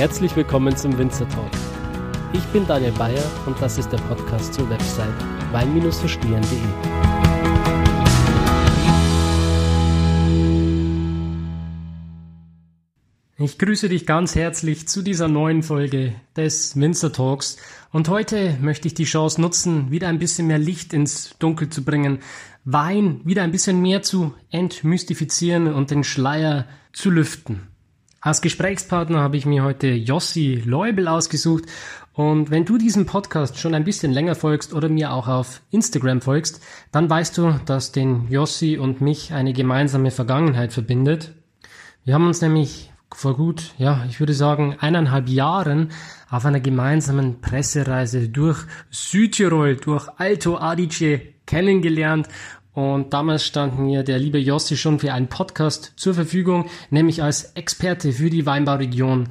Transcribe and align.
Herzlich 0.00 0.34
willkommen 0.34 0.74
zum 0.74 0.96
Winzer 0.96 1.28
Talk. 1.28 1.50
Ich 2.32 2.42
bin 2.54 2.66
Daniel 2.66 2.92
Bayer 2.92 3.22
und 3.44 3.60
das 3.60 3.76
ist 3.76 3.90
der 3.92 3.98
Podcast 3.98 4.54
zur 4.54 4.70
Website 4.70 5.12
wein-verstehen.de. 5.52 6.58
Ich 13.44 13.58
grüße 13.58 13.90
dich 13.90 14.06
ganz 14.06 14.34
herzlich 14.34 14.88
zu 14.88 15.02
dieser 15.02 15.28
neuen 15.28 15.62
Folge 15.62 16.14
des 16.34 16.80
Winzer 16.80 17.12
Talks 17.12 17.58
und 17.92 18.08
heute 18.08 18.56
möchte 18.62 18.88
ich 18.88 18.94
die 18.94 19.04
Chance 19.04 19.38
nutzen, 19.38 19.90
wieder 19.90 20.08
ein 20.08 20.18
bisschen 20.18 20.46
mehr 20.46 20.58
Licht 20.58 20.94
ins 20.94 21.36
Dunkel 21.38 21.68
zu 21.68 21.84
bringen, 21.84 22.20
Wein 22.64 23.20
wieder 23.24 23.42
ein 23.42 23.52
bisschen 23.52 23.82
mehr 23.82 24.00
zu 24.00 24.32
entmystifizieren 24.48 25.70
und 25.74 25.90
den 25.90 26.04
Schleier 26.04 26.64
zu 26.94 27.10
lüften. 27.10 27.70
Als 28.22 28.42
Gesprächspartner 28.42 29.20
habe 29.20 29.38
ich 29.38 29.46
mir 29.46 29.64
heute 29.64 29.86
Jossi 29.86 30.62
Leubel 30.66 31.08
ausgesucht 31.08 31.64
und 32.12 32.50
wenn 32.50 32.66
du 32.66 32.76
diesem 32.76 33.06
Podcast 33.06 33.58
schon 33.58 33.74
ein 33.74 33.84
bisschen 33.84 34.12
länger 34.12 34.34
folgst 34.34 34.74
oder 34.74 34.90
mir 34.90 35.14
auch 35.14 35.26
auf 35.26 35.62
Instagram 35.70 36.20
folgst, 36.20 36.62
dann 36.92 37.08
weißt 37.08 37.38
du, 37.38 37.58
dass 37.64 37.92
den 37.92 38.28
Jossi 38.28 38.76
und 38.76 39.00
mich 39.00 39.32
eine 39.32 39.54
gemeinsame 39.54 40.10
Vergangenheit 40.10 40.74
verbindet. 40.74 41.32
Wir 42.04 42.12
haben 42.12 42.26
uns 42.26 42.42
nämlich 42.42 42.92
vor 43.10 43.36
gut, 43.36 43.72
ja, 43.78 44.04
ich 44.06 44.20
würde 44.20 44.34
sagen, 44.34 44.76
eineinhalb 44.78 45.26
Jahren 45.30 45.90
auf 46.28 46.44
einer 46.44 46.60
gemeinsamen 46.60 47.40
Pressereise 47.40 48.28
durch 48.28 48.66
Südtirol, 48.90 49.76
durch 49.76 50.08
Alto 50.18 50.58
Adige 50.58 51.22
kennengelernt. 51.46 52.28
Und 52.72 53.12
damals 53.12 53.44
stand 53.44 53.78
mir 53.78 54.02
der 54.02 54.18
liebe 54.18 54.38
Jossi 54.38 54.76
schon 54.76 54.98
für 55.00 55.12
einen 55.12 55.28
Podcast 55.28 55.92
zur 55.96 56.14
Verfügung, 56.14 56.66
nämlich 56.90 57.22
als 57.22 57.52
Experte 57.54 58.12
für 58.12 58.30
die 58.30 58.46
Weinbauregion 58.46 59.30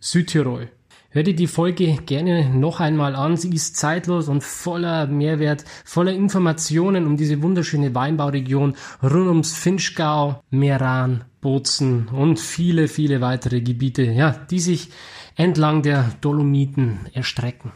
Südtirol. 0.00 0.68
Hör 1.14 1.22
dir 1.22 1.36
die 1.36 1.46
Folge 1.46 1.98
gerne 2.06 2.48
noch 2.48 2.80
einmal 2.80 3.14
an. 3.14 3.36
Sie 3.36 3.50
ist 3.54 3.76
zeitlos 3.76 4.28
und 4.28 4.42
voller 4.42 5.06
Mehrwert, 5.06 5.62
voller 5.84 6.12
Informationen 6.12 7.06
um 7.06 7.18
diese 7.18 7.42
wunderschöne 7.42 7.94
Weinbauregion 7.94 8.76
rund 9.02 9.28
ums 9.28 9.54
Finchgau, 9.54 10.42
Meran, 10.48 11.24
Bozen 11.42 12.08
und 12.08 12.40
viele, 12.40 12.88
viele 12.88 13.20
weitere 13.20 13.60
Gebiete, 13.60 14.04
ja, 14.04 14.30
die 14.50 14.60
sich 14.60 14.88
entlang 15.36 15.82
der 15.82 16.12
Dolomiten 16.22 17.00
erstrecken. 17.12 17.72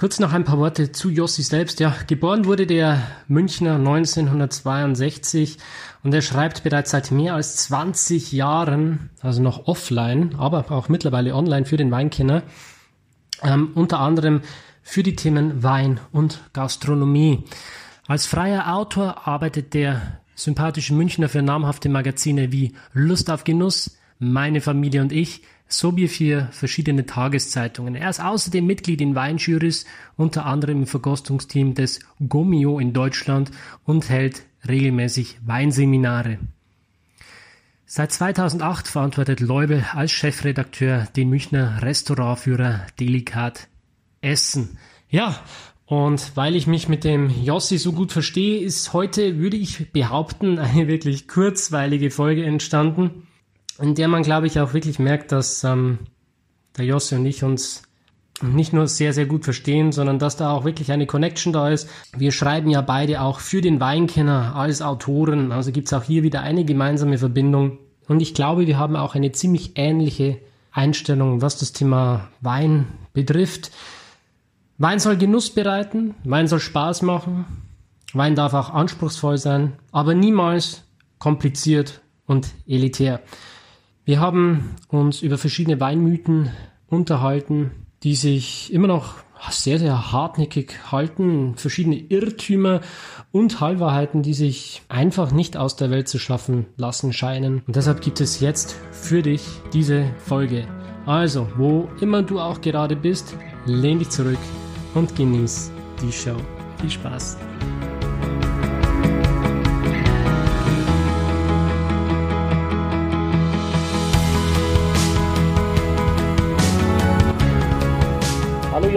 Kurz 0.00 0.18
noch 0.18 0.32
ein 0.32 0.44
paar 0.44 0.56
Worte 0.56 0.92
zu 0.92 1.10
Jossi 1.10 1.42
selbst. 1.42 1.78
Ja, 1.78 1.94
geboren 2.06 2.46
wurde 2.46 2.66
der 2.66 3.02
Münchner 3.28 3.74
1962 3.74 5.58
und 6.02 6.14
er 6.14 6.22
schreibt 6.22 6.62
bereits 6.62 6.92
seit 6.92 7.10
mehr 7.10 7.34
als 7.34 7.56
20 7.56 8.32
Jahren, 8.32 9.10
also 9.20 9.42
noch 9.42 9.66
offline, 9.66 10.36
aber 10.38 10.72
auch 10.72 10.88
mittlerweile 10.88 11.34
online 11.34 11.66
für 11.66 11.76
den 11.76 11.90
Weinkenner, 11.90 12.44
ähm, 13.42 13.72
unter 13.74 14.00
anderem 14.00 14.40
für 14.82 15.02
die 15.02 15.16
Themen 15.16 15.62
Wein 15.62 16.00
und 16.12 16.40
Gastronomie. 16.54 17.44
Als 18.08 18.24
freier 18.24 18.74
Autor 18.74 19.28
arbeitet 19.28 19.74
der 19.74 20.22
sympathische 20.34 20.94
Münchner 20.94 21.28
für 21.28 21.42
namhafte 21.42 21.90
Magazine 21.90 22.52
wie 22.52 22.72
Lust 22.94 23.30
auf 23.30 23.44
Genuss, 23.44 23.98
Meine 24.18 24.62
Familie 24.62 25.02
und 25.02 25.12
ich, 25.12 25.42
sowie 25.72 26.08
für 26.08 26.48
verschiedene 26.52 27.06
Tageszeitungen. 27.06 27.94
Er 27.94 28.10
ist 28.10 28.20
außerdem 28.20 28.64
Mitglied 28.66 29.00
in 29.00 29.14
Weinjurys, 29.14 29.84
unter 30.16 30.46
anderem 30.46 30.80
im 30.80 30.86
Verkostungsteam 30.86 31.74
des 31.74 32.00
Gomio 32.28 32.78
in 32.78 32.92
Deutschland 32.92 33.50
und 33.84 34.08
hält 34.08 34.44
regelmäßig 34.68 35.38
Weinseminare. 35.44 36.38
Seit 37.86 38.12
2008 38.12 38.86
verantwortet 38.86 39.40
Leube 39.40 39.84
als 39.94 40.12
Chefredakteur 40.12 41.08
den 41.16 41.28
Münchner 41.28 41.82
Restaurantführer 41.82 42.86
Delikat 43.00 43.68
Essen. 44.20 44.78
Ja, 45.08 45.40
und 45.86 46.36
weil 46.36 46.54
ich 46.54 46.68
mich 46.68 46.88
mit 46.88 47.02
dem 47.02 47.30
Jossi 47.42 47.78
so 47.78 47.92
gut 47.92 48.12
verstehe, 48.12 48.60
ist 48.60 48.92
heute, 48.92 49.38
würde 49.38 49.56
ich 49.56 49.90
behaupten, 49.90 50.60
eine 50.60 50.86
wirklich 50.86 51.26
kurzweilige 51.26 52.12
Folge 52.12 52.44
entstanden, 52.44 53.26
in 53.80 53.94
der 53.94 54.08
man, 54.08 54.22
glaube 54.22 54.46
ich, 54.46 54.60
auch 54.60 54.74
wirklich 54.74 54.98
merkt, 54.98 55.32
dass 55.32 55.64
ähm, 55.64 56.00
der 56.76 56.84
Jossi 56.84 57.14
und 57.14 57.26
ich 57.26 57.42
uns 57.44 57.82
nicht 58.42 58.72
nur 58.72 58.86
sehr, 58.86 59.12
sehr 59.12 59.26
gut 59.26 59.44
verstehen, 59.44 59.92
sondern 59.92 60.18
dass 60.18 60.36
da 60.36 60.52
auch 60.52 60.64
wirklich 60.64 60.92
eine 60.92 61.06
Connection 61.06 61.52
da 61.52 61.68
ist. 61.68 61.88
Wir 62.16 62.32
schreiben 62.32 62.70
ja 62.70 62.80
beide 62.80 63.20
auch 63.20 63.40
für 63.40 63.60
den 63.60 63.80
Weinkenner 63.80 64.56
als 64.56 64.80
Autoren, 64.82 65.52
also 65.52 65.72
gibt 65.72 65.88
es 65.88 65.92
auch 65.92 66.04
hier 66.04 66.22
wieder 66.22 66.40
eine 66.40 66.64
gemeinsame 66.64 67.18
Verbindung. 67.18 67.78
Und 68.08 68.20
ich 68.22 68.34
glaube, 68.34 68.66
wir 68.66 68.78
haben 68.78 68.96
auch 68.96 69.14
eine 69.14 69.32
ziemlich 69.32 69.72
ähnliche 69.76 70.38
Einstellung, 70.72 71.42
was 71.42 71.58
das 71.58 71.72
Thema 71.72 72.28
Wein 72.40 72.86
betrifft. 73.12 73.70
Wein 74.78 74.98
soll 74.98 75.16
Genuss 75.16 75.50
bereiten, 75.50 76.14
Wein 76.24 76.48
soll 76.48 76.60
Spaß 76.60 77.02
machen, 77.02 77.44
Wein 78.14 78.34
darf 78.34 78.54
auch 78.54 78.70
anspruchsvoll 78.70 79.36
sein, 79.36 79.74
aber 79.92 80.14
niemals 80.14 80.82
kompliziert 81.18 82.00
und 82.26 82.48
elitär. 82.66 83.20
Wir 84.10 84.18
haben 84.18 84.74
uns 84.88 85.22
über 85.22 85.38
verschiedene 85.38 85.78
Weinmythen 85.78 86.50
unterhalten, 86.88 87.70
die 88.02 88.16
sich 88.16 88.72
immer 88.72 88.88
noch 88.88 89.14
sehr, 89.50 89.78
sehr 89.78 90.10
hartnäckig 90.10 90.90
halten, 90.90 91.54
verschiedene 91.54 91.94
Irrtümer 91.94 92.80
und 93.30 93.60
Halbwahrheiten, 93.60 94.22
die 94.22 94.34
sich 94.34 94.82
einfach 94.88 95.30
nicht 95.30 95.56
aus 95.56 95.76
der 95.76 95.92
Welt 95.92 96.08
zu 96.08 96.18
schaffen 96.18 96.66
lassen 96.76 97.12
scheinen. 97.12 97.62
Und 97.68 97.76
deshalb 97.76 98.00
gibt 98.00 98.20
es 98.20 98.40
jetzt 98.40 98.74
für 98.90 99.22
dich 99.22 99.44
diese 99.72 100.06
Folge. 100.18 100.66
Also, 101.06 101.46
wo 101.56 101.88
immer 102.00 102.24
du 102.24 102.40
auch 102.40 102.60
gerade 102.60 102.96
bist, 102.96 103.36
lehn 103.64 104.00
dich 104.00 104.10
zurück, 104.10 104.40
und 104.94 105.14
genieß 105.14 105.70
die 106.02 106.10
Show. 106.10 106.34
Viel 106.80 106.90
Spaß! 106.90 107.36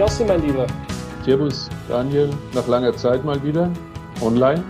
Jossi, 0.04 0.22
mein 0.26 0.42
Lieber. 0.46 0.66
Servus 1.24 1.70
Daniel, 1.88 2.28
nach 2.52 2.68
langer 2.68 2.94
Zeit 2.94 3.24
mal 3.24 3.42
wieder 3.42 3.72
online. 4.20 4.62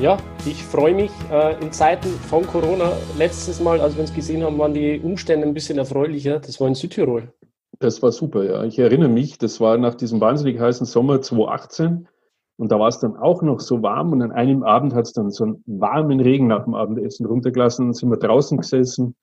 Ja, 0.00 0.16
ich 0.46 0.64
freue 0.64 0.94
mich. 0.94 1.10
Äh, 1.30 1.62
in 1.62 1.70
Zeiten 1.70 2.08
von 2.08 2.46
Corona, 2.46 2.92
letztes 3.18 3.60
Mal, 3.60 3.78
als 3.82 3.94
wir 3.94 4.00
uns 4.00 4.14
gesehen 4.14 4.42
haben, 4.42 4.56
waren 4.56 4.72
die 4.72 5.00
Umstände 5.00 5.46
ein 5.46 5.52
bisschen 5.52 5.76
erfreulicher. 5.76 6.38
Das 6.38 6.58
war 6.62 6.68
in 6.68 6.74
Südtirol. 6.74 7.30
Das 7.78 8.02
war 8.02 8.10
super, 8.10 8.42
ja. 8.42 8.64
Ich 8.64 8.78
erinnere 8.78 9.10
mich, 9.10 9.36
das 9.36 9.60
war 9.60 9.76
nach 9.76 9.96
diesem 9.96 10.22
wahnsinnig 10.22 10.58
heißen 10.58 10.86
Sommer 10.86 11.20
2018 11.20 12.08
und 12.56 12.72
da 12.72 12.80
war 12.80 12.88
es 12.88 13.00
dann 13.00 13.18
auch 13.18 13.42
noch 13.42 13.60
so 13.60 13.82
warm 13.82 14.12
und 14.12 14.22
an 14.22 14.32
einem 14.32 14.62
Abend 14.62 14.94
hat 14.94 15.04
es 15.04 15.12
dann 15.12 15.30
so 15.30 15.44
einen 15.44 15.62
warmen 15.66 16.20
Regen 16.20 16.46
nach 16.46 16.64
dem 16.64 16.72
Abendessen 16.72 17.26
runtergelassen 17.26 17.88
und 17.88 17.92
sind 17.92 18.08
wir 18.08 18.16
draußen 18.16 18.56
gesessen 18.56 19.14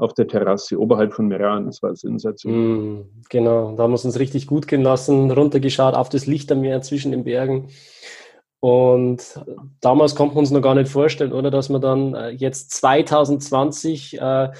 auf 0.00 0.14
der 0.14 0.26
Terrasse 0.26 0.78
oberhalb 0.78 1.12
von 1.12 1.28
Meran. 1.28 1.66
Das 1.66 1.82
war 1.82 1.94
sensationell. 1.94 2.58
Mm, 2.58 3.10
genau, 3.28 3.74
da 3.76 3.82
haben 3.82 3.90
wir 3.90 3.96
es 3.96 4.04
uns 4.04 4.18
richtig 4.18 4.46
gut 4.46 4.66
gehen 4.66 4.82
lassen, 4.82 5.30
runtergeschaut 5.30 5.94
auf 5.94 6.08
das 6.08 6.26
Lichtermeer 6.26 6.82
zwischen 6.82 7.12
den 7.12 7.24
Bergen. 7.24 7.68
Und 8.60 9.40
damals 9.80 10.14
konnte 10.14 10.34
man 10.34 10.42
uns 10.42 10.50
noch 10.50 10.60
gar 10.60 10.74
nicht 10.74 10.90
vorstellen, 10.90 11.32
oder, 11.32 11.50
dass 11.50 11.70
wir 11.70 11.78
dann 11.78 12.14
äh, 12.14 12.28
jetzt 12.30 12.72
2020 12.72 14.20
äh, 14.20 14.50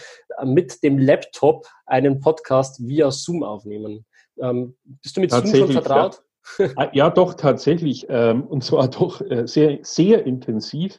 mit 0.44 0.82
dem 0.82 0.98
Laptop 0.98 1.66
einen 1.84 2.20
Podcast 2.20 2.86
via 2.86 3.10
Zoom 3.10 3.42
aufnehmen. 3.42 4.06
Ähm, 4.40 4.74
bist 5.02 5.16
du 5.16 5.20
mit 5.20 5.30
Zoom 5.30 5.54
schon 5.54 5.72
vertraut? 5.72 6.22
Ja, 6.58 6.66
ah, 6.76 6.88
ja 6.92 7.10
doch, 7.10 7.34
tatsächlich. 7.34 8.06
Ähm, 8.08 8.44
und 8.44 8.64
zwar 8.64 8.88
doch 8.88 9.20
äh, 9.20 9.46
sehr, 9.46 9.78
sehr 9.82 10.26
intensiv. 10.26 10.98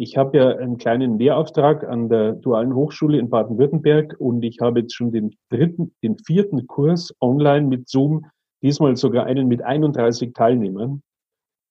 Ich 0.00 0.16
habe 0.16 0.38
ja 0.38 0.48
einen 0.56 0.78
kleinen 0.78 1.18
Lehrauftrag 1.18 1.86
an 1.86 2.08
der 2.08 2.32
Dualen 2.32 2.74
Hochschule 2.74 3.18
in 3.18 3.28
Baden-Württemberg 3.28 4.16
und 4.18 4.42
ich 4.42 4.58
habe 4.58 4.80
jetzt 4.80 4.94
schon 4.94 5.12
den 5.12 5.36
dritten, 5.50 5.94
den 6.02 6.16
vierten 6.16 6.66
Kurs 6.66 7.14
online 7.20 7.66
mit 7.66 7.86
Zoom, 7.86 8.24
diesmal 8.62 8.96
sogar 8.96 9.26
einen 9.26 9.46
mit 9.46 9.60
31 9.60 10.32
Teilnehmern. 10.32 11.02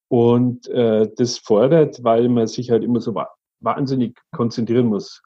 Und 0.10 0.68
äh, 0.68 1.10
das 1.18 1.40
fordert, 1.40 2.04
weil 2.04 2.30
man 2.30 2.46
sich 2.46 2.70
halt 2.70 2.84
immer 2.84 3.02
so 3.02 3.16
wahnsinnig 3.62 4.16
konzentrieren 4.32 4.86
muss. 4.86 5.24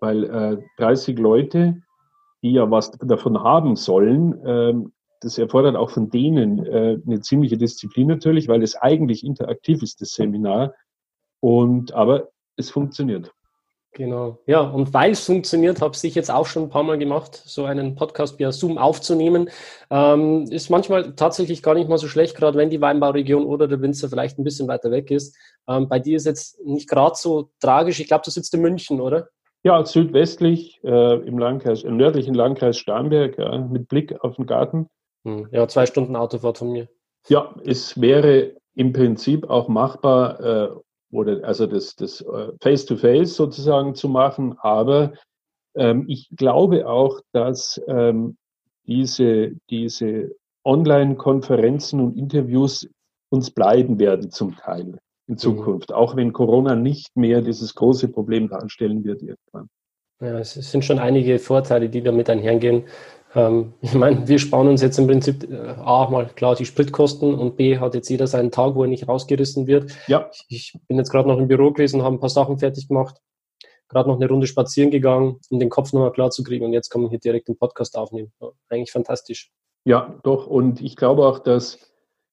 Weil 0.00 0.24
äh, 0.24 0.58
30 0.76 1.18
Leute, 1.18 1.80
die 2.42 2.52
ja 2.52 2.70
was 2.70 2.90
davon 2.90 3.42
haben 3.42 3.76
sollen, 3.76 4.38
ähm, 4.44 4.92
das 5.22 5.38
erfordert 5.38 5.74
auch 5.74 5.88
von 5.88 6.10
denen 6.10 6.66
äh, 6.66 6.98
eine 7.06 7.20
ziemliche 7.20 7.56
Disziplin 7.56 8.08
natürlich, 8.08 8.46
weil 8.46 8.62
es 8.62 8.76
eigentlich 8.76 9.24
interaktiv 9.24 9.82
ist, 9.82 10.02
das 10.02 10.10
Seminar. 10.10 10.74
Und 11.46 11.94
aber 11.94 12.30
es 12.56 12.70
funktioniert. 12.70 13.32
Genau. 13.92 14.40
Ja, 14.46 14.62
und 14.62 14.92
weil 14.92 15.12
es 15.12 15.24
funktioniert, 15.24 15.80
habe 15.80 15.96
ich 16.02 16.14
jetzt 16.16 16.28
auch 16.28 16.44
schon 16.44 16.64
ein 16.64 16.70
paar 16.70 16.82
Mal 16.82 16.98
gemacht, 16.98 17.40
so 17.44 17.64
einen 17.66 17.94
Podcast 17.94 18.40
via 18.40 18.50
Zoom 18.50 18.78
aufzunehmen. 18.78 19.48
Ähm, 19.88 20.48
ist 20.50 20.70
manchmal 20.70 21.14
tatsächlich 21.14 21.62
gar 21.62 21.74
nicht 21.74 21.88
mal 21.88 21.98
so 21.98 22.08
schlecht, 22.08 22.36
gerade 22.36 22.58
wenn 22.58 22.68
die 22.68 22.80
Weinbauregion 22.80 23.46
oder 23.46 23.68
der 23.68 23.80
Winzer 23.80 24.08
vielleicht 24.08 24.40
ein 24.40 24.42
bisschen 24.42 24.66
weiter 24.66 24.90
weg 24.90 25.12
ist. 25.12 25.36
Ähm, 25.68 25.88
bei 25.88 26.00
dir 26.00 26.16
ist 26.16 26.26
jetzt 26.26 26.60
nicht 26.64 26.88
gerade 26.88 27.14
so 27.14 27.50
tragisch. 27.60 28.00
Ich 28.00 28.08
glaube, 28.08 28.24
du 28.24 28.32
sitzt 28.32 28.52
in 28.52 28.62
München, 28.62 29.00
oder? 29.00 29.28
Ja, 29.62 29.84
südwestlich 29.84 30.80
äh, 30.82 31.14
im 31.28 31.38
Landkreis, 31.38 31.84
im 31.84 31.96
nördlichen 31.96 32.34
Landkreis 32.34 32.76
Starnberg, 32.76 33.38
ja, 33.38 33.56
mit 33.58 33.86
Blick 33.86 34.20
auf 34.20 34.34
den 34.34 34.46
Garten. 34.46 34.88
Hm, 35.24 35.46
ja, 35.52 35.68
zwei 35.68 35.86
Stunden 35.86 36.16
Autofahrt 36.16 36.58
von 36.58 36.72
mir. 36.72 36.88
Ja, 37.28 37.54
es 37.64 38.00
wäre 38.00 38.56
im 38.74 38.92
Prinzip 38.92 39.48
auch 39.48 39.68
machbar, 39.68 40.40
äh, 40.40 40.68
oder 41.10 41.44
also 41.44 41.66
das, 41.66 41.94
das 41.96 42.20
äh, 42.20 42.52
Face-to-Face 42.60 43.32
-face 43.32 43.36
sozusagen 43.36 43.94
zu 43.94 44.08
machen, 44.08 44.56
aber 44.58 45.12
ähm, 45.74 46.04
ich 46.08 46.28
glaube 46.36 46.88
auch, 46.88 47.20
dass 47.32 47.80
ähm, 47.86 48.36
diese, 48.86 49.52
diese 49.70 50.34
Online-Konferenzen 50.64 52.00
und 52.00 52.16
Interviews 52.16 52.88
uns 53.30 53.50
bleiben 53.50 53.98
werden 53.98 54.30
zum 54.30 54.56
Teil 54.56 54.98
in 55.26 55.34
mhm. 55.34 55.38
Zukunft, 55.38 55.90
mhm. 55.90 55.96
auch 55.96 56.16
wenn 56.16 56.32
Corona 56.32 56.74
nicht 56.74 57.16
mehr 57.16 57.42
dieses 57.42 57.74
große 57.74 58.08
Problem 58.08 58.48
darstellen 58.48 59.04
wird 59.04 59.22
irgendwann. 59.22 59.68
Ja, 60.20 60.38
es 60.38 60.54
sind 60.54 60.84
schon 60.84 60.98
einige 60.98 61.38
Vorteile, 61.38 61.90
die 61.90 62.02
damit 62.02 62.30
einhergehen. 62.30 62.84
Ähm, 63.36 63.74
ich 63.82 63.94
meine, 63.94 64.26
wir 64.26 64.38
sparen 64.38 64.66
uns 64.66 64.80
jetzt 64.80 64.98
im 64.98 65.06
Prinzip 65.06 65.48
äh, 65.50 65.74
A, 65.76 66.08
mal 66.10 66.26
klar 66.26 66.56
die 66.56 66.64
Spritkosten 66.64 67.34
und 67.34 67.56
B, 67.56 67.78
hat 67.78 67.94
jetzt 67.94 68.08
jeder 68.08 68.26
seinen 68.26 68.50
Tag, 68.50 68.74
wo 68.74 68.82
er 68.82 68.88
nicht 68.88 69.06
rausgerissen 69.06 69.66
wird. 69.66 69.92
Ja. 70.08 70.30
Ich, 70.32 70.46
ich 70.48 70.80
bin 70.88 70.96
jetzt 70.96 71.10
gerade 71.10 71.28
noch 71.28 71.38
im 71.38 71.46
Büro 71.46 71.70
gewesen, 71.70 72.02
habe 72.02 72.16
ein 72.16 72.20
paar 72.20 72.30
Sachen 72.30 72.58
fertig 72.58 72.88
gemacht, 72.88 73.20
gerade 73.88 74.08
noch 74.08 74.16
eine 74.16 74.28
Runde 74.28 74.46
spazieren 74.46 74.90
gegangen, 74.90 75.38
um 75.50 75.60
den 75.60 75.68
Kopf 75.68 75.92
nochmal 75.92 76.12
klar 76.12 76.30
zu 76.30 76.42
kriegen 76.42 76.64
und 76.64 76.72
jetzt 76.72 76.88
kann 76.88 77.02
man 77.02 77.10
hier 77.10 77.20
direkt 77.20 77.48
den 77.48 77.58
Podcast 77.58 77.96
aufnehmen. 77.98 78.32
Ja, 78.40 78.48
eigentlich 78.70 78.90
fantastisch. 78.90 79.52
Ja, 79.84 80.18
doch. 80.24 80.46
Und 80.46 80.80
ich 80.80 80.96
glaube 80.96 81.26
auch, 81.26 81.38
dass 81.38 81.78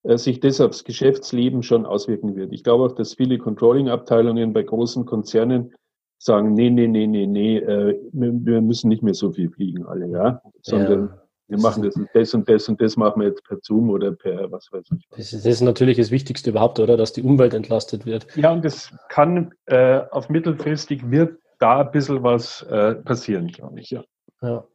äh, 0.03 0.17
sich 0.17 0.39
das 0.39 0.61
aufs 0.61 0.85
Geschäftsleben 0.85 1.63
schon 1.63 1.85
auswirken 1.85 2.37
wird. 2.37 2.53
Ich 2.53 2.63
glaube 2.63 2.85
auch, 2.85 2.95
dass 2.95 3.15
viele 3.15 3.37
Controlling-Abteilungen 3.37 4.53
bei 4.53 4.63
großen 4.63 5.05
Konzernen 5.05 5.75
sagen, 6.23 6.53
nee, 6.53 6.69
nee, 6.69 6.87
nee, 6.87 7.07
nee, 7.07 7.27
nee, 7.27 7.57
äh, 7.57 7.99
wir 8.11 8.61
müssen 8.61 8.89
nicht 8.89 9.03
mehr 9.03 9.13
so 9.13 9.31
viel 9.31 9.49
fliegen 9.49 9.85
alle, 9.85 10.07
ja, 10.07 10.41
sondern 10.61 11.07
ja. 11.07 11.21
wir 11.47 11.59
machen 11.59 11.83
das 11.83 11.95
und 11.95 12.09
das 12.13 12.33
und 12.33 12.49
das 12.49 12.69
und 12.69 12.81
das 12.81 12.97
machen 12.97 13.21
wir 13.21 13.29
jetzt 13.29 13.43
per 13.43 13.57
Zoom 13.61 13.89
oder 13.89 14.11
per 14.11 14.51
was 14.51 14.69
weiß 14.71 14.85
ich. 14.97 15.07
Das 15.09 15.33
ist, 15.33 15.45
das 15.45 15.53
ist 15.53 15.61
natürlich 15.61 15.97
das 15.97 16.11
Wichtigste 16.11 16.49
überhaupt, 16.49 16.79
oder, 16.79 16.97
dass 16.97 17.13
die 17.13 17.23
Umwelt 17.23 17.53
entlastet 17.53 18.05
wird. 18.05 18.27
Ja, 18.35 18.51
und 18.51 18.63
das 18.63 18.93
kann 19.09 19.53
äh, 19.65 20.01
auf 20.11 20.29
mittelfristig 20.29 21.09
wird 21.11 21.37
da 21.59 21.81
ein 21.81 21.91
bisschen 21.91 22.23
was 22.23 22.61
äh, 22.63 22.95
passieren, 22.95 23.47
glaube 23.47 23.79
ich, 23.79 23.91
ja. 23.91 24.03
Ja. 24.41 24.65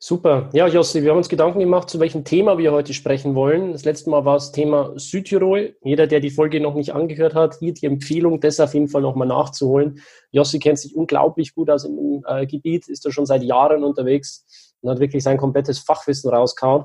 Super. 0.00 0.48
Ja, 0.52 0.68
Jossi, 0.68 1.02
wir 1.02 1.10
haben 1.10 1.16
uns 1.16 1.28
Gedanken 1.28 1.58
gemacht, 1.58 1.90
zu 1.90 1.98
welchem 1.98 2.22
Thema 2.22 2.56
wir 2.56 2.70
heute 2.70 2.94
sprechen 2.94 3.34
wollen. 3.34 3.72
Das 3.72 3.84
letzte 3.84 4.10
Mal 4.10 4.24
war 4.24 4.34
das 4.34 4.52
Thema 4.52 4.92
Südtirol. 4.94 5.76
Jeder, 5.82 6.06
der 6.06 6.20
die 6.20 6.30
Folge 6.30 6.60
noch 6.60 6.74
nicht 6.74 6.94
angehört 6.94 7.34
hat, 7.34 7.56
hier 7.58 7.74
die 7.74 7.86
Empfehlung, 7.86 8.38
das 8.38 8.60
auf 8.60 8.74
jeden 8.74 8.86
Fall 8.86 9.02
nochmal 9.02 9.26
nachzuholen. 9.26 10.00
Jossi 10.30 10.60
kennt 10.60 10.78
sich 10.78 10.94
unglaublich 10.94 11.52
gut 11.52 11.68
aus 11.68 11.84
im 11.84 12.24
äh, 12.28 12.46
Gebiet, 12.46 12.86
ist 12.88 13.06
da 13.06 13.10
schon 13.10 13.26
seit 13.26 13.42
Jahren 13.42 13.82
unterwegs 13.82 14.76
und 14.82 14.90
hat 14.90 15.00
wirklich 15.00 15.24
sein 15.24 15.36
komplettes 15.36 15.80
Fachwissen 15.80 16.30
rausgehauen. 16.30 16.84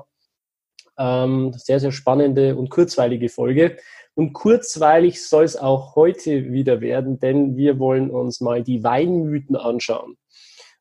Ähm, 0.98 1.52
sehr, 1.56 1.78
sehr 1.78 1.92
spannende 1.92 2.56
und 2.56 2.68
kurzweilige 2.68 3.28
Folge. 3.28 3.76
Und 4.14 4.32
kurzweilig 4.32 5.24
soll 5.24 5.44
es 5.44 5.56
auch 5.56 5.94
heute 5.94 6.50
wieder 6.50 6.80
werden, 6.80 7.20
denn 7.20 7.56
wir 7.56 7.78
wollen 7.78 8.10
uns 8.10 8.40
mal 8.40 8.64
die 8.64 8.82
Weinmythen 8.82 9.54
anschauen. 9.54 10.16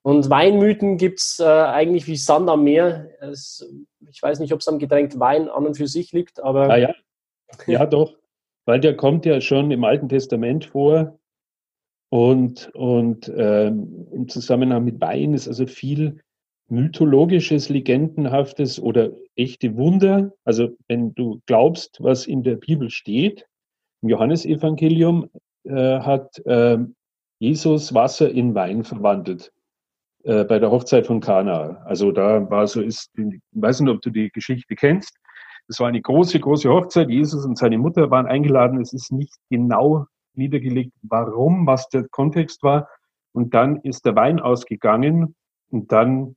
Und 0.04 0.30
Weinmythen 0.30 0.98
gibt's 0.98 1.40
äh, 1.40 1.46
eigentlich 1.46 2.08
wie 2.08 2.18
Sand 2.18 2.50
am 2.50 2.66
Meer. 2.66 3.10
Es, 3.22 3.66
ich 4.10 4.22
weiß 4.22 4.40
nicht, 4.40 4.54
ob 4.54 4.60
es 4.60 4.68
am 4.68 4.78
Getränk 4.78 5.18
Wein 5.18 5.48
an 5.48 5.66
und 5.66 5.78
für 5.78 5.88
sich 5.88 6.12
liegt, 6.12 6.44
aber. 6.44 6.70
Ah, 6.70 6.78
ja. 6.78 6.94
ja, 7.68 7.86
doch. 7.86 8.18
Weil 8.66 8.82
der 8.82 8.98
kommt 8.98 9.26
ja 9.26 9.40
schon 9.40 9.72
im 9.72 9.84
Alten 9.84 10.10
Testament 10.10 10.66
vor. 10.66 11.20
Und, 12.10 12.70
und 12.76 13.32
ähm, 13.36 14.08
im 14.12 14.28
Zusammenhang 14.28 14.84
mit 14.84 15.02
Wein 15.02 15.34
ist 15.34 15.48
also 15.48 15.66
viel 15.66 16.22
mythologisches, 16.70 17.70
legendenhaftes 17.70 18.80
oder 18.80 19.12
echte 19.36 19.78
Wunder. 19.78 20.32
Also 20.44 20.70
wenn 20.88 21.16
du 21.16 21.42
glaubst, 21.46 21.98
was 22.02 22.28
in 22.28 22.44
der 22.44 22.56
Bibel 22.58 22.90
steht, 22.90 23.48
im 24.02 24.10
Johannesevangelium 24.10 25.30
äh, 25.64 26.00
hat 26.00 26.38
äh, 26.46 26.78
Jesus 27.40 27.94
Wasser 27.94 28.30
in 28.30 28.54
Wein 28.54 28.84
verwandelt. 28.84 29.52
Äh, 30.24 30.46
bei 30.46 30.58
der 30.58 30.72
Hochzeit 30.72 31.06
von 31.06 31.20
Kana. 31.20 31.81
Also 31.86 32.12
da 32.12 32.50
war 32.50 32.66
so, 32.66 32.81
ist, 32.81 33.12
ich 33.18 33.42
weiß 33.52 33.81
nicht, 33.81 33.94
ob 33.94 34.02
du 34.02 34.10
die 34.10 34.30
Geschichte 34.30 34.75
kennst. 34.75 35.18
Es 35.68 35.80
war 35.80 35.88
eine 35.88 36.02
große, 36.02 36.40
große 36.40 36.70
Hochzeit. 36.70 37.10
Jesus 37.10 37.46
und 37.46 37.58
seine 37.58 37.78
Mutter 37.78 38.10
waren 38.10 38.25
eingeladen. 38.25 38.80
Es 38.80 38.94
ist 38.94 39.12
nicht 39.12 39.34
genau 39.50 40.06
niedergelegt, 40.34 40.94
warum, 41.02 41.68
was 41.68 41.90
der 41.90 42.08
Kontext 42.10 42.64
war. 42.64 42.88
Und 43.34 43.54
dann 43.54 43.78
ist 43.81 44.06
der 44.06 44.16
Wein 44.16 44.40
ausgegangen 44.40 45.36
und 45.70 45.92
dann 45.92 46.36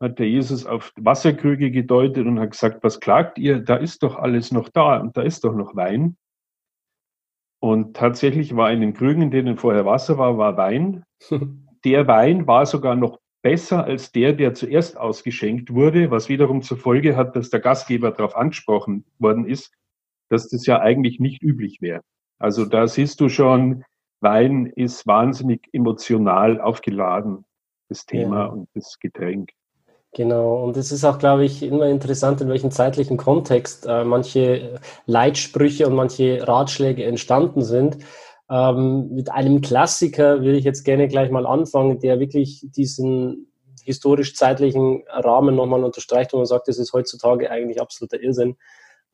hat 0.00 0.18
der 0.18 0.28
Jesus 0.28 0.66
auf 0.66 0.92
Wasserkrüge 0.96 1.70
gedeutet 1.70 2.26
und 2.26 2.38
hat 2.38 2.50
gesagt, 2.50 2.84
was 2.84 3.00
klagt 3.00 3.38
ihr? 3.38 3.60
Da 3.60 3.76
ist 3.76 4.02
doch 4.02 4.16
alles 4.16 4.52
noch 4.52 4.68
da 4.68 5.00
und 5.00 5.16
da 5.16 5.22
ist 5.22 5.44
doch 5.44 5.54
noch 5.54 5.74
Wein. 5.74 6.16
Und 7.60 7.96
tatsächlich 7.96 8.54
war 8.56 8.70
in 8.70 8.82
den 8.82 8.92
Krügen, 8.92 9.22
in 9.22 9.30
denen 9.30 9.56
vorher 9.56 9.86
Wasser 9.86 10.18
war, 10.18 10.36
war 10.36 10.58
Wein. 10.58 11.04
der 11.86 12.08
Wein 12.08 12.48
war 12.48 12.66
sogar 12.66 12.96
noch 12.96 13.20
besser 13.42 13.84
als 13.84 14.10
der, 14.10 14.32
der 14.32 14.54
zuerst 14.54 14.98
ausgeschenkt 14.98 15.72
wurde, 15.72 16.10
was 16.10 16.28
wiederum 16.28 16.62
zur 16.62 16.78
Folge 16.78 17.14
hat, 17.14 17.36
dass 17.36 17.48
der 17.48 17.60
Gastgeber 17.60 18.10
darauf 18.10 18.36
angesprochen 18.36 19.04
worden 19.20 19.46
ist, 19.46 19.72
dass 20.28 20.48
das 20.48 20.66
ja 20.66 20.80
eigentlich 20.80 21.20
nicht 21.20 21.44
üblich 21.44 21.80
wäre. 21.80 22.00
Also 22.40 22.64
da 22.64 22.88
siehst 22.88 23.20
du 23.20 23.28
schon, 23.28 23.84
Wein 24.20 24.66
ist 24.66 25.06
wahnsinnig 25.06 25.68
emotional 25.72 26.60
aufgeladen, 26.60 27.44
das 27.88 28.04
Thema 28.04 28.40
ja. 28.40 28.46
und 28.46 28.68
das 28.74 28.98
Getränk. 28.98 29.50
Genau, 30.12 30.64
und 30.64 30.76
es 30.76 30.90
ist 30.90 31.04
auch, 31.04 31.20
glaube 31.20 31.44
ich, 31.44 31.62
immer 31.62 31.86
interessant, 31.86 32.40
in 32.40 32.48
welchem 32.48 32.72
zeitlichen 32.72 33.16
Kontext 33.16 33.86
äh, 33.86 34.02
manche 34.02 34.80
Leitsprüche 35.04 35.86
und 35.86 35.94
manche 35.94 36.48
Ratschläge 36.48 37.04
entstanden 37.04 37.62
sind. 37.62 37.98
Ähm, 38.48 39.08
mit 39.10 39.30
einem 39.30 39.60
Klassiker 39.60 40.42
will 40.42 40.54
ich 40.54 40.64
jetzt 40.64 40.84
gerne 40.84 41.08
gleich 41.08 41.30
mal 41.30 41.46
anfangen, 41.46 41.98
der 41.98 42.20
wirklich 42.20 42.64
diesen 42.70 43.52
historisch-zeitlichen 43.82 45.04
Rahmen 45.08 45.54
nochmal 45.54 45.84
unterstreicht 45.84 46.32
und 46.32 46.40
man 46.40 46.46
sagt, 46.46 46.68
das 46.68 46.78
ist 46.78 46.92
heutzutage 46.92 47.50
eigentlich 47.50 47.80
absoluter 47.80 48.20
Irrsinn. 48.20 48.56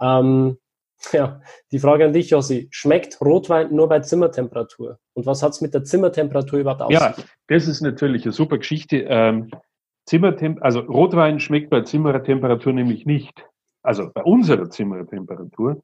Ähm, 0.01 0.59
ja, 1.13 1.41
die 1.71 1.79
Frage 1.79 2.05
an 2.05 2.13
dich, 2.13 2.31
Jossi. 2.31 2.69
Schmeckt 2.71 3.21
Rotwein 3.21 3.75
nur 3.75 3.89
bei 3.89 4.01
Zimmertemperatur? 4.01 4.99
Und 5.15 5.27
was 5.27 5.43
hat 5.43 5.53
es 5.53 5.61
mit 5.61 5.75
der 5.75 5.85
Zimmertemperatur 5.85 6.61
überhaupt 6.61 6.83
auf 6.83 6.91
Ja, 6.91 7.15
das 7.49 7.67
ist 7.69 7.81
natürlich 7.81 8.25
eine 8.25 8.33
super 8.33 8.59
Geschichte. 8.59 8.99
Ähm, 9.09 9.51
Zimmertem 10.07 10.59
also 10.61 10.81
Rotwein 10.81 11.39
schmeckt 11.41 11.71
bei 11.71 11.83
Zimmertemperatur 11.83 12.73
nämlich 12.73 13.07
nicht. 13.07 13.47
Also 13.83 14.11
bei 14.13 14.23
unserer 14.23 14.71
Zimmertemperatur. 14.71 15.81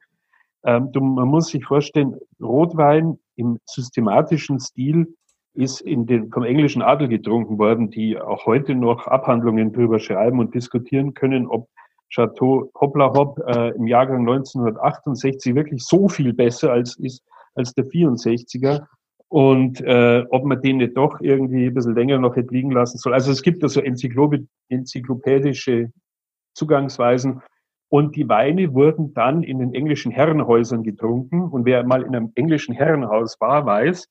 Ähm, 0.65 0.93
du, 0.93 1.01
man 1.01 1.29
muss 1.29 1.49
sich 1.49 1.65
vorstellen, 1.65 2.17
Rotwein 2.41 3.19
im 3.39 3.59
systematischen 3.65 4.61
Stil 4.61 5.15
ist 5.55 5.81
in 5.81 6.05
den, 6.07 6.31
vom 6.31 6.45
englischen 6.45 6.83
Adel 6.83 7.09
getrunken 7.09 7.59
worden, 7.59 7.91
die 7.91 8.21
auch 8.21 8.45
heute 8.47 8.75
noch 8.75 9.07
Abhandlungen 9.07 9.73
darüber 9.73 9.99
schreiben 9.99 10.41
und 10.41 10.55
diskutieren 10.55 11.15
können, 11.15 11.47
ob 11.47 11.69
Chateau 12.11 12.71
Hoppla 12.79 13.13
Hopp 13.13 13.39
äh, 13.47 13.71
im 13.77 13.87
Jahrgang 13.87 14.21
1968 14.21 15.55
wirklich 15.55 15.85
so 15.85 16.09
viel 16.09 16.33
besser 16.33 16.73
als 16.73 16.97
ist 16.97 17.23
als 17.55 17.75
der 17.75 17.85
64er 17.87 18.87
und 19.29 19.83
äh, 19.83 20.25
ob 20.31 20.45
man 20.45 20.63
den 20.63 20.79
nicht 20.79 20.97
doch 20.97 21.21
irgendwie 21.21 21.67
ein 21.67 21.75
bisschen 21.75 21.95
länger 21.95 22.17
noch 22.19 22.35
hätte 22.37 22.55
liegen 22.55 22.71
lassen 22.71 22.97
soll. 22.99 23.13
Also 23.13 23.31
es 23.31 23.43
gibt 23.43 23.63
da 23.63 23.69
so 23.69 23.81
enzyklopädische 23.81 25.93
Zugangsweisen 26.55 27.43
und 27.89 28.17
die 28.17 28.29
Weine 28.29 28.75
wurden 28.75 29.15
dann 29.15 29.43
in 29.43 29.59
den 29.61 29.73
englischen 29.73 30.13
Herrenhäusern 30.13 30.83
getrunken. 30.83 31.43
Und 31.43 31.65
wer 31.65 31.85
mal 31.85 32.03
in 32.03 32.15
einem 32.15 32.33
englischen 32.35 32.75
Herrenhaus 32.75 33.41
war, 33.41 33.65
weiß, 33.65 34.09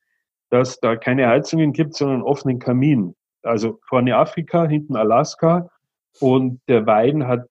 dass 0.50 0.80
da 0.80 0.96
keine 0.96 1.28
Heizungen 1.28 1.74
gibt, 1.74 1.94
sondern 1.94 2.18
einen 2.18 2.26
offenen 2.26 2.60
Kamin. 2.60 3.16
Also 3.44 3.80
vorne 3.88 4.16
Afrika, 4.16 4.66
hinten 4.66 4.96
Alaska. 4.96 5.70
Und 6.20 6.60
der 6.68 6.88
Wein 6.88 7.28
hat, 7.28 7.48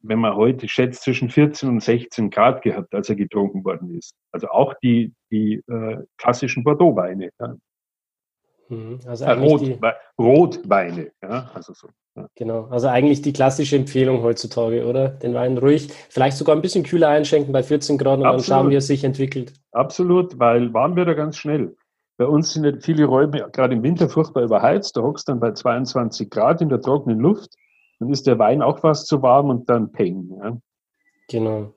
wenn 0.00 0.20
man 0.20 0.36
heute 0.36 0.68
schätzt, 0.68 1.02
zwischen 1.02 1.28
14 1.28 1.68
und 1.68 1.82
16 1.82 2.30
Grad 2.30 2.62
gehabt, 2.62 2.94
als 2.94 3.08
er 3.08 3.16
getrunken 3.16 3.64
worden 3.64 3.98
ist. 3.98 4.14
Also 4.30 4.48
auch 4.48 4.74
die, 4.82 5.12
die 5.32 5.54
äh, 5.66 5.98
klassischen 6.18 6.62
Bordeaux-Weine. 6.62 7.30
Ja. 7.40 7.56
Mhm. 8.68 9.00
Also 9.06 9.24
äh, 9.24 9.32
Rot, 9.32 9.60
die, 9.60 9.78
Rotweine, 10.18 11.12
ja, 11.22 11.50
also 11.54 11.72
so. 11.74 11.88
Ja. 12.16 12.28
Genau, 12.36 12.66
also 12.66 12.88
eigentlich 12.88 13.22
die 13.22 13.32
klassische 13.32 13.76
Empfehlung 13.76 14.22
heutzutage, 14.22 14.86
oder? 14.86 15.08
Den 15.08 15.34
Wein 15.34 15.58
ruhig, 15.58 15.88
vielleicht 16.08 16.36
sogar 16.36 16.54
ein 16.54 16.62
bisschen 16.62 16.84
kühler 16.84 17.08
einschenken 17.08 17.52
bei 17.52 17.62
14 17.62 17.98
Grad 17.98 18.18
und 18.18 18.24
Absolut. 18.24 18.40
dann 18.40 18.44
schauen, 18.44 18.70
wie 18.70 18.76
er 18.76 18.80
sich 18.80 19.04
entwickelt. 19.04 19.52
Absolut, 19.72 20.38
weil 20.38 20.72
warm 20.72 20.96
wird 20.96 21.08
er 21.08 21.14
ganz 21.14 21.36
schnell. 21.36 21.76
Bei 22.16 22.26
uns 22.26 22.52
sind 22.52 22.84
viele 22.84 23.06
Räume 23.06 23.50
gerade 23.50 23.74
im 23.74 23.82
Winter 23.82 24.08
furchtbar 24.08 24.44
überheizt. 24.44 24.96
Da 24.96 25.02
hockst 25.02 25.28
dann 25.28 25.40
bei 25.40 25.50
22 25.50 26.30
Grad 26.30 26.60
in 26.60 26.68
der 26.68 26.80
trockenen 26.80 27.18
Luft. 27.18 27.54
Dann 27.98 28.10
ist 28.10 28.26
der 28.26 28.38
Wein 28.38 28.62
auch 28.62 28.78
fast 28.78 29.08
zu 29.08 29.20
warm 29.22 29.50
und 29.50 29.68
dann 29.68 29.90
peng. 29.90 30.30
Ja. 30.40 30.56
Genau. 31.28 31.74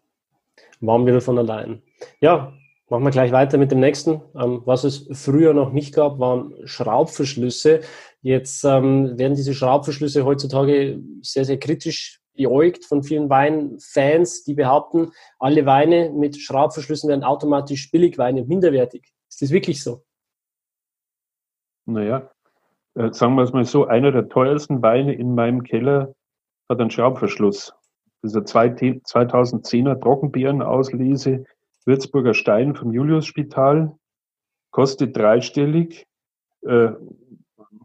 Warm 0.80 1.08
wieder 1.08 1.22
von 1.22 1.40
allein. 1.40 1.82
Ja, 2.22 2.54
Machen 2.90 3.04
wir 3.04 3.12
gleich 3.12 3.34
weiter 3.34 3.58
mit 3.58 3.72
dem 3.72 3.82
nächsten. 3.82 4.22
Ähm, 4.34 4.62
was 4.66 4.86
es 4.86 5.10
früher 5.12 5.54
noch 5.54 5.74
nicht 5.74 5.94
gab, 5.94 6.20
waren 6.20 6.54
Schraubverschlüsse. 6.66 7.82
Jetzt 8.22 8.64
ähm, 8.64 9.18
werden 9.18 9.36
diese 9.36 9.54
Schraubverschlüsse 9.54 10.24
heutzutage 10.24 11.02
sehr, 11.22 11.44
sehr 11.44 11.60
kritisch 11.60 12.22
beäugt 12.34 12.86
von 12.86 13.04
vielen 13.04 13.30
Weinfans, 13.30 14.44
die 14.44 14.54
behaupten, 14.54 15.12
alle 15.40 15.66
Weine 15.66 16.12
mit 16.12 16.38
Schraubverschlüssen 16.38 17.10
werden 17.10 17.24
automatisch 17.24 17.92
Billigweine 17.92 18.46
minderwertig. 18.46 19.12
Ist 19.28 19.42
das 19.42 19.52
wirklich 19.52 19.84
so? 19.84 20.04
Naja, 21.86 22.30
äh, 22.96 23.12
sagen 23.12 23.36
wir 23.36 23.44
es 23.44 23.52
mal 23.52 23.66
so, 23.66 23.86
einer 23.86 24.14
der 24.14 24.30
teuersten 24.30 24.82
Weine 24.82 25.14
in 25.14 25.36
meinem 25.36 25.64
Keller 25.64 26.14
hat 26.70 26.80
einen 26.80 26.92
Schraubverschluss. 26.92 27.74
Dieser 28.24 28.42
2010er 28.42 30.00
Trockenbeerenauslese 30.00 31.46
Würzburger 31.88 32.34
Stein 32.34 32.76
vom 32.76 32.92
Juliusspital 32.92 33.98
kostet 34.72 35.16
dreistellig. 35.16 36.06
Äh, 36.62 36.92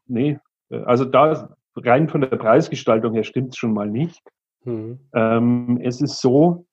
nee, 0.07 0.39
äh, 0.71 0.83
also 0.83 1.05
da 1.05 1.57
rein 1.77 2.09
von 2.09 2.21
der 2.21 2.37
Preisgestaltung 2.37 3.15
her 3.15 3.25
stimmt 3.25 3.51
es 3.51 3.57
schon 3.57 3.73
mal 3.73 3.89
nicht. 3.89 4.21
Mhm. 4.65 4.99
Ähm, 5.15 5.81
es 5.83 6.01
ist 6.01 6.21
so, 6.21 6.67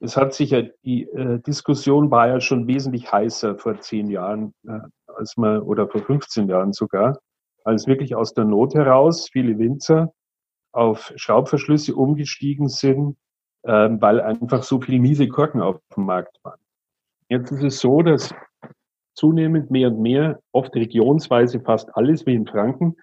es 0.00 0.16
hat 0.16 0.32
sich 0.32 0.50
ja, 0.50 0.62
die 0.84 1.04
äh, 1.10 1.40
Diskussion 1.40 2.10
war 2.10 2.28
ja 2.28 2.40
schon 2.40 2.66
wesentlich 2.66 3.12
heißer 3.12 3.56
vor 3.56 3.80
zehn 3.80 4.08
Jahren, 4.08 4.54
äh, 4.66 4.80
als 5.06 5.36
man, 5.36 5.60
oder 5.60 5.88
vor 5.88 6.02
15 6.02 6.48
Jahren 6.48 6.72
sogar, 6.72 7.18
als 7.64 7.86
wirklich 7.86 8.14
aus 8.14 8.34
der 8.34 8.44
Not 8.44 8.74
heraus 8.74 9.28
viele 9.30 9.58
Winzer 9.58 10.12
auf 10.72 11.12
Schraubverschlüsse 11.16 11.94
umgestiegen 11.94 12.68
sind, 12.68 13.16
äh, 13.62 13.88
weil 13.90 14.20
einfach 14.20 14.62
so 14.62 14.80
viele 14.80 14.98
miese 14.98 15.28
Korken 15.28 15.60
auf 15.60 15.80
dem 15.96 16.04
Markt 16.04 16.38
waren. 16.42 16.58
Jetzt 17.28 17.50
ist 17.50 17.62
es 17.62 17.80
so, 17.80 18.02
dass 18.02 18.34
zunehmend 19.14 19.70
mehr 19.70 19.88
und 19.88 20.00
mehr, 20.00 20.40
oft 20.52 20.74
regionsweise 20.74 21.60
fast 21.60 21.94
alles 21.96 22.26
wie 22.26 22.34
in 22.34 22.46
Franken, 22.46 22.96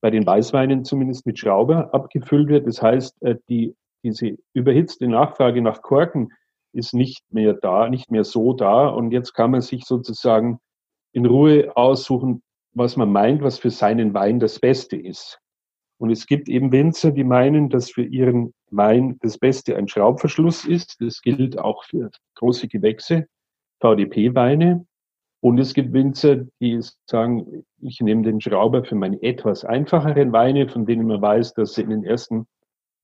bei 0.00 0.10
den 0.10 0.26
Weißweinen 0.26 0.84
zumindest 0.84 1.26
mit 1.26 1.38
Schrauber 1.38 1.92
abgefüllt 1.92 2.48
wird. 2.48 2.66
Das 2.66 2.82
heißt, 2.82 3.22
äh, 3.22 3.36
die, 3.48 3.74
diese 4.02 4.36
überhitzte 4.52 5.08
Nachfrage 5.08 5.60
nach 5.60 5.82
Korken 5.82 6.32
ist 6.72 6.94
nicht 6.94 7.22
mehr 7.32 7.54
da, 7.54 7.88
nicht 7.88 8.10
mehr 8.10 8.24
so 8.24 8.52
da. 8.52 8.88
Und 8.88 9.10
jetzt 9.10 9.34
kann 9.34 9.50
man 9.50 9.60
sich 9.60 9.84
sozusagen 9.84 10.60
in 11.12 11.26
Ruhe 11.26 11.76
aussuchen, 11.76 12.42
was 12.74 12.96
man 12.96 13.10
meint, 13.10 13.42
was 13.42 13.58
für 13.58 13.70
seinen 13.70 14.14
Wein 14.14 14.38
das 14.38 14.60
Beste 14.60 14.96
ist. 14.96 15.40
Und 15.98 16.10
es 16.10 16.26
gibt 16.26 16.48
eben 16.48 16.70
Winzer, 16.70 17.10
die 17.10 17.24
meinen, 17.24 17.70
dass 17.70 17.90
für 17.90 18.04
ihren 18.04 18.54
Wein 18.70 19.18
das 19.20 19.38
Beste 19.38 19.76
ein 19.76 19.88
Schraubverschluss 19.88 20.64
ist. 20.64 21.00
Das 21.00 21.20
gilt 21.22 21.58
auch 21.58 21.84
für 21.84 22.10
große 22.36 22.68
Gewächse, 22.68 23.26
VDP-Weine. 23.80 24.86
Und 25.40 25.58
es 25.58 25.74
gibt 25.74 25.92
Winzer, 25.92 26.46
die 26.60 26.80
sagen, 27.06 27.64
ich 27.80 28.00
nehme 28.00 28.22
den 28.22 28.40
Schrauber 28.40 28.84
für 28.84 28.94
meine 28.94 29.22
etwas 29.22 29.64
einfacheren 29.64 30.32
Weine, 30.32 30.68
von 30.68 30.86
denen 30.86 31.06
man 31.06 31.22
weiß, 31.22 31.54
dass 31.54 31.74
sie 31.74 31.82
in 31.82 31.90
den 31.90 32.04
ersten 32.04 32.46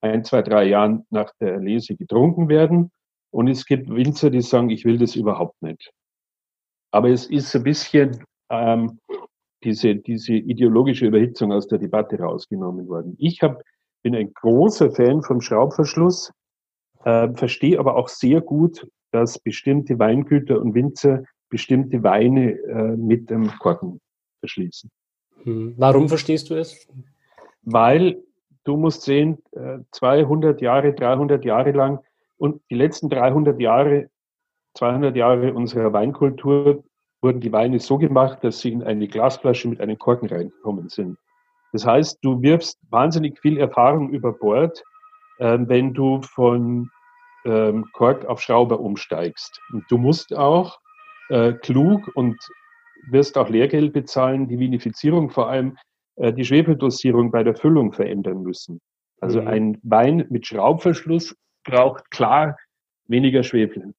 ein, 0.01 0.23
zwei, 0.23 0.41
drei 0.41 0.65
Jahren 0.65 1.05
nach 1.09 1.31
der 1.39 1.59
Lese 1.59 1.95
getrunken 1.95 2.49
werden. 2.49 2.91
Und 3.31 3.47
es 3.47 3.65
gibt 3.65 3.89
Winzer, 3.89 4.29
die 4.29 4.41
sagen, 4.41 4.69
ich 4.69 4.85
will 4.85 4.97
das 4.97 5.15
überhaupt 5.15 5.61
nicht. 5.61 5.91
Aber 6.91 7.09
es 7.09 7.25
ist 7.25 7.53
ein 7.55 7.63
bisschen 7.63 8.23
ähm, 8.49 8.99
diese, 9.65 9.95
diese 9.95 10.33
ideologische 10.33 11.07
Überhitzung 11.07 11.51
aus 11.51 11.67
der 11.67 11.79
Debatte 11.79 12.17
rausgenommen 12.19 12.87
worden. 12.87 13.15
Ich 13.19 13.41
hab, 13.41 13.61
bin 14.03 14.15
ein 14.15 14.33
großer 14.33 14.91
Fan 14.91 15.23
vom 15.23 15.41
Schraubverschluss, 15.41 16.31
äh, 17.03 17.29
verstehe 17.33 17.79
aber 17.79 17.97
auch 17.97 18.07
sehr 18.07 18.41
gut, 18.41 18.87
dass 19.11 19.39
bestimmte 19.39 19.97
Weingüter 19.99 20.61
und 20.61 20.75
Winzer 20.75 21.23
bestimmte 21.49 22.03
Weine 22.03 22.51
äh, 22.51 22.95
mit 22.95 23.29
dem 23.29 23.47
Korken 23.59 23.99
verschließen. 24.39 24.89
Hm. 25.43 25.73
Warum 25.77 26.07
verstehst 26.07 26.49
du 26.49 26.55
es? 26.55 26.87
Weil 27.63 28.21
du 28.63 28.77
musst 28.77 29.03
sehen, 29.03 29.39
200 29.91 30.61
äh, 30.61 30.65
Jahre, 30.65 30.93
300 30.93 31.43
Jahre 31.45 31.71
lang 31.71 31.99
und 32.37 32.61
die 32.69 32.75
letzten 32.75 33.09
300 33.09 33.59
Jahre, 33.59 34.09
200 34.75 35.15
Jahre 35.15 35.53
unserer 35.53 35.93
Weinkultur 35.93 36.83
wurden 37.25 37.41
die 37.41 37.51
Weine 37.51 37.79
so 37.79 37.97
gemacht, 37.97 38.43
dass 38.43 38.59
sie 38.59 38.71
in 38.71 38.83
eine 38.83 39.07
Glasflasche 39.07 39.67
mit 39.67 39.81
einem 39.81 39.97
Korken 39.97 40.29
reingekommen 40.29 40.89
sind. 40.89 41.17
Das 41.73 41.83
heißt, 41.83 42.19
du 42.21 42.39
wirfst 42.43 42.79
wahnsinnig 42.91 43.39
viel 43.39 43.57
Erfahrung 43.57 44.11
über 44.11 44.31
Bord, 44.31 44.83
äh, 45.39 45.57
wenn 45.59 45.95
du 45.95 46.21
von 46.21 46.91
ähm, 47.43 47.85
Kork 47.93 48.25
auf 48.25 48.41
Schrauber 48.41 48.79
umsteigst. 48.79 49.59
Und 49.73 49.85
du 49.89 49.97
musst 49.97 50.35
auch 50.35 50.79
äh, 51.29 51.53
klug 51.53 52.11
und 52.13 52.37
wirst 53.09 53.39
auch 53.39 53.49
Lehrgeld 53.49 53.91
bezahlen, 53.91 54.47
die 54.47 54.59
Vinifizierung 54.59 55.31
vor 55.31 55.49
allem 55.49 55.77
äh, 56.17 56.31
die 56.31 56.45
Schwefeldosierung 56.45 57.31
bei 57.31 57.43
der 57.43 57.55
Füllung 57.55 57.91
verändern 57.91 58.43
müssen. 58.43 58.79
Also 59.19 59.41
mhm. 59.41 59.47
ein 59.47 59.77
Wein 59.81 60.27
mit 60.29 60.45
Schraubverschluss 60.45 61.35
braucht 61.63 62.11
klar 62.11 62.55
weniger 63.07 63.41
Schwefel. 63.41 63.95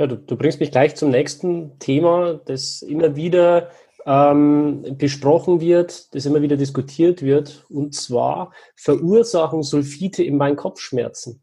Ja, 0.00 0.06
du, 0.06 0.16
du 0.16 0.34
bringst 0.34 0.60
mich 0.60 0.70
gleich 0.70 0.96
zum 0.96 1.10
nächsten 1.10 1.78
Thema, 1.78 2.40
das 2.46 2.80
immer 2.80 3.16
wieder 3.16 3.68
ähm, 4.06 4.96
besprochen 4.96 5.60
wird, 5.60 6.14
das 6.14 6.24
immer 6.24 6.40
wieder 6.40 6.56
diskutiert 6.56 7.20
wird, 7.20 7.66
und 7.68 7.94
zwar 7.94 8.54
verursachen 8.76 9.62
Sulfite 9.62 10.24
im 10.24 10.38
Wein 10.38 10.56
Kopfschmerzen. 10.56 11.42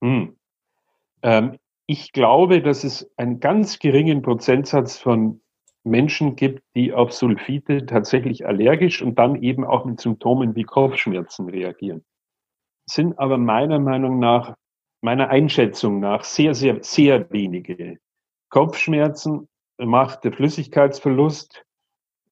Hm. 0.00 0.36
Ähm, 1.22 1.58
ich 1.86 2.12
glaube, 2.12 2.62
dass 2.62 2.84
es 2.84 3.10
einen 3.16 3.40
ganz 3.40 3.80
geringen 3.80 4.22
Prozentsatz 4.22 4.96
von 4.96 5.40
Menschen 5.82 6.36
gibt, 6.36 6.62
die 6.76 6.92
auf 6.92 7.12
Sulfite 7.12 7.84
tatsächlich 7.84 8.46
allergisch 8.46 9.02
und 9.02 9.18
dann 9.18 9.42
eben 9.42 9.64
auch 9.64 9.84
mit 9.86 10.00
Symptomen 10.00 10.54
wie 10.54 10.62
Kopfschmerzen 10.62 11.48
reagieren. 11.48 12.04
Sind 12.88 13.18
aber 13.18 13.38
meiner 13.38 13.80
Meinung 13.80 14.20
nach, 14.20 14.54
meiner 15.02 15.28
Einschätzung 15.28 16.00
nach 16.00 16.24
sehr, 16.24 16.54
sehr, 16.54 16.78
sehr 16.82 17.30
wenige. 17.30 17.98
Kopfschmerzen 18.48 19.48
macht 19.78 20.24
der 20.24 20.32
Flüssigkeitsverlust, 20.32 21.64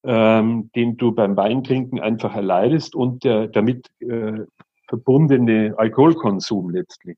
ähm, 0.04 0.70
den 0.74 0.96
du 0.96 1.12
beim 1.12 1.36
Weintrinken 1.36 2.00
einfach 2.00 2.34
erleidest 2.34 2.94
und 2.94 3.24
der 3.24 3.48
damit 3.48 3.88
äh, 4.00 4.44
verbundene 4.88 5.74
Alkoholkonsum 5.76 6.70
letztlich. 6.70 7.16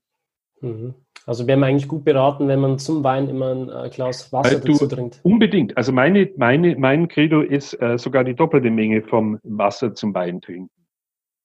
Mhm. 0.61 0.95
Also 1.25 1.47
wäre 1.47 1.57
man 1.57 1.69
eigentlich 1.69 1.87
gut 1.87 2.03
beraten, 2.03 2.47
wenn 2.47 2.59
man 2.59 2.79
zum 2.79 3.03
Wein 3.03 3.29
immer 3.29 3.51
ein 3.51 3.69
äh, 3.69 3.89
Glas 3.89 4.33
Wasser 4.33 4.59
du, 4.59 4.73
dazu 4.73 4.87
trinkt. 4.87 5.19
Unbedingt. 5.23 5.77
Also 5.77 5.93
meine, 5.93 6.29
meine, 6.35 6.75
mein 6.77 7.07
Credo 7.07 7.41
ist 7.41 7.79
äh, 7.81 7.97
sogar 7.97 8.23
die 8.23 8.35
doppelte 8.35 8.69
Menge 8.69 9.01
vom 9.01 9.39
Wasser 9.43 9.93
zum 9.95 10.13
Wein 10.13 10.41
trinken. 10.41 10.69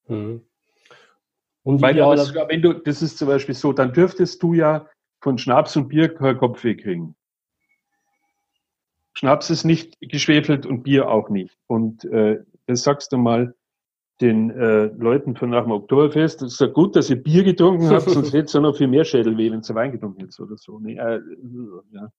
Mhm. 0.08 0.42
Und 1.68 1.82
Weil 1.82 2.00
aber 2.00 2.16
sogar, 2.16 2.48
wenn 2.48 2.62
du, 2.62 2.72
das 2.72 3.02
ist 3.02 3.18
zum 3.18 3.28
Beispiel 3.28 3.54
so, 3.54 3.74
dann 3.74 3.92
dürftest 3.92 4.42
du 4.42 4.54
ja 4.54 4.86
von 5.20 5.36
Schnaps 5.36 5.76
und 5.76 5.88
Bier 5.88 6.08
kein 6.08 6.38
Kopfweh 6.38 6.74
kriegen. 6.74 7.14
Schnaps 9.12 9.50
ist 9.50 9.64
nicht 9.64 10.00
geschwefelt 10.00 10.64
und 10.64 10.82
Bier 10.84 11.10
auch 11.10 11.28
nicht. 11.28 11.58
Und 11.66 12.06
äh, 12.06 12.38
das 12.64 12.84
sagst 12.84 13.12
du 13.12 13.18
mal, 13.18 13.54
den 14.22 14.48
äh, 14.50 14.86
Leuten 14.96 15.36
von 15.36 15.50
nach 15.50 15.64
dem 15.64 15.72
Oktoberfest, 15.72 16.40
es 16.40 16.54
ist 16.54 16.60
ja 16.60 16.68
gut, 16.68 16.96
dass 16.96 17.10
ihr 17.10 17.22
Bier 17.22 17.44
getrunken 17.44 17.90
habt, 17.90 18.08
sonst 18.08 18.32
hätte 18.32 18.46
es 18.46 18.52
ja 18.54 18.60
noch 18.60 18.74
viel 18.74 18.88
mehr 18.88 19.04
Schädelweh, 19.04 19.52
wenn 19.52 19.60
ihr 19.60 19.74
Wein 19.74 19.92
getrunken 19.92 20.20
hättet 20.20 20.40
oder 20.40 20.56
so. 20.56 20.78
Nee, 20.78 20.96
äh, 20.96 21.20
ja. 21.92 22.10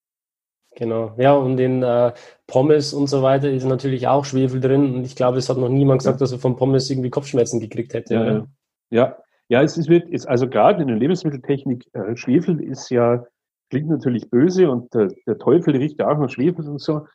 Genau, 0.75 1.15
ja, 1.17 1.33
und 1.33 1.59
in 1.59 1.81
äh, 1.81 2.13
Pommes 2.45 2.93
und 2.93 3.07
so 3.07 3.23
weiter 3.23 3.49
ist 3.49 3.65
natürlich 3.65 4.07
auch 4.07 4.25
Schwefel 4.25 4.59
drin 4.59 4.93
und 4.93 5.05
ich 5.05 5.15
glaube, 5.15 5.39
es 5.39 5.49
hat 5.49 5.57
noch 5.57 5.69
niemand 5.69 6.01
gesagt, 6.01 6.21
dass 6.21 6.31
er 6.31 6.37
von 6.37 6.55
Pommes 6.55 6.87
irgendwie 6.91 7.09
Kopfschmerzen 7.09 7.59
gekriegt 7.59 7.95
hätte. 7.95 8.13
Ja, 8.13 8.31
ja. 8.31 8.47
ja. 8.91 9.17
Ja 9.49 9.61
es 9.61 9.77
ist, 9.77 9.89
ist 9.89 10.27
also 10.27 10.47
gerade 10.47 10.81
in 10.81 10.87
der 10.87 10.97
Lebensmitteltechnik, 10.97 11.85
äh, 11.93 12.15
Schwefel 12.15 12.61
ist 12.61 12.89
ja, 12.89 13.25
klingt 13.69 13.89
natürlich 13.89 14.29
böse 14.29 14.71
und 14.71 14.93
der, 14.93 15.09
der 15.27 15.37
Teufel 15.37 15.75
riecht 15.75 15.99
ja 15.99 16.09
auch 16.09 16.17
nach 16.17 16.29
Schwefel 16.29 16.67
und 16.67 16.81
so. 16.81 17.05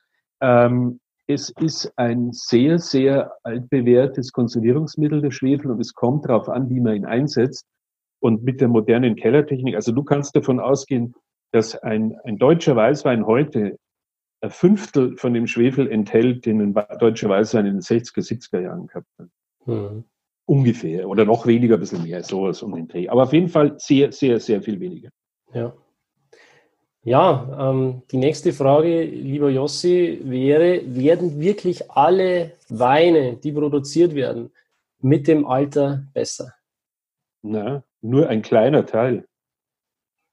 Ähm, 0.41 1.01
es 1.27 1.49
ist 1.59 1.91
ein 1.97 2.33
sehr, 2.33 2.79
sehr 2.79 3.33
altbewährtes 3.45 4.33
Konservierungsmittel, 4.33 5.23
der 5.23 5.31
Schwefel, 5.31 5.71
und 5.71 5.81
es 5.81 5.95
kommt 5.95 6.27
darauf 6.27 6.49
an, 6.49 6.69
wie 6.69 6.81
man 6.81 6.97
ihn 6.97 7.07
einsetzt. 7.07 7.67
Und 8.21 8.43
mit 8.43 8.61
der 8.61 8.69
modernen 8.69 9.17
Kellertechnik, 9.17 9.75
also 9.75 9.93
du 9.93 10.03
kannst 10.03 10.37
davon 10.37 10.61
ausgehen, 10.61 11.15
dass 11.53 11.77
ein, 11.77 12.19
ein 12.25 12.39
deutscher 12.39 12.77
Weißwein 12.77 13.27
heute 13.27 13.79
ein 14.41 14.51
Fünftel 14.51 15.17
von 15.17 15.33
dem 15.35 15.47
Schwefel 15.47 15.91
enthält, 15.91 16.45
den 16.47 16.61
ein 16.61 16.87
deutscher 16.99 17.29
Weißwein 17.29 17.67
in 17.67 17.75
den 17.75 17.81
60er, 17.81 18.21
70er 18.21 18.61
Jahren 18.61 18.87
gehabt 18.87 19.09
hat. 19.19 19.29
Mhm. 19.67 20.05
Ungefähr. 20.47 21.09
Oder 21.09 21.25
noch 21.25 21.47
weniger, 21.47 21.75
ein 21.75 21.81
bisschen 21.81 22.03
mehr, 22.03 22.23
sowas 22.23 22.63
um 22.63 22.75
den 22.75 22.89
Dreh. 22.89 23.09
Aber 23.09 23.23
auf 23.23 23.33
jeden 23.33 23.49
Fall 23.49 23.79
sehr, 23.79 24.13
sehr, 24.13 24.41
sehr 24.41 24.63
viel 24.63 24.79
weniger. 24.81 25.11
Ja. 25.53 25.75
Ja, 27.07 27.71
ähm, 27.71 28.03
die 28.11 28.17
nächste 28.17 28.55
Frage, 28.55 29.03
lieber 29.05 29.51
Jossi, 29.51 30.21
wäre, 30.25 30.81
werden 30.87 31.39
wirklich 31.39 31.91
alle 31.91 32.53
Weine, 32.71 33.37
die 33.37 33.53
produziert 33.53 34.15
werden, 34.15 34.51
mit 35.01 35.29
dem 35.29 35.47
Alter 35.47 36.07
besser? 36.15 36.55
Na, 37.43 37.85
nur 38.01 38.29
ein 38.31 38.41
kleiner 38.41 38.87
Teil. 38.87 39.27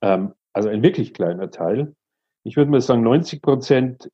Ähm, 0.01 0.33
also 0.53 0.69
ein 0.69 0.81
wirklich 0.81 1.13
kleiner 1.13 1.51
Teil. 1.51 1.93
ich 2.43 2.55
würde 2.55 2.71
mal 2.71 2.81
sagen, 2.81 3.03
90 3.03 3.41
Prozent 3.41 4.09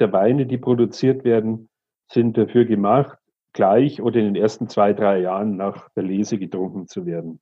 der 0.00 0.12
Weine, 0.12 0.46
die 0.46 0.58
produziert 0.58 1.24
werden, 1.24 1.68
sind 2.10 2.38
dafür 2.38 2.64
gemacht, 2.64 3.17
gleich 3.52 4.00
oder 4.02 4.20
in 4.20 4.26
den 4.26 4.42
ersten 4.42 4.68
zwei, 4.68 4.92
drei 4.92 5.20
Jahren 5.20 5.56
nach 5.56 5.88
der 5.90 6.04
Lese 6.04 6.38
getrunken 6.38 6.86
zu 6.86 7.06
werden. 7.06 7.40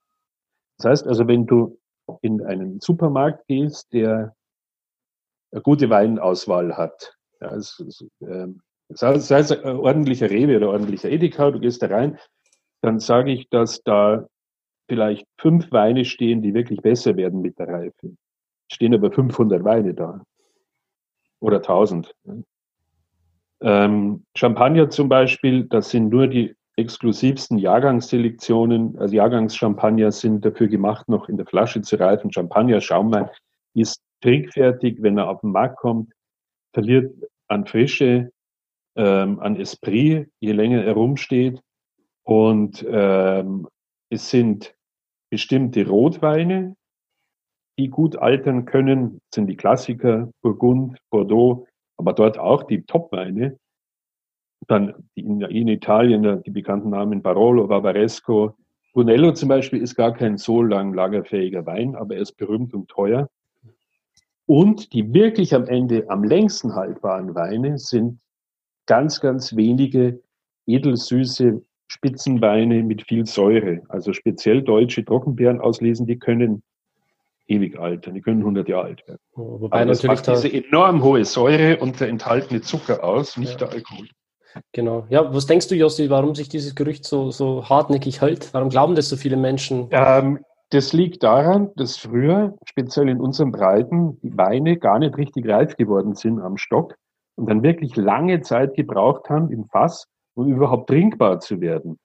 Das 0.79 0.91
heißt 0.91 1.07
also, 1.07 1.27
wenn 1.27 1.47
du 1.47 1.79
in 2.23 2.43
einen 2.45 2.81
Supermarkt 2.81 3.47
gehst, 3.47 3.93
der 3.93 4.35
eine 5.53 5.63
gute 5.63 5.91
Weinauswahl 5.91 6.77
hat, 6.77 7.17
ja, 7.41 7.55
es, 7.55 7.81
es, 7.81 8.05
äh, 8.21 8.47
sei 8.89 9.15
es 9.15 9.53
ein 9.53 9.77
ordentlicher 9.77 10.31
Rewe 10.31 10.57
oder 10.57 10.71
ordentlicher 10.71 11.11
Edeka, 11.11 11.51
du 11.51 11.61
gehst 11.61 11.83
da 11.83 11.89
rein, 11.89 12.19
dann 12.83 13.01
sage 13.01 13.33
ich, 13.33 13.49
dass 13.49 13.83
da 13.83 14.27
vielleicht 14.89 15.27
fünf 15.39 15.73
Weine 15.73 16.05
stehen, 16.05 16.43
die 16.43 16.55
wirklich 16.55 16.81
besser 16.81 17.17
werden 17.17 17.41
mit 17.41 17.59
der 17.59 17.69
Reife. 17.69 18.17
Stehen 18.71 18.95
aber 18.95 19.11
500 19.11 19.65
Weine 19.65 19.95
da. 19.95 20.23
Oder 21.41 21.57
1000. 21.57 22.15
Ähm, 23.63 24.25
Champagner 24.37 24.91
zum 24.91 25.09
Beispiel, 25.09 25.65
das 25.65 25.91
sind 25.91 26.11
nur 26.11 26.27
die 26.27 26.55
exklusivsten 26.77 27.59
Jahrgangsselektionen. 27.59 28.99
Also 28.99 29.17
Jahrgangschampagner 29.17 30.13
sind 30.13 30.45
dafür 30.45 30.69
gemacht, 30.69 31.09
noch 31.09 31.29
in 31.29 31.37
der 31.37 31.47
Flasche 31.47 31.81
zu 31.81 31.97
reifen. 31.97 32.33
Champagner, 32.33 32.81
Schaumwein 32.81 33.31
ist 33.75 34.03
trinkfertig, 34.21 34.99
wenn 35.01 35.19
er 35.19 35.29
auf 35.29 35.41
den 35.41 35.53
Markt 35.53 35.79
kommt, 35.79 36.13
verliert 36.73 37.13
an 37.49 37.67
Frische, 37.67 38.31
ähm, 38.97 39.41
an 39.41 39.57
Esprit, 39.57 40.29
je 40.41 40.53
länger 40.53 40.85
er 40.85 40.95
rumsteht. 40.95 41.61
Und 42.25 42.85
ähm, 42.89 43.69
es 44.11 44.31
sind 44.31 44.75
bestimmte 45.31 45.87
Rotweine, 45.87 46.77
die 47.79 47.89
gut 47.89 48.17
altern 48.17 48.65
können, 48.65 49.21
das 49.31 49.37
sind 49.37 49.47
die 49.49 49.57
Klassiker, 49.57 50.31
Burgund, 50.43 50.99
Bordeaux, 51.11 51.67
aber 51.97 52.13
dort 52.13 52.39
auch 52.39 52.65
die 52.65 52.83
Topweine. 52.83 53.59
Dann 54.69 54.95
in, 55.15 55.41
in 55.43 55.69
Italien 55.69 56.43
die 56.43 56.51
bekannten 56.51 56.91
Namen 56.91 57.23
Barolo, 57.23 57.67
Barbaresco. 57.67 58.57
Brunello 58.93 59.33
zum 59.33 59.49
Beispiel 59.49 59.83
ist 59.83 59.95
gar 59.95 60.15
kein 60.15 60.39
so 60.39 60.63
lang 60.63 60.95
lagerfähiger 60.95 61.67
Wein, 61.67 61.95
aber 61.95 62.17
er 62.17 62.23
ist 62.23 62.37
berühmt 62.37 62.75
und 62.75 62.89
teuer. 62.89 63.29
Und 64.47 64.93
die 64.93 65.13
wirklich 65.13 65.55
am 65.55 65.67
Ende 65.67 66.09
am 66.09 66.25
längsten 66.25 66.75
haltbaren 66.75 67.35
Weine 67.35 67.79
sind 67.79 68.21
ganz, 68.87 69.21
ganz 69.21 69.55
wenige 69.57 70.23
edelsüße 70.67 71.63
Spitzenweine 71.89 72.83
mit 72.83 73.03
viel 73.07 73.27
Säure. 73.27 73.83
Also 73.89 74.13
speziell 74.13 74.63
deutsche 74.63 75.05
Trockenbeeren 75.05 75.61
auslesen, 75.61 76.07
die 76.07 76.19
können 76.19 76.63
ewig 77.49 77.79
altern, 77.79 78.15
die 78.15 78.23
können 78.23 78.41
100 78.41 78.69
Jahre 78.69 78.87
alt 78.87 79.07
werden. 79.07 79.21
Oh, 79.35 79.61
wobei 79.61 79.83
Aber 79.83 79.87
das 79.87 80.03
macht 80.03 80.27
diese 80.27 80.53
enorm 80.53 81.03
hohe 81.03 81.25
Säure 81.25 81.79
und 81.79 82.01
der 82.01 82.09
enthaltene 82.09 82.61
Zucker 82.61 83.05
aus, 83.05 83.37
nicht 83.37 83.61
ja. 83.61 83.67
der 83.67 83.71
Alkohol. 83.71 84.09
Genau. 84.73 85.07
Ja, 85.11 85.33
was 85.35 85.47
denkst 85.47 85.69
du, 85.69 85.75
Jossi, 85.75 86.09
warum 86.11 86.35
sich 86.35 86.49
dieses 86.49 86.75
Gerücht 86.75 87.05
so, 87.05 87.31
so 87.31 87.69
hartnäckig 87.69 88.21
hält? 88.21 88.53
Warum 88.55 88.71
glauben 88.71 88.95
das 88.95 89.09
so 89.09 89.17
viele 89.17 89.37
Menschen? 89.37 89.89
Ähm, 89.91 90.41
das 90.71 90.93
liegt 90.93 91.23
daran, 91.23 91.71
dass 91.77 91.97
früher, 91.97 92.57
speziell 92.65 93.09
in 93.09 93.21
unseren 93.21 93.53
Breiten, 93.53 94.19
die 94.23 94.37
Weine 94.37 94.79
gar 94.79 94.99
nicht 94.99 95.17
richtig 95.17 95.47
reif 95.49 95.77
geworden 95.77 96.15
sind 96.15 96.41
am 96.41 96.57
Stock 96.57 96.97
und 97.37 97.49
dann 97.49 97.63
wirklich 97.63 97.97
lange 97.97 98.41
Zeit 98.41 98.75
gebraucht 98.75 99.29
haben 99.29 99.51
im 99.51 99.67
Fass, 99.67 100.07
um 100.35 100.51
überhaupt 100.51 100.89
trinkbar 100.89 101.41
zu 101.41 101.61
werden. 101.61 101.99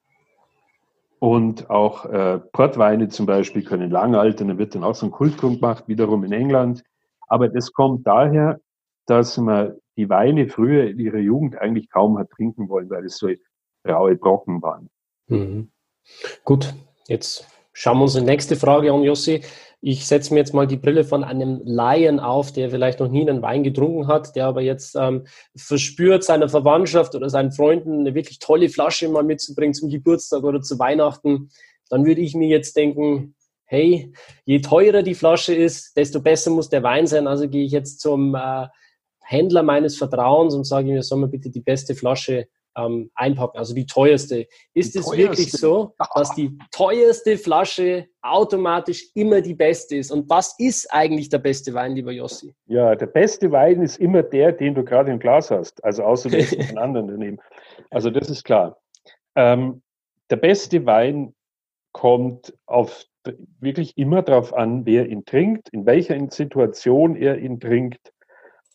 Und 1.22 1.70
auch 1.70 2.04
äh, 2.06 2.40
Portweine 2.40 3.08
zum 3.08 3.26
Beispiel 3.26 3.62
können 3.62 3.92
lang 3.92 4.16
altern, 4.16 4.48
da 4.48 4.58
wird 4.58 4.74
dann 4.74 4.82
auch 4.82 4.96
so 4.96 5.06
ein 5.06 5.12
Kulttrunk 5.12 5.60
gemacht, 5.60 5.86
wiederum 5.86 6.24
in 6.24 6.32
England. 6.32 6.82
Aber 7.28 7.48
das 7.48 7.72
kommt 7.72 8.04
daher, 8.08 8.60
dass 9.06 9.38
man 9.38 9.76
die 9.96 10.08
Weine 10.08 10.48
früher 10.48 10.90
in 10.90 10.98
ihrer 10.98 11.18
Jugend 11.18 11.56
eigentlich 11.56 11.88
kaum 11.90 12.18
hat 12.18 12.30
trinken 12.30 12.68
wollen, 12.68 12.90
weil 12.90 13.04
es 13.04 13.18
so 13.18 13.28
raue 13.86 14.16
Brocken 14.16 14.62
waren. 14.62 14.90
Mhm. 15.28 15.70
Gut, 16.42 16.74
jetzt 17.06 17.46
schauen 17.72 17.98
wir 17.98 18.04
uns 18.04 18.14
die 18.14 18.20
nächste 18.20 18.56
Frage 18.56 18.92
an, 18.92 19.02
Jossi. 19.02 19.42
Ich 19.80 20.06
setze 20.06 20.32
mir 20.32 20.40
jetzt 20.40 20.54
mal 20.54 20.66
die 20.66 20.76
Brille 20.76 21.04
von 21.04 21.24
einem 21.24 21.60
Laien 21.64 22.20
auf, 22.20 22.52
der 22.52 22.70
vielleicht 22.70 23.00
noch 23.00 23.08
nie 23.08 23.28
einen 23.28 23.42
Wein 23.42 23.64
getrunken 23.64 24.06
hat, 24.06 24.36
der 24.36 24.46
aber 24.46 24.62
jetzt 24.62 24.94
ähm, 24.94 25.26
verspürt, 25.56 26.22
seiner 26.22 26.48
Verwandtschaft 26.48 27.16
oder 27.16 27.28
seinen 27.28 27.50
Freunden 27.50 28.00
eine 28.00 28.14
wirklich 28.14 28.38
tolle 28.38 28.68
Flasche 28.68 29.08
mal 29.08 29.24
mitzubringen 29.24 29.74
zum 29.74 29.88
Geburtstag 29.88 30.44
oder 30.44 30.60
zu 30.60 30.78
Weihnachten. 30.78 31.50
Dann 31.88 32.06
würde 32.06 32.20
ich 32.20 32.34
mir 32.34 32.48
jetzt 32.48 32.76
denken, 32.76 33.34
hey, 33.64 34.12
je 34.44 34.60
teurer 34.60 35.02
die 35.02 35.14
Flasche 35.14 35.54
ist, 35.54 35.96
desto 35.96 36.20
besser 36.20 36.50
muss 36.50 36.68
der 36.68 36.84
Wein 36.84 37.06
sein. 37.06 37.26
Also 37.26 37.48
gehe 37.48 37.64
ich 37.64 37.72
jetzt 37.72 38.00
zum 38.00 38.34
äh, 38.36 38.68
Händler 39.20 39.62
meines 39.62 39.96
Vertrauens 39.96 40.54
und 40.54 40.64
sage 40.64 40.92
mir, 40.92 41.02
soll 41.02 41.18
man 41.18 41.30
bitte 41.30 41.50
die 41.50 41.60
beste 41.60 41.94
Flasche 41.94 42.46
ähm, 42.76 43.10
einpacken, 43.14 43.58
also 43.58 43.74
die 43.74 43.86
teuerste. 43.86 44.46
Ist 44.74 44.94
die 44.94 44.98
es 44.98 45.04
teuerste. 45.04 45.18
wirklich 45.18 45.52
so, 45.52 45.94
dass 46.14 46.34
die 46.34 46.58
teuerste 46.70 47.36
Flasche 47.38 48.06
automatisch 48.22 49.06
immer 49.14 49.40
die 49.40 49.54
beste 49.54 49.96
ist? 49.96 50.10
Und 50.10 50.28
was 50.28 50.54
ist 50.58 50.92
eigentlich 50.92 51.28
der 51.28 51.38
beste 51.38 51.74
Wein, 51.74 51.94
lieber 51.94 52.12
Jossi? 52.12 52.54
Ja, 52.66 52.94
der 52.94 53.06
beste 53.06 53.50
Wein 53.50 53.82
ist 53.82 53.98
immer 53.98 54.22
der, 54.22 54.52
den 54.52 54.74
du 54.74 54.84
gerade 54.84 55.10
im 55.10 55.18
Glas 55.18 55.50
hast, 55.50 55.82
also 55.84 56.04
außer 56.04 56.30
den 56.30 56.78
anderen 56.78 57.08
daneben. 57.08 57.38
Also 57.90 58.10
das 58.10 58.30
ist 58.30 58.44
klar. 58.44 58.78
Ähm, 59.34 59.82
der 60.30 60.36
beste 60.36 60.84
Wein 60.86 61.34
kommt 61.92 62.54
auf 62.66 63.04
wirklich 63.60 63.96
immer 63.96 64.22
darauf 64.22 64.52
an, 64.52 64.84
wer 64.84 65.08
ihn 65.08 65.24
trinkt, 65.24 65.68
in 65.68 65.86
welcher 65.86 66.18
Situation 66.30 67.14
er 67.14 67.38
ihn 67.38 67.60
trinkt 67.60 68.12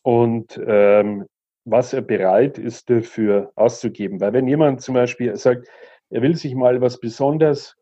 und 0.04 0.60
ähm, 0.66 1.26
was 1.70 1.92
er 1.92 2.02
bereit 2.02 2.58
ist 2.58 2.90
dafür 2.90 3.52
auszugeben. 3.56 4.22
Weil 4.22 4.32
wenn 4.32 4.48
jemand 4.48 4.82
zum 4.82 4.96
Beispiel 4.96 5.36
sagt, 5.36 5.68
er 6.10 6.22
will 6.22 6.36
sich 6.36 6.56
mal 6.56 6.80
was 6.80 7.00
besonders 7.00 7.76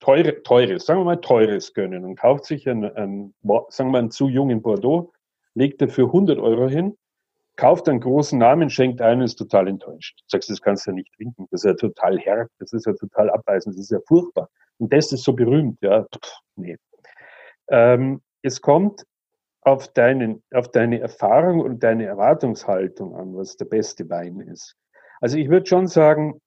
teure, 0.00 0.42
teures, 0.42 0.86
sagen 0.86 1.00
wir 1.00 1.04
mal 1.04 1.20
teures 1.20 1.74
gönnen 1.74 2.04
und 2.04 2.16
kauft 2.16 2.46
sich 2.46 2.66
einen, 2.66 2.90
einen 2.96 3.34
sagen 3.68 3.88
wir 3.88 3.92
mal 3.92 3.98
einen 3.98 4.10
zu 4.10 4.28
jungen 4.28 4.62
Bordeaux, 4.62 5.12
legt 5.54 5.82
dafür 5.82 6.06
100 6.06 6.38
Euro 6.38 6.68
hin, 6.68 6.96
kauft 7.56 7.86
einen 7.86 8.00
großen 8.00 8.38
Namen, 8.38 8.70
schenkt 8.70 9.02
einen, 9.02 9.20
ist 9.20 9.36
total 9.36 9.68
enttäuscht. 9.68 10.22
Sagst, 10.26 10.48
das 10.48 10.62
kannst 10.62 10.86
du 10.86 10.92
ja 10.92 10.94
nicht 10.94 11.12
trinken, 11.16 11.46
das 11.50 11.64
ist 11.64 11.68
ja 11.68 11.74
total 11.74 12.18
herb, 12.18 12.48
das 12.60 12.72
ist 12.72 12.86
ja 12.86 12.94
total 12.94 13.28
abweisend, 13.28 13.74
das 13.74 13.82
ist 13.82 13.90
ja 13.90 14.00
furchtbar. 14.06 14.48
Und 14.78 14.90
das 14.90 15.12
ist 15.12 15.24
so 15.24 15.34
berühmt, 15.34 15.78
ja, 15.82 16.04
Pff, 16.04 16.38
nee. 16.56 16.78
Ähm, 17.68 18.22
es 18.40 18.62
kommt 18.62 19.04
auf, 19.68 19.88
deinen, 19.88 20.42
auf 20.52 20.70
deine 20.70 21.00
Erfahrung 21.00 21.60
und 21.60 21.82
deine 21.82 22.06
Erwartungshaltung 22.06 23.14
an, 23.14 23.36
was 23.36 23.56
der 23.56 23.66
beste 23.66 24.08
Wein 24.08 24.40
ist. 24.40 24.76
Also 25.20 25.36
ich 25.36 25.48
würde 25.48 25.66
schon 25.66 25.86
sagen, 25.86 26.40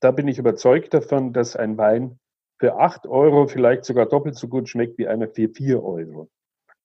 da 0.00 0.10
bin 0.10 0.28
ich 0.28 0.38
überzeugt 0.38 0.94
davon, 0.94 1.32
dass 1.32 1.56
ein 1.56 1.78
Wein 1.78 2.18
für 2.58 2.76
acht 2.76 3.06
Euro 3.06 3.46
vielleicht 3.46 3.84
sogar 3.84 4.06
doppelt 4.06 4.36
so 4.36 4.48
gut 4.48 4.68
schmeckt 4.68 4.98
wie 4.98 5.08
einer 5.08 5.28
für 5.28 5.48
vier 5.48 5.82
Euro. 5.82 6.28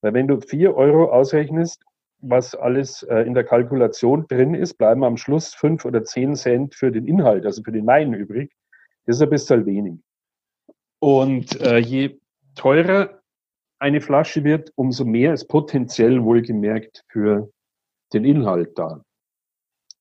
Weil 0.01 0.13
wenn 0.13 0.27
du 0.27 0.39
vier 0.39 0.75
Euro 0.75 1.11
ausrechnest, 1.11 1.83
was 2.19 2.55
alles 2.55 3.03
äh, 3.03 3.21
in 3.21 3.33
der 3.33 3.43
Kalkulation 3.43 4.25
drin 4.27 4.53
ist, 4.53 4.75
bleiben 4.75 5.03
am 5.03 5.17
Schluss 5.17 5.53
fünf 5.53 5.85
oder 5.85 6.03
zehn 6.03 6.35
Cent 6.35 6.73
für 6.75 6.91
den 6.91 7.07
Inhalt, 7.07 7.45
also 7.45 7.61
für 7.63 7.71
den 7.71 7.85
Wein 7.85 8.13
übrig. 8.13 8.51
Das 9.05 9.17
ist 9.17 9.21
ein 9.21 9.29
bisschen 9.29 9.65
wenig. 9.65 9.99
Und 10.99 11.61
äh, 11.61 11.77
je 11.77 12.19
teurer 12.55 13.16
eine 13.79 14.01
Flasche 14.01 14.43
wird, 14.43 14.71
umso 14.75 15.05
mehr 15.05 15.33
ist 15.33 15.47
potenziell 15.47 16.23
wohlgemerkt 16.23 17.03
für 17.09 17.49
den 18.13 18.25
Inhalt 18.25 18.77
da. 18.77 19.03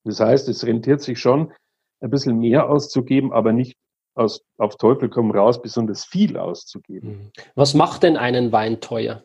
Das 0.04 0.20
heißt, 0.20 0.48
es 0.48 0.64
rentiert 0.64 1.02
sich 1.02 1.18
schon, 1.18 1.52
ein 2.00 2.10
bisschen 2.10 2.38
mehr 2.38 2.68
auszugeben, 2.68 3.32
aber 3.32 3.52
nicht 3.52 3.76
aus, 4.14 4.42
auf 4.58 4.76
Teufel 4.76 5.08
komm 5.08 5.30
raus, 5.30 5.60
besonders 5.60 6.04
viel 6.04 6.36
auszugeben. 6.36 7.10
Mhm. 7.10 7.30
Was 7.54 7.74
macht 7.74 8.02
denn 8.02 8.16
einen 8.16 8.52
Wein 8.52 8.80
teuer? 8.80 9.22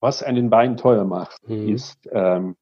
Was 0.00 0.22
einen 0.22 0.50
Wein 0.50 0.76
teuer 0.76 1.04
macht, 1.04 1.48
mhm. 1.48 1.68
ist, 1.68 2.08
ähm, 2.12 2.56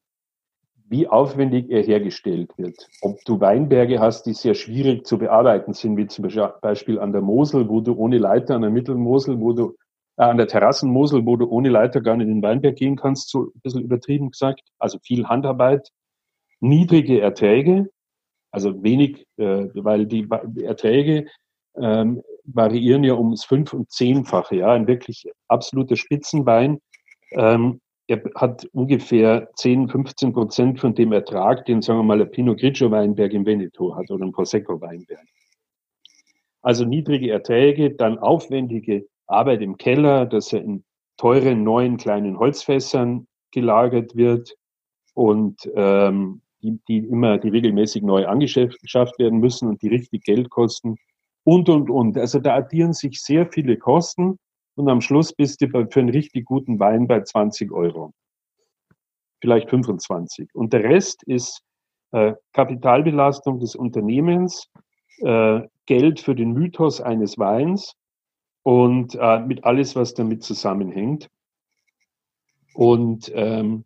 wie 0.87 1.07
aufwendig 1.07 1.69
er 1.69 1.81
hergestellt 1.81 2.51
wird. 2.57 2.87
Ob 3.01 3.19
du 3.25 3.39
Weinberge 3.39 3.99
hast, 3.99 4.25
die 4.27 4.33
sehr 4.33 4.53
schwierig 4.53 5.05
zu 5.05 5.17
bearbeiten 5.17 5.73
sind, 5.73 5.97
wie 5.97 6.07
zum 6.07 6.27
Beispiel 6.61 6.99
an 6.99 7.11
der 7.11 7.21
Mosel, 7.21 7.67
wo 7.69 7.81
du 7.81 7.95
ohne 7.95 8.19
Leiter, 8.19 8.55
an 8.55 8.61
der 8.61 8.69
Mittelmosel, 8.69 9.39
wo 9.39 9.53
du 9.53 9.75
an 10.17 10.37
der 10.37 10.47
Terrassenmosel, 10.47 11.25
wo 11.25 11.35
du 11.35 11.47
ohne 11.47 11.69
Leiter 11.69 12.01
gar 12.01 12.15
nicht 12.15 12.27
in 12.27 12.35
den 12.35 12.43
Weinberg 12.43 12.75
gehen 12.77 12.95
kannst, 12.95 13.29
so 13.29 13.47
ein 13.47 13.61
bisschen 13.61 13.83
übertrieben 13.83 14.31
gesagt. 14.31 14.61
Also 14.79 14.99
viel 14.99 15.27
Handarbeit, 15.27 15.89
niedrige 16.59 17.19
Erträge, 17.19 17.89
also 18.51 18.83
wenig, 18.83 19.25
äh, 19.37 19.67
weil 19.73 20.05
die 20.05 20.27
Erträge 20.63 21.27
ähm, 21.77 22.21
variieren 22.45 23.03
ja 23.03 23.15
ums 23.15 23.43
fünf- 23.43 23.73
und 23.73 23.91
zehnfache. 23.91 24.55
Ja, 24.57 24.71
ein 24.71 24.87
wirklich 24.87 25.25
absoluter 25.47 25.97
Spitzenwein. 25.97 26.79
Ähm, 27.31 27.81
er 28.07 28.21
hat 28.35 28.65
ungefähr 28.71 29.49
10, 29.55 29.89
15 29.89 30.31
Prozent 30.31 30.79
von 30.79 30.93
dem 30.93 31.11
Ertrag, 31.11 31.65
den, 31.65 31.81
sagen 31.81 31.99
wir 31.99 32.03
mal, 32.03 32.19
der 32.19 32.25
Pinot 32.25 32.59
Grigio 32.59 32.91
Weinberg 32.91 33.33
im 33.33 33.45
Veneto 33.45 33.95
hat 33.95 34.11
oder 34.11 34.25
ein 34.25 34.31
Prosecco 34.31 34.79
Weinberg. 34.79 35.25
Also 36.61 36.85
niedrige 36.85 37.31
Erträge, 37.31 37.91
dann 37.91 38.19
aufwendige 38.19 39.07
Arbeit 39.27 39.61
im 39.61 39.77
Keller, 39.77 40.25
dass 40.25 40.53
er 40.53 40.61
in 40.61 40.83
teuren, 41.17 41.63
neuen, 41.63 41.97
kleinen 41.97 42.37
Holzfässern 42.37 43.27
gelagert 43.51 44.15
wird 44.15 44.55
und 45.13 45.69
ähm, 45.75 46.41
die, 46.61 46.79
die 46.87 46.97
immer, 46.97 47.37
die 47.37 47.49
regelmäßig 47.49 48.03
neu 48.03 48.25
angeschafft 48.27 49.19
werden 49.19 49.39
müssen 49.39 49.69
und 49.69 49.81
die 49.81 49.87
richtig 49.87 50.23
Geld 50.23 50.49
kosten 50.49 50.97
und, 51.43 51.69
und, 51.69 51.89
und. 51.89 52.17
Also 52.17 52.39
da 52.39 52.55
addieren 52.55 52.93
sich 52.93 53.21
sehr 53.21 53.47
viele 53.51 53.77
Kosten 53.77 54.37
und 54.75 54.89
am 54.89 55.01
Schluss 55.01 55.31
bist 55.31 55.61
du 55.61 55.67
für 55.69 55.99
einen 55.99 56.09
richtig 56.09 56.45
guten 56.45 56.79
Wein 56.79 57.07
bei 57.07 57.21
20 57.21 57.71
Euro. 57.71 58.11
Vielleicht 59.39 59.69
25. 59.69 60.49
Und 60.53 60.73
der 60.73 60.83
Rest 60.83 61.23
ist 61.23 61.61
äh, 62.11 62.33
Kapitalbelastung 62.53 63.59
des 63.59 63.75
Unternehmens, 63.75 64.69
äh, 65.19 65.61
Geld 65.85 66.19
für 66.19 66.35
den 66.35 66.51
Mythos 66.53 66.99
eines 66.99 67.37
Weins 67.37 67.93
und 68.65 69.13
äh, 69.13 69.39
mit 69.41 69.63
alles, 69.63 69.95
was 69.95 70.15
damit 70.15 70.41
zusammenhängt. 70.41 71.29
Und, 72.73 73.31
ähm, 73.35 73.85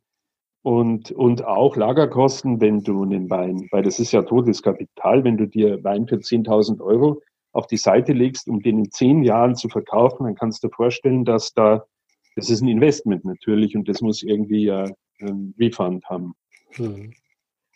und, 0.61 1.11
und 1.11 1.43
auch 1.43 1.75
Lagerkosten, 1.75 2.61
wenn 2.61 2.81
du 2.83 3.03
einen 3.03 3.29
Wein, 3.29 3.67
weil 3.71 3.83
das 3.83 3.99
ist 3.99 4.13
ja 4.13 4.21
totes 4.21 4.63
Kapital, 4.63 5.25
wenn 5.25 5.35
du 5.35 5.47
dir 5.47 5.83
Wein 5.83 6.07
für 6.07 6.15
10.000 6.15 6.79
Euro 6.79 7.21
auf 7.51 7.67
die 7.67 7.75
Seite 7.75 8.13
legst, 8.13 8.47
um 8.47 8.61
den 8.61 8.79
in 8.79 8.91
zehn 8.91 9.23
Jahren 9.23 9.57
zu 9.57 9.67
verkaufen, 9.67 10.23
dann 10.23 10.35
kannst 10.35 10.63
du 10.63 10.69
dir 10.69 10.73
vorstellen, 10.73 11.25
dass 11.25 11.51
da, 11.53 11.83
das 12.37 12.49
ist 12.49 12.61
ein 12.61 12.69
Investment 12.69 13.25
natürlich 13.25 13.75
und 13.75 13.89
das 13.89 13.99
muss 13.99 14.23
irgendwie 14.23 14.63
ja 14.63 14.85
ein 15.19 15.53
Refund 15.59 16.05
haben. 16.05 16.35
Mhm. 16.77 17.11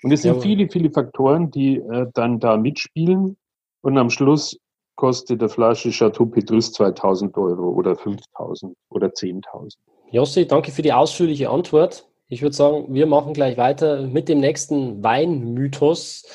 Und 0.03 0.11
es 0.11 0.21
sind 0.21 0.35
ja, 0.35 0.41
viele, 0.41 0.69
viele 0.69 0.89
Faktoren, 0.89 1.51
die 1.51 1.79
äh, 1.79 2.07
dann 2.13 2.39
da 2.39 2.55
mitspielen 2.55 3.35
und 3.81 3.97
am 3.97 4.09
Schluss 4.09 4.57
kostet 4.95 5.41
der 5.41 5.49
Flasche 5.49 5.91
Chateau 5.91 6.25
Petrus 6.25 6.71
2000 6.73 7.37
Euro 7.37 7.69
oder 7.69 7.95
5000 7.95 8.75
oder 8.89 9.07
10.000. 9.07 9.75
Jossi, 10.11 10.47
danke 10.47 10.71
für 10.71 10.81
die 10.81 10.93
ausführliche 10.93 11.49
Antwort. 11.49 12.07
Ich 12.27 12.41
würde 12.41 12.55
sagen, 12.55 12.93
wir 12.93 13.05
machen 13.05 13.33
gleich 13.33 13.57
weiter 13.57 14.07
mit 14.07 14.29
dem 14.29 14.39
nächsten 14.39 15.03
Weinmythos. 15.03 16.25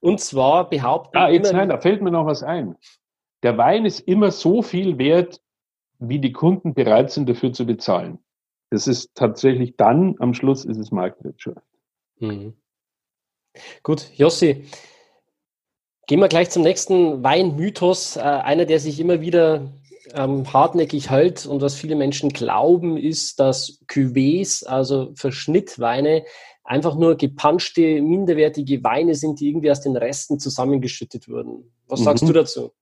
Und 0.00 0.20
zwar 0.20 0.68
behaupten. 0.68 1.16
Ah, 1.16 1.28
jetzt 1.28 1.52
nein, 1.52 1.68
da 1.68 1.78
fällt 1.78 2.02
mir 2.02 2.10
noch 2.10 2.26
was 2.26 2.42
ein. 2.42 2.76
Der 3.42 3.56
Wein 3.58 3.84
ist 3.84 4.00
immer 4.00 4.30
so 4.30 4.62
viel 4.62 4.98
wert, 4.98 5.40
wie 5.98 6.18
die 6.18 6.32
Kunden 6.32 6.74
bereit 6.74 7.10
sind, 7.10 7.28
dafür 7.28 7.52
zu 7.52 7.66
bezahlen. 7.66 8.18
Das 8.70 8.86
ist 8.86 9.14
tatsächlich 9.14 9.76
dann, 9.76 10.16
am 10.18 10.34
Schluss 10.34 10.64
ist 10.64 10.78
es 10.78 10.90
Marktwirtschaft. 10.90 11.62
Mhm. 12.18 12.54
Gut, 13.82 14.10
Jossi, 14.14 14.64
gehen 16.06 16.20
wir 16.20 16.28
gleich 16.28 16.50
zum 16.50 16.62
nächsten 16.62 17.22
Weinmythos. 17.22 18.16
Äh, 18.16 18.20
einer, 18.20 18.64
der 18.64 18.80
sich 18.80 19.00
immer 19.00 19.20
wieder 19.20 19.72
ähm, 20.14 20.52
hartnäckig 20.52 21.10
hält 21.10 21.46
und 21.46 21.60
was 21.60 21.74
viele 21.74 21.96
Menschen 21.96 22.30
glauben, 22.30 22.96
ist, 22.96 23.40
dass 23.40 23.80
Cuvées, 23.88 24.64
also 24.66 25.12
Verschnittweine, 25.14 26.24
einfach 26.64 26.96
nur 26.96 27.16
gepanschte, 27.16 28.02
minderwertige 28.02 28.82
Weine 28.82 29.14
sind, 29.14 29.40
die 29.40 29.48
irgendwie 29.48 29.70
aus 29.70 29.80
den 29.80 29.96
Resten 29.96 30.38
zusammengeschüttet 30.38 31.28
wurden. 31.28 31.72
Was 31.86 32.00
sagst 32.00 32.24
mhm. 32.24 32.28
du 32.28 32.32
dazu? 32.32 32.72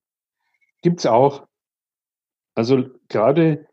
Gibt 0.82 1.00
es 1.00 1.06
auch. 1.06 1.46
Also 2.54 2.84
gerade 3.08 3.66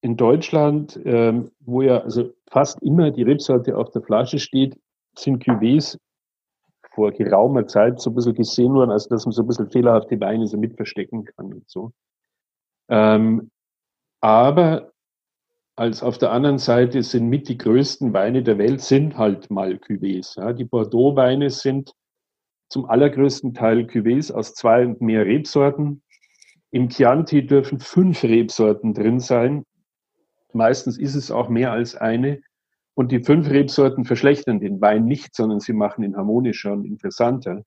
in 0.00 0.16
Deutschland, 0.16 0.98
ähm, 1.04 1.50
wo 1.60 1.82
ja 1.82 2.00
also 2.00 2.32
fast 2.50 2.82
immer 2.82 3.10
die 3.10 3.22
Rebsorte 3.22 3.76
auf 3.76 3.90
der 3.90 4.02
Flasche 4.02 4.38
steht, 4.38 4.78
sind 5.16 5.44
Cuvées 5.44 5.98
vor 6.94 7.12
geraumer 7.12 7.66
Zeit 7.66 8.00
so 8.00 8.10
ein 8.10 8.14
bisschen 8.14 8.34
gesehen 8.34 8.74
worden, 8.74 8.90
als 8.90 9.08
dass 9.08 9.26
man 9.26 9.32
so 9.32 9.42
ein 9.42 9.46
bisschen 9.46 9.70
fehlerhafte 9.70 10.20
Weine 10.20 10.46
so 10.46 10.56
mit 10.56 10.76
verstecken 10.76 11.24
kann 11.24 11.52
und 11.52 11.68
so. 11.68 11.92
Ähm, 12.88 13.50
aber 14.20 14.92
als 15.76 16.02
auf 16.02 16.18
der 16.18 16.30
anderen 16.30 16.58
Seite 16.58 17.02
sind 17.02 17.28
mit 17.28 17.48
die 17.48 17.58
größten 17.58 18.12
Weine 18.12 18.42
der 18.42 18.58
Welt 18.58 18.80
sind 18.80 19.18
halt 19.18 19.50
mal 19.50 19.74
Cuvées. 19.74 20.38
Ja. 20.38 20.52
Die 20.52 20.64
Bordeaux-Weine 20.64 21.50
sind 21.50 21.92
zum 22.68 22.86
allergrößten 22.86 23.54
Teil 23.54 23.80
Cuvées 23.80 24.32
aus 24.32 24.54
zwei 24.54 24.86
und 24.86 25.00
mehr 25.00 25.26
Rebsorten. 25.26 26.02
Im 26.70 26.88
Chianti 26.88 27.46
dürfen 27.46 27.80
fünf 27.80 28.22
Rebsorten 28.22 28.94
drin 28.94 29.20
sein. 29.20 29.64
Meistens 30.52 30.96
ist 30.98 31.16
es 31.16 31.30
auch 31.30 31.48
mehr 31.48 31.72
als 31.72 31.96
eine. 31.96 32.40
Und 32.96 33.10
die 33.10 33.22
fünf 33.22 33.50
Rebsorten 33.50 34.04
verschlechtern 34.04 34.60
den 34.60 34.80
Wein 34.80 35.04
nicht, 35.04 35.34
sondern 35.34 35.60
sie 35.60 35.72
machen 35.72 36.04
ihn 36.04 36.16
harmonischer 36.16 36.72
und 36.72 36.84
interessanter. 36.84 37.64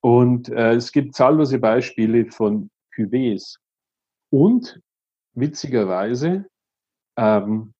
Und 0.00 0.48
äh, 0.48 0.74
es 0.74 0.92
gibt 0.92 1.14
zahllose 1.14 1.58
Beispiele 1.58 2.26
von 2.30 2.70
Cuvées. 2.94 3.56
Und 4.30 4.80
witzigerweise 5.34 6.46
ähm, 7.16 7.74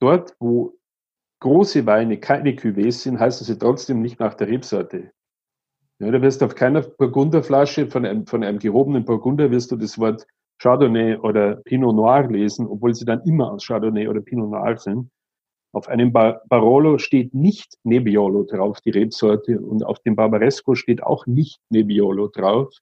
dort, 0.00 0.34
wo 0.40 0.74
große 1.40 1.86
Weine 1.86 2.18
keine 2.18 2.52
Cuvées 2.52 3.02
sind, 3.02 3.18
heißen 3.18 3.46
sie 3.46 3.58
trotzdem 3.58 4.02
nicht 4.02 4.20
nach 4.20 4.34
der 4.34 4.48
Rebsorte. 4.48 5.12
Ja, 6.00 6.10
da 6.10 6.22
wirst 6.22 6.40
du 6.40 6.46
auf 6.46 6.54
keiner 6.54 6.80
Burgunderflasche 6.80 7.86
von 7.86 8.06
einem, 8.06 8.26
von 8.26 8.42
einem 8.42 8.58
gehobenen 8.58 9.04
Burgunder 9.04 9.50
wirst 9.50 9.70
du 9.70 9.76
das 9.76 9.98
Wort 9.98 10.26
Chardonnay 10.58 11.16
oder 11.16 11.56
Pinot 11.56 11.94
Noir 11.94 12.28
lesen, 12.28 12.66
obwohl 12.66 12.94
sie 12.94 13.04
dann 13.04 13.22
immer 13.24 13.52
aus 13.52 13.66
Chardonnay 13.66 14.08
oder 14.08 14.20
Pinot 14.20 14.50
Noir 14.50 14.78
sind. 14.78 15.10
Auf 15.72 15.88
einem 15.88 16.12
Bar 16.12 16.42
Barolo 16.48 16.98
steht 16.98 17.32
nicht 17.32 17.78
Nebbiolo 17.84 18.44
drauf, 18.44 18.80
die 18.80 18.90
Rebsorte, 18.90 19.60
und 19.60 19.84
auf 19.84 20.00
dem 20.00 20.16
Barbaresco 20.16 20.74
steht 20.74 21.02
auch 21.02 21.26
nicht 21.26 21.60
Nebbiolo 21.70 22.28
drauf, 22.28 22.74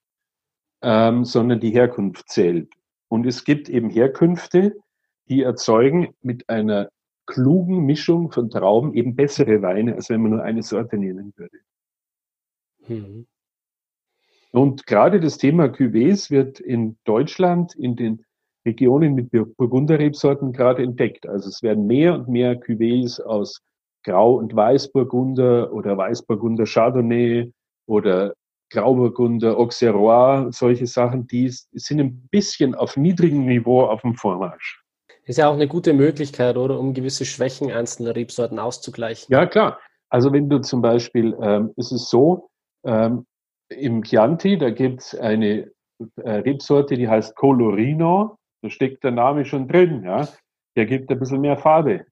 ähm, 0.81 1.23
sondern 1.23 1.59
die 1.59 1.71
Herkunft 1.71 2.29
zählt. 2.29 2.71
Und 3.07 3.25
es 3.27 3.43
gibt 3.43 3.69
eben 3.69 3.89
Herkünfte, 3.89 4.75
die 5.27 5.43
erzeugen 5.43 6.15
mit 6.21 6.49
einer 6.49 6.89
klugen 7.27 7.85
Mischung 7.85 8.31
von 8.31 8.49
Trauben 8.49 8.93
eben 8.95 9.15
bessere 9.15 9.61
Weine, 9.61 9.95
als 9.95 10.09
wenn 10.09 10.21
man 10.21 10.31
nur 10.31 10.43
eine 10.43 10.63
Sorte 10.63 10.97
nehmen 10.97 11.33
würde. 11.35 11.59
Mhm. 12.87 13.27
Und 14.51 14.87
gerade 14.87 15.19
das 15.19 15.37
Thema 15.37 15.65
Cuvées 15.65 16.31
wird 16.31 16.59
in 16.59 16.97
Deutschland 17.03 17.75
in 17.75 17.95
den 17.95 18.25
Regionen 18.69 19.15
mit 19.15 19.31
Burgunderrebsorten 19.31 20.53
gerade 20.53 20.83
entdeckt. 20.83 21.27
Also 21.27 21.49
es 21.49 21.61
werden 21.61 21.85
mehr 21.87 22.13
und 22.15 22.27
mehr 22.27 22.59
Cuvées 22.59 23.21
aus 23.21 23.61
Grau- 24.05 24.35
und 24.35 24.55
Weißburgunder 24.55 25.73
oder 25.73 25.97
Weißburgunder 25.97 26.65
Chardonnay 26.65 27.51
oder 27.87 28.33
Grauburgunder, 28.71 29.57
Auxerrois, 29.57 30.51
solche 30.51 30.85
Sachen, 30.85 31.25
die 31.27 31.49
sind 31.49 31.99
ein 31.99 32.27
bisschen 32.29 32.75
auf 32.75 32.97
niedrigem 32.97 33.45
Niveau 33.45 33.81
auf 33.81 34.01
dem 34.01 34.15
Vormarsch. 34.15 34.83
Ist 35.25 35.37
ja 35.37 35.49
auch 35.49 35.53
eine 35.53 35.67
gute 35.67 35.93
Möglichkeit, 35.93 36.55
oder, 36.55 36.79
um 36.79 36.93
gewisse 36.93 37.25
Schwächen 37.25 37.71
einzelner 37.71 38.15
Rebsorten 38.15 38.59
auszugleichen. 38.59 39.33
Ja, 39.33 39.45
klar. 39.45 39.79
Also 40.09 40.31
wenn 40.31 40.49
du 40.49 40.59
zum 40.59 40.81
Beispiel, 40.81 41.35
ähm, 41.41 41.71
ist 41.77 41.91
es 41.91 42.09
so, 42.09 42.49
ähm, 42.83 43.25
im 43.69 44.03
Chianti, 44.03 44.57
da 44.57 44.69
gibt 44.71 45.01
es 45.01 45.15
eine 45.15 45.71
äh, 46.23 46.31
Rebsorte, 46.31 46.95
die 46.95 47.07
heißt 47.07 47.35
Colorino. 47.35 48.37
Da 48.61 48.69
steckt 48.69 49.03
der 49.03 49.11
Name 49.11 49.45
schon 49.45 49.67
drin, 49.67 50.03
ja. 50.03 50.27
Der 50.75 50.85
gibt 50.85 51.11
ein 51.11 51.19
bisschen 51.19 51.41
mehr 51.41 51.57
Farbe. 51.57 52.05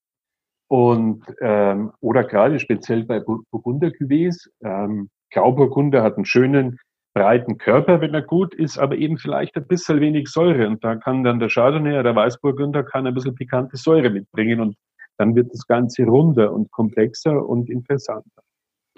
Und, 0.69 1.23
ähm, 1.41 1.93
oder 2.01 2.23
gerade 2.23 2.59
speziell 2.59 3.05
bei 3.05 3.19
Burgunder 3.19 3.87
Cuvées, 3.87 4.49
ähm, 4.63 5.09
Grauburgunder 5.31 6.03
hat 6.03 6.15
einen 6.15 6.25
schönen 6.25 6.79
breiten 7.13 7.57
Körper, 7.57 8.01
wenn 8.01 8.13
er 8.13 8.21
gut 8.21 8.53
ist, 8.53 8.77
aber 8.77 8.95
eben 8.95 9.17
vielleicht 9.17 9.55
ein 9.55 9.67
bisschen 9.67 10.01
wenig 10.01 10.29
Säure. 10.29 10.67
Und 10.67 10.83
da 10.83 10.95
kann 10.95 11.23
dann 11.23 11.39
der 11.39 11.49
Chardonnay 11.49 11.93
oder 11.93 12.03
der 12.03 12.15
Weißburgunder 12.15 12.83
kann 12.83 13.07
ein 13.07 13.13
bisschen 13.13 13.35
pikante 13.35 13.77
Säure 13.77 14.09
mitbringen 14.09 14.59
und 14.59 14.75
dann 15.17 15.35
wird 15.35 15.51
das 15.51 15.65
Ganze 15.65 16.03
runder 16.03 16.53
und 16.53 16.71
komplexer 16.71 17.47
und 17.47 17.69
interessanter. 17.69 18.43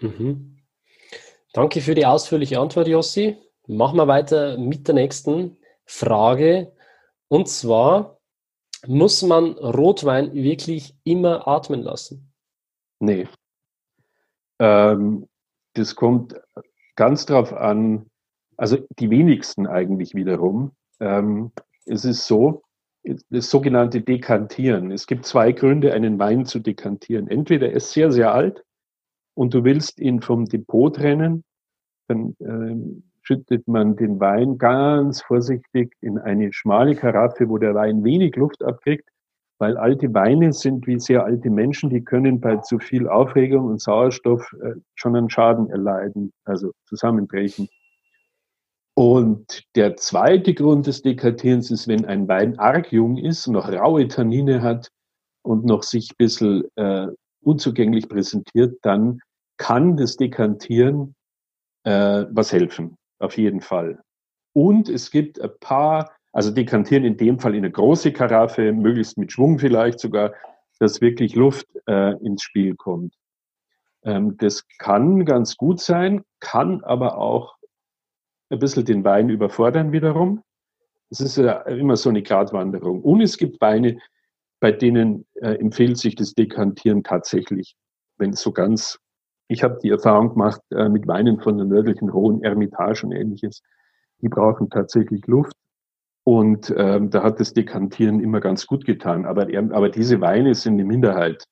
Mhm. 0.01 0.57
Danke 1.53 1.81
für 1.81 1.95
die 1.95 2.05
ausführliche 2.05 2.59
Antwort, 2.59 2.87
Jossi. 2.87 3.37
Machen 3.67 3.97
wir 3.97 4.07
weiter 4.07 4.57
mit 4.57 4.87
der 4.87 4.95
nächsten 4.95 5.57
Frage. 5.85 6.73
Und 7.29 7.47
zwar, 7.47 8.19
muss 8.85 9.21
man 9.21 9.53
Rotwein 9.53 10.33
wirklich 10.33 10.95
immer 11.03 11.47
atmen 11.47 11.81
lassen? 11.81 12.33
Nee. 12.99 13.27
Ähm, 14.59 15.27
das 15.73 15.95
kommt 15.95 16.35
ganz 16.95 17.25
drauf 17.25 17.53
an, 17.53 18.07
also 18.57 18.77
die 18.99 19.09
wenigsten 19.09 19.67
eigentlich 19.67 20.15
wiederum. 20.15 20.71
Ähm, 20.99 21.51
es 21.85 22.03
ist 22.03 22.27
so, 22.27 22.63
das 23.29 23.49
sogenannte 23.49 24.01
Dekantieren. 24.01 24.91
Es 24.91 25.07
gibt 25.07 25.25
zwei 25.25 25.51
Gründe, 25.51 25.93
einen 25.93 26.19
Wein 26.19 26.45
zu 26.45 26.59
dekantieren. 26.59 27.27
Entweder 27.27 27.69
er 27.69 27.77
ist 27.77 27.91
sehr, 27.91 28.11
sehr 28.11 28.33
alt 28.33 28.63
und 29.35 29.53
du 29.53 29.63
willst 29.63 29.99
ihn 29.99 30.21
vom 30.21 30.45
Depot 30.45 30.93
trennen, 30.95 31.43
dann 32.07 32.35
ähm, 32.41 33.08
schüttet 33.29 33.67
man 33.67 33.95
den 33.95 34.19
Wein 34.19 34.57
ganz 34.57 35.21
vorsichtig 35.21 35.95
in 36.01 36.17
eine 36.17 36.51
schmale 36.51 36.95
Karaffe, 36.95 37.47
wo 37.47 37.59
der 37.59 37.75
Wein 37.75 38.03
wenig 38.03 38.35
Luft 38.35 38.63
abkriegt, 38.63 39.07
weil 39.59 39.77
alte 39.77 40.11
Weine 40.15 40.51
sind 40.51 40.87
wie 40.87 40.99
sehr 40.99 41.25
alte 41.25 41.51
Menschen, 41.51 41.91
die 41.91 42.03
können 42.03 42.41
bei 42.41 42.57
zu 42.57 42.79
viel 42.79 43.07
Aufregung 43.07 43.65
und 43.65 43.79
Sauerstoff 43.81 44.51
äh, 44.63 44.73
schon 44.95 45.15
einen 45.15 45.29
Schaden 45.29 45.69
erleiden, 45.69 46.33
also 46.43 46.71
zusammenbrechen. 46.87 47.69
Und 48.95 49.63
der 49.75 49.95
zweite 49.95 50.55
Grund 50.55 50.87
des 50.87 51.03
Dekatierens 51.03 51.69
ist, 51.69 51.87
wenn 51.87 52.05
ein 52.05 52.27
Wein 52.27 52.57
arg 52.57 52.91
jung 52.91 53.17
ist, 53.17 53.45
noch 53.45 53.71
raue 53.71 54.07
Tannine 54.07 54.63
hat 54.63 54.89
und 55.43 55.65
noch 55.65 55.83
sich 55.83 56.09
ein 56.13 56.17
bisschen 56.17 56.63
äh, 56.77 57.05
unzugänglich 57.41 58.09
präsentiert, 58.09 58.79
dann 58.81 59.19
kann 59.57 59.97
das 59.97 60.17
Dekantieren 60.17 61.13
äh, 61.83 62.25
was 62.31 62.51
helfen, 62.51 62.97
auf 63.19 63.37
jeden 63.37 63.61
Fall. 63.61 64.01
Und 64.53 64.89
es 64.89 65.11
gibt 65.11 65.39
ein 65.39 65.51
paar, 65.59 66.11
also 66.31 66.51
dekantieren 66.51 67.03
in 67.03 67.17
dem 67.17 67.39
Fall 67.39 67.53
in 67.53 67.63
eine 67.63 67.71
große 67.71 68.11
Karaffe, 68.11 68.71
möglichst 68.71 69.17
mit 69.17 69.31
Schwung 69.31 69.59
vielleicht 69.59 69.99
sogar, 69.99 70.33
dass 70.79 71.01
wirklich 71.01 71.35
Luft 71.35 71.67
äh, 71.87 72.13
ins 72.23 72.41
Spiel 72.41 72.75
kommt. 72.75 73.13
Ähm, 74.03 74.37
das 74.37 74.67
kann 74.77 75.25
ganz 75.25 75.57
gut 75.57 75.79
sein, 75.79 76.23
kann 76.39 76.83
aber 76.83 77.17
auch 77.17 77.57
ein 78.49 78.59
bisschen 78.59 78.85
den 78.85 79.03
Wein 79.03 79.29
überfordern 79.29 79.91
wiederum. 79.91 80.43
Das 81.09 81.19
ist 81.21 81.37
ja 81.37 81.61
immer 81.61 81.97
so 81.97 82.09
eine 82.09 82.23
Gratwanderung. 82.23 83.01
Und 83.01 83.21
es 83.21 83.37
gibt 83.37 83.61
Weine, 83.61 83.99
bei 84.59 84.71
denen 84.71 85.25
äh, 85.35 85.55
empfiehlt 85.55 85.97
sich 85.97 86.15
das 86.15 86.33
Dekantieren 86.33 87.03
tatsächlich, 87.03 87.75
wenn 88.17 88.31
es 88.31 88.41
so 88.41 88.51
ganz, 88.51 88.99
ich 89.49 89.63
habe 89.63 89.79
die 89.81 89.89
Erfahrung 89.89 90.29
gemacht 90.29 90.61
äh, 90.71 90.87
mit 90.87 91.07
Weinen 91.07 91.41
von 91.41 91.57
der 91.57 91.65
nördlichen 91.65 92.09
Rhone, 92.09 92.43
Ermitage 92.43 93.03
und 93.03 93.11
ähnliches, 93.11 93.61
die 94.21 94.29
brauchen 94.29 94.69
tatsächlich 94.69 95.25
Luft. 95.27 95.55
Und 96.23 96.73
ähm, 96.77 97.09
da 97.09 97.23
hat 97.23 97.39
das 97.39 97.53
Dekantieren 97.53 98.19
immer 98.19 98.39
ganz 98.39 98.67
gut 98.67 98.85
getan. 98.85 99.25
Aber, 99.25 99.47
aber 99.71 99.89
diese 99.89 100.21
Weine 100.21 100.53
sind 100.53 100.73
eine 100.73 100.85
Minderheit. 100.85 101.43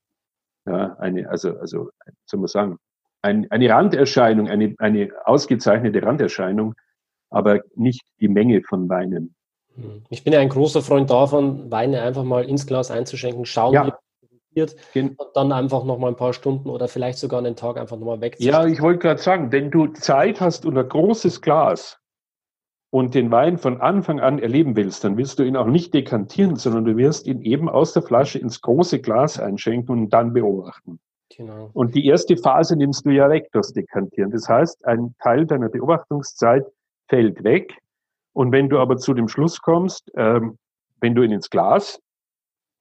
Ja, 0.68 0.96
eine, 1.00 1.28
also, 1.30 1.58
also, 1.58 1.90
soll 2.26 2.40
man 2.40 2.48
sagen, 2.48 2.78
ein, 3.24 3.50
eine 3.50 3.70
Randerscheinung, 3.70 4.48
eine, 4.48 4.76
eine 4.78 5.10
ausgezeichnete 5.26 6.04
Randerscheinung, 6.04 6.76
aber 7.32 7.62
nicht 7.76 8.04
die 8.20 8.28
Menge 8.28 8.62
von 8.62 8.88
Weinen. 8.90 9.34
Hm. 9.74 10.04
Ich 10.10 10.24
bin 10.24 10.34
ja 10.34 10.40
ein 10.40 10.50
großer 10.50 10.84
Freund 10.84 11.10
davon, 11.10 11.72
Weine 11.72 12.04
einfach 12.04 12.24
mal 12.24 12.46
ins 12.46 12.68
Glas 12.68 12.92
einzuschenken, 12.92 13.46
schauen, 13.46 13.74
ja. 13.74 13.98
Wie 14.58 14.62
es 14.62 14.76
und 14.96 15.18
dann 15.34 15.52
einfach 15.52 15.84
noch 15.86 15.98
mal 15.98 16.10
ein 16.10 16.16
paar 16.16 16.34
Stunden 16.34 16.70
oder 16.70 16.88
vielleicht 16.88 17.20
sogar 17.20 17.40
einen 17.40 17.56
Tag 17.56 17.78
einfach 17.78 17.98
nochmal 17.98 18.20
wegziehen. 18.22 18.52
Ja, 18.52 18.66
ich 18.66 18.82
wollte 18.82 19.00
gerade 19.00 19.22
sagen, 19.22 19.52
wenn 19.52 19.72
du 19.72 19.88
Zeit 19.88 20.42
hast 20.42 20.66
und 20.66 20.78
ein 20.78 20.90
großes 20.90 21.42
Glas 21.42 22.00
und 22.90 23.16
den 23.16 23.32
Wein 23.32 23.58
von 23.58 23.80
Anfang 23.80 24.20
an 24.20 24.40
erleben 24.40 24.76
willst, 24.76 25.04
dann 25.04 25.18
willst 25.18 25.40
du 25.40 25.44
ihn 25.44 25.56
auch 25.56 25.68
nicht 25.68 25.94
dekantieren, 25.94 26.56
sondern 26.56 26.86
du 26.86 26.98
wirst 26.98 27.28
ihn 27.28 27.42
eben 27.42 27.70
aus 27.70 27.94
der 27.94 28.02
Flasche 28.02 28.40
ins 28.40 28.62
große 28.62 29.00
Glas 29.00 29.40
einschenken 29.40 29.90
und 29.90 30.10
dann 30.10 30.34
beobachten. 30.34 31.00
Genau. 31.36 31.70
Und 31.74 31.94
die 31.94 32.06
erste 32.06 32.38
Phase 32.38 32.76
nimmst 32.76 33.06
du 33.06 33.12
ja 33.12 33.30
weg, 33.30 33.50
das 33.52 33.74
Dekantieren. 33.74 34.32
Das 34.32 34.48
heißt, 34.48 34.86
ein 34.86 35.14
Teil 35.22 35.46
deiner 35.46 35.70
Beobachtungszeit 35.70 36.66
fällt 37.10 37.44
weg 37.44 37.78
und 38.34 38.52
wenn 38.52 38.70
du 38.70 38.80
aber 38.80 38.98
zu 38.98 39.14
dem 39.14 39.28
Schluss 39.28 39.62
kommst, 39.62 40.12
ähm, 40.16 40.58
wenn 41.02 41.16
du 41.16 41.24
ihn 41.24 41.32
ins 41.32 41.50
Glas 41.50 42.00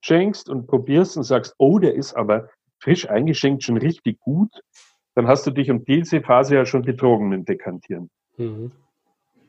schenkst 0.07 0.49
und 0.49 0.67
probierst 0.67 1.17
und 1.17 1.25
sagst, 1.25 1.55
oh, 1.59 1.79
der 1.79 1.95
ist 1.95 2.15
aber 2.15 2.49
frisch 2.79 3.09
eingeschenkt 3.09 3.65
schon 3.65 3.77
richtig 3.77 4.21
gut, 4.21 4.51
dann 5.15 5.27
hast 5.27 5.47
du 5.47 5.51
dich 5.51 5.71
um 5.71 5.85
diese 5.85 6.21
Phase 6.21 6.57
ja 6.57 6.65
schon 6.65 6.83
betrogen 6.83 7.29
mit 7.29 7.49
Dekantieren. 7.49 8.11
Mhm. 8.37 8.73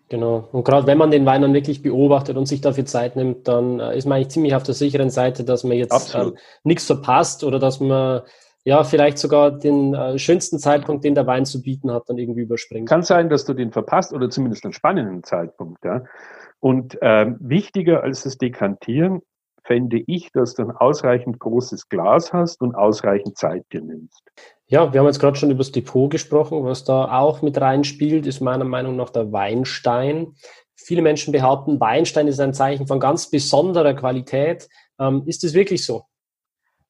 Genau. 0.10 0.48
Und 0.54 0.64
gerade 0.64 0.88
wenn 0.88 0.98
man 0.98 1.12
den 1.12 1.26
Wein 1.26 1.42
dann 1.42 1.54
wirklich 1.54 1.82
beobachtet 1.82 2.38
und 2.38 2.46
sich 2.46 2.62
dafür 2.62 2.86
Zeit 2.86 3.18
nimmt, 3.18 3.48
dann 3.48 3.82
äh, 3.82 3.98
ist 3.98 4.06
man 4.06 4.16
eigentlich 4.16 4.30
ziemlich 4.30 4.56
auf 4.56 4.64
der 4.64 4.74
sicheren 4.74 5.10
Seite, 5.10 5.44
dass 5.44 5.66
man 5.66 5.76
jetzt 5.76 6.16
ähm, 6.16 6.38
nichts 6.64 6.86
verpasst 6.86 7.44
oder 7.44 7.60
dass 7.60 7.82
man 7.82 8.22
ja, 8.64 8.84
vielleicht 8.84 9.18
sogar 9.18 9.52
den 9.52 9.94
äh, 9.94 10.20
schönsten 10.20 10.60
Zeitpunkt, 10.60 11.06
den 11.06 11.16
der 11.16 11.26
Wein 11.26 11.46
zu 11.46 11.62
bieten 11.62 11.92
hat, 11.92 12.04
dann 12.08 12.18
irgendwie 12.18 12.42
überspringt. 12.42 12.90
Kann 12.90 13.02
sein, 13.02 13.30
dass 13.30 13.46
du 13.46 13.54
den 13.54 13.72
verpasst 13.72 14.12
oder 14.12 14.30
zumindest 14.30 14.66
einen 14.66 14.74
spannenden 14.74 15.24
Zeitpunkt. 15.24 15.86
Ja. 15.86 16.04
Und 16.60 16.98
ähm, 17.02 17.38
wichtiger 17.40 18.04
als 18.04 18.24
das 18.24 18.38
Dekantieren 18.38 19.22
fände 19.68 20.02
ich, 20.08 20.32
dass 20.32 20.56
du 20.56 20.64
ein 20.64 20.72
ausreichend 20.72 21.40
großes 21.40 21.90
Glas 21.90 22.34
hast 22.34 22.62
und 22.62 22.74
ausreichend 22.74 23.38
Zeit 23.38 23.66
dir 23.72 23.82
nimmst. 23.82 24.24
Ja, 24.68 24.92
wir 24.92 25.00
haben 25.00 25.08
jetzt 25.08 25.20
gerade 25.20 25.38
schon 25.38 25.52
über 25.52 25.60
das 25.60 25.72
Depot 25.72 26.10
gesprochen. 26.10 26.64
Was 26.64 26.84
da 26.84 27.20
auch 27.20 27.42
mit 27.42 27.60
reinspielt, 27.60 28.26
ist 28.26 28.42
meiner 28.42 28.66
Meinung 28.66 28.96
nach 28.96 29.10
der 29.10 29.32
Weinstein. 29.32 30.36
Viele 30.76 31.02
Menschen 31.02 31.32
behaupten, 31.32 31.80
Weinstein 31.80 32.28
ist 32.28 32.40
ein 32.40 32.54
Zeichen 32.54 32.88
von 32.88 33.00
ganz 33.00 33.30
besonderer 33.30 33.94
Qualität. 33.94 34.70
Ähm, 35.00 35.24
ist 35.26 35.44
es 35.44 35.54
wirklich 35.54 35.86
so? 35.86 36.04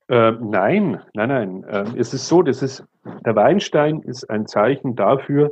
Äh, 0.07 0.31
nein, 0.31 1.01
nein, 1.13 1.29
nein. 1.29 1.63
Äh, 1.63 1.99
es 1.99 2.13
ist 2.13 2.27
so, 2.27 2.41
das 2.41 2.61
ist, 2.61 2.83
der 3.25 3.35
Weinstein 3.35 4.01
ist 4.01 4.29
ein 4.29 4.47
Zeichen 4.47 4.95
dafür, 4.95 5.51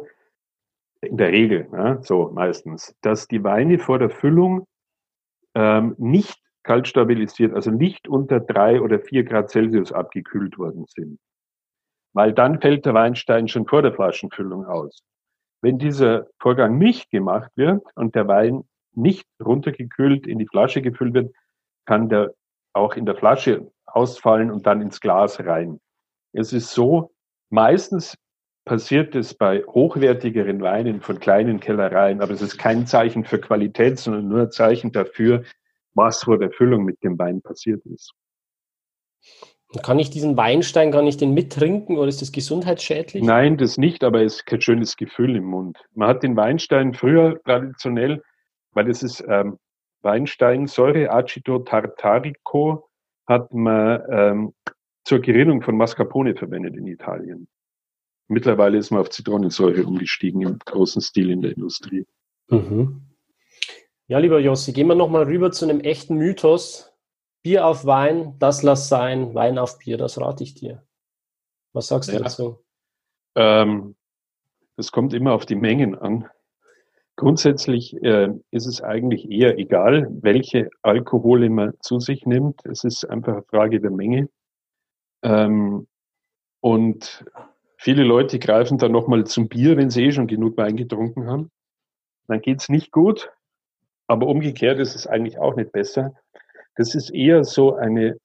in 1.01 1.17
der 1.17 1.29
Regel, 1.31 1.67
ne, 1.71 1.99
so 2.01 2.31
meistens, 2.33 2.95
dass 3.01 3.27
die 3.27 3.43
Weine 3.43 3.77
vor 3.79 3.99
der 3.99 4.09
Füllung 4.09 4.65
ähm, 5.53 5.95
nicht 5.97 6.44
kalt 6.65 6.88
stabilisiert, 6.88 7.54
also 7.54 7.71
nicht 7.71 8.08
unter 8.08 8.39
drei 8.39 8.82
oder 8.82 8.99
vier 8.99 9.23
Grad 9.23 9.49
Celsius 9.49 9.91
abgekühlt 9.91 10.58
worden 10.58 10.86
sind. 10.88 11.19
Weil 12.13 12.34
dann 12.34 12.60
fällt 12.60 12.86
der 12.86 12.93
Weinstein 12.95 13.47
schon 13.47 13.67
vor 13.67 13.82
der 13.82 13.93
Flaschenfüllung 13.93 14.65
aus. 14.65 15.01
Wenn 15.62 15.78
dieser 15.78 16.28
Vorgang 16.39 16.78
nicht 16.78 17.12
gemacht 17.12 17.51
wird 17.56 17.84
und 17.95 18.15
der 18.15 18.28
Wein 18.28 18.63
nicht 18.93 19.25
runtergekühlt 19.43 20.25
in 20.25 20.39
die 20.39 20.47
Flasche 20.47 20.82
gefüllt 20.82 21.13
wird, 21.13 21.36
kann 21.86 22.10
der 22.10 22.34
auch 22.73 22.95
in 22.95 23.06
der 23.06 23.15
Flasche 23.15 23.71
ausfallen 23.86 24.51
und 24.51 24.65
dann 24.65 24.82
ins 24.82 24.99
Glas 24.99 25.39
rein. 25.39 25.80
Es 26.34 26.51
ist 26.51 26.71
so, 26.71 27.12
meistens 27.49 28.17
passiert 28.65 29.15
es 29.15 29.36
bei 29.36 29.63
hochwertigeren 29.63 30.62
Weinen 30.62 31.01
von 31.01 31.19
kleinen 31.19 31.60
Kellereien, 31.60 32.21
aber 32.21 32.34
es 32.34 32.41
ist 32.41 32.58
kein 32.58 32.88
Zeichen 32.88 33.23
für 33.23 33.39
Qualität, 33.39 33.99
sondern 33.99 34.28
nur 34.28 34.41
ein 34.41 34.51
Zeichen 34.51 34.91
dafür, 34.91 35.43
was 35.95 36.23
vor 36.23 36.38
der 36.38 36.51
Füllung 36.51 36.86
mit 36.86 37.03
dem 37.03 37.17
Wein 37.17 37.41
passiert 37.41 37.84
ist. 37.86 38.13
Kann 39.84 39.99
ich 39.99 40.10
diesen 40.10 40.38
Weinstein, 40.38 40.91
kann 40.91 41.08
ich 41.08 41.17
den 41.17 41.34
mittrinken 41.34 41.97
oder 41.97 42.08
ist 42.08 42.21
das 42.21 42.31
gesundheitsschädlich? 42.31 43.23
Nein, 43.23 43.58
das 43.58 43.77
nicht, 43.77 44.03
aber 44.03 44.21
es 44.21 44.36
ist 44.36 44.45
kein 44.45 44.62
schönes 44.62 44.95
Gefühl 44.95 45.36
im 45.36 45.45
Mund. 45.45 45.77
Man 45.93 46.08
hat 46.08 46.23
den 46.23 46.36
Weinstein 46.36 46.93
früher 46.93 47.41
traditionell, 47.43 48.21
weil 48.71 48.89
es 48.89 49.03
ist 49.03 49.23
ähm, 49.27 49.58
Weinsteinsäure, 50.01 51.12
Acido 51.12 51.60
tartarico, 51.60 52.88
hat 53.27 53.53
man 53.53 54.01
ähm, 54.10 54.53
zur 55.03 55.19
Gerinnung 55.19 55.62
von 55.62 55.75
Mascarpone 55.75 56.36
verwendet 56.36 56.75
in 56.75 56.88
Italien. 56.88 57.47
Mittlerweile 58.27 58.77
ist 58.77 58.91
man 58.91 59.01
auf 59.01 59.10
Zitronensäure 59.10 59.84
umgestiegen 59.84 60.41
im 60.41 60.60
großen 60.60 61.01
Stil 61.01 61.31
in 61.31 61.41
der 61.41 61.51
Industrie. 61.51 62.05
Mhm. 62.49 63.01
Ja, 64.08 64.20
lieber 64.20 64.39
Jossi, 64.39 64.72
gehen 64.72 64.88
wir 64.88 64.96
nochmal 64.96 65.24
rüber 65.24 65.52
zu 65.52 65.65
einem 65.65 65.80
echten 65.80 66.15
Mythos. 66.18 66.94
Bier 67.41 67.65
auf 67.65 67.86
Wein, 67.86 68.36
das 68.39 68.62
lass 68.62 68.88
sein, 68.88 69.34
Wein 69.34 69.58
auf 69.58 69.80
Bier, 69.80 69.98
das 69.98 70.20
rate 70.20 70.44
ich 70.44 70.54
dir. 70.54 70.84
Was 71.74 71.88
sagst 71.88 72.12
ja. 72.12 72.18
du 72.18 72.24
dazu? 72.24 72.63
Ähm, 73.36 73.96
das 74.78 74.91
kommt 74.91 75.13
immer 75.13 75.34
auf 75.34 75.46
die 75.46 75.56
Mengen 75.56 75.96
an. 75.96 76.28
Grundsätzlich 77.15 77.96
äh, 78.04 78.30
ist 78.52 78.65
es 78.68 78.82
eigentlich 78.82 79.30
eher 79.30 79.58
egal, 79.58 80.08
welche 80.22 80.70
Alkohole 80.82 81.50
man 81.50 81.74
zu 81.80 82.00
sich 82.00 82.26
nimmt. 82.26 82.65
Es 82.65 82.84
ist 82.84 83.06
einfach 83.06 83.34
eine 83.34 83.44
Frage 83.44 83.80
der 83.80 83.91
Menge. 83.91 84.30
Ähm, 85.24 85.88
und 86.60 87.26
viele 87.78 88.04
Leute 88.04 88.38
greifen 88.38 88.78
dann 88.78 88.91
nochmal 88.91 89.26
zum 89.26 89.48
Bier, 89.48 89.78
wenn 89.78 89.89
sie 89.89 90.06
eh 90.06 90.12
schon 90.12 90.28
genug 90.28 90.58
Wein 90.58 90.76
getrunken 90.76 91.28
haben. 91.28 91.52
Dann 92.28 92.41
geht's 92.41 92.70
nicht 92.70 92.91
gut. 92.91 93.32
Aber 94.08 94.28
umgekehrt 94.28 94.80
ist 94.80 94.96
es 94.96 95.08
eigentlich 95.08 95.39
auch 95.39 95.56
nicht 95.56 95.72
besser. 95.72 96.13
Das 96.76 96.94
ist 96.96 97.10
eher 97.10 97.44
so 97.44 97.76
eine, 97.76 98.18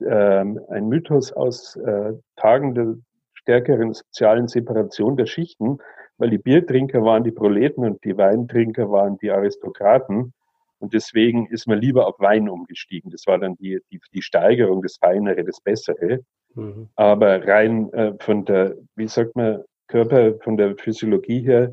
ähm, 0.00 0.60
ein 0.68 0.88
Mythos 0.88 1.32
aus 1.32 1.76
äh, 1.76 2.12
Tagen 2.36 2.74
der 2.74 2.96
stärkeren 3.34 3.92
sozialen 3.92 4.48
Separation 4.48 5.16
der 5.16 5.26
Schichten, 5.26 5.78
weil 6.18 6.30
die 6.30 6.38
Biertrinker 6.38 7.02
waren 7.02 7.24
die 7.24 7.30
Proleten 7.30 7.84
und 7.84 8.02
die 8.04 8.16
Weintrinker 8.16 8.90
waren 8.90 9.18
die 9.18 9.30
Aristokraten. 9.30 10.32
Und 10.78 10.92
deswegen 10.92 11.46
ist 11.46 11.66
man 11.66 11.80
lieber 11.80 12.06
auf 12.06 12.18
Wein 12.18 12.48
umgestiegen. 12.48 13.10
Das 13.10 13.26
war 13.26 13.38
dann 13.38 13.54
die, 13.56 13.80
die, 13.90 14.00
die 14.12 14.22
Steigerung, 14.22 14.82
das 14.82 14.96
Feinere, 14.96 15.42
das 15.44 15.60
Bessere. 15.60 16.20
Mhm. 16.54 16.88
Aber 16.96 17.46
rein 17.46 17.92
äh, 17.92 18.12
von 18.20 18.44
der, 18.44 18.74
wie 18.94 19.08
sagt 19.08 19.36
man, 19.36 19.62
Körper, 19.88 20.34
von 20.40 20.56
der 20.56 20.76
Physiologie 20.76 21.40
her 21.40 21.72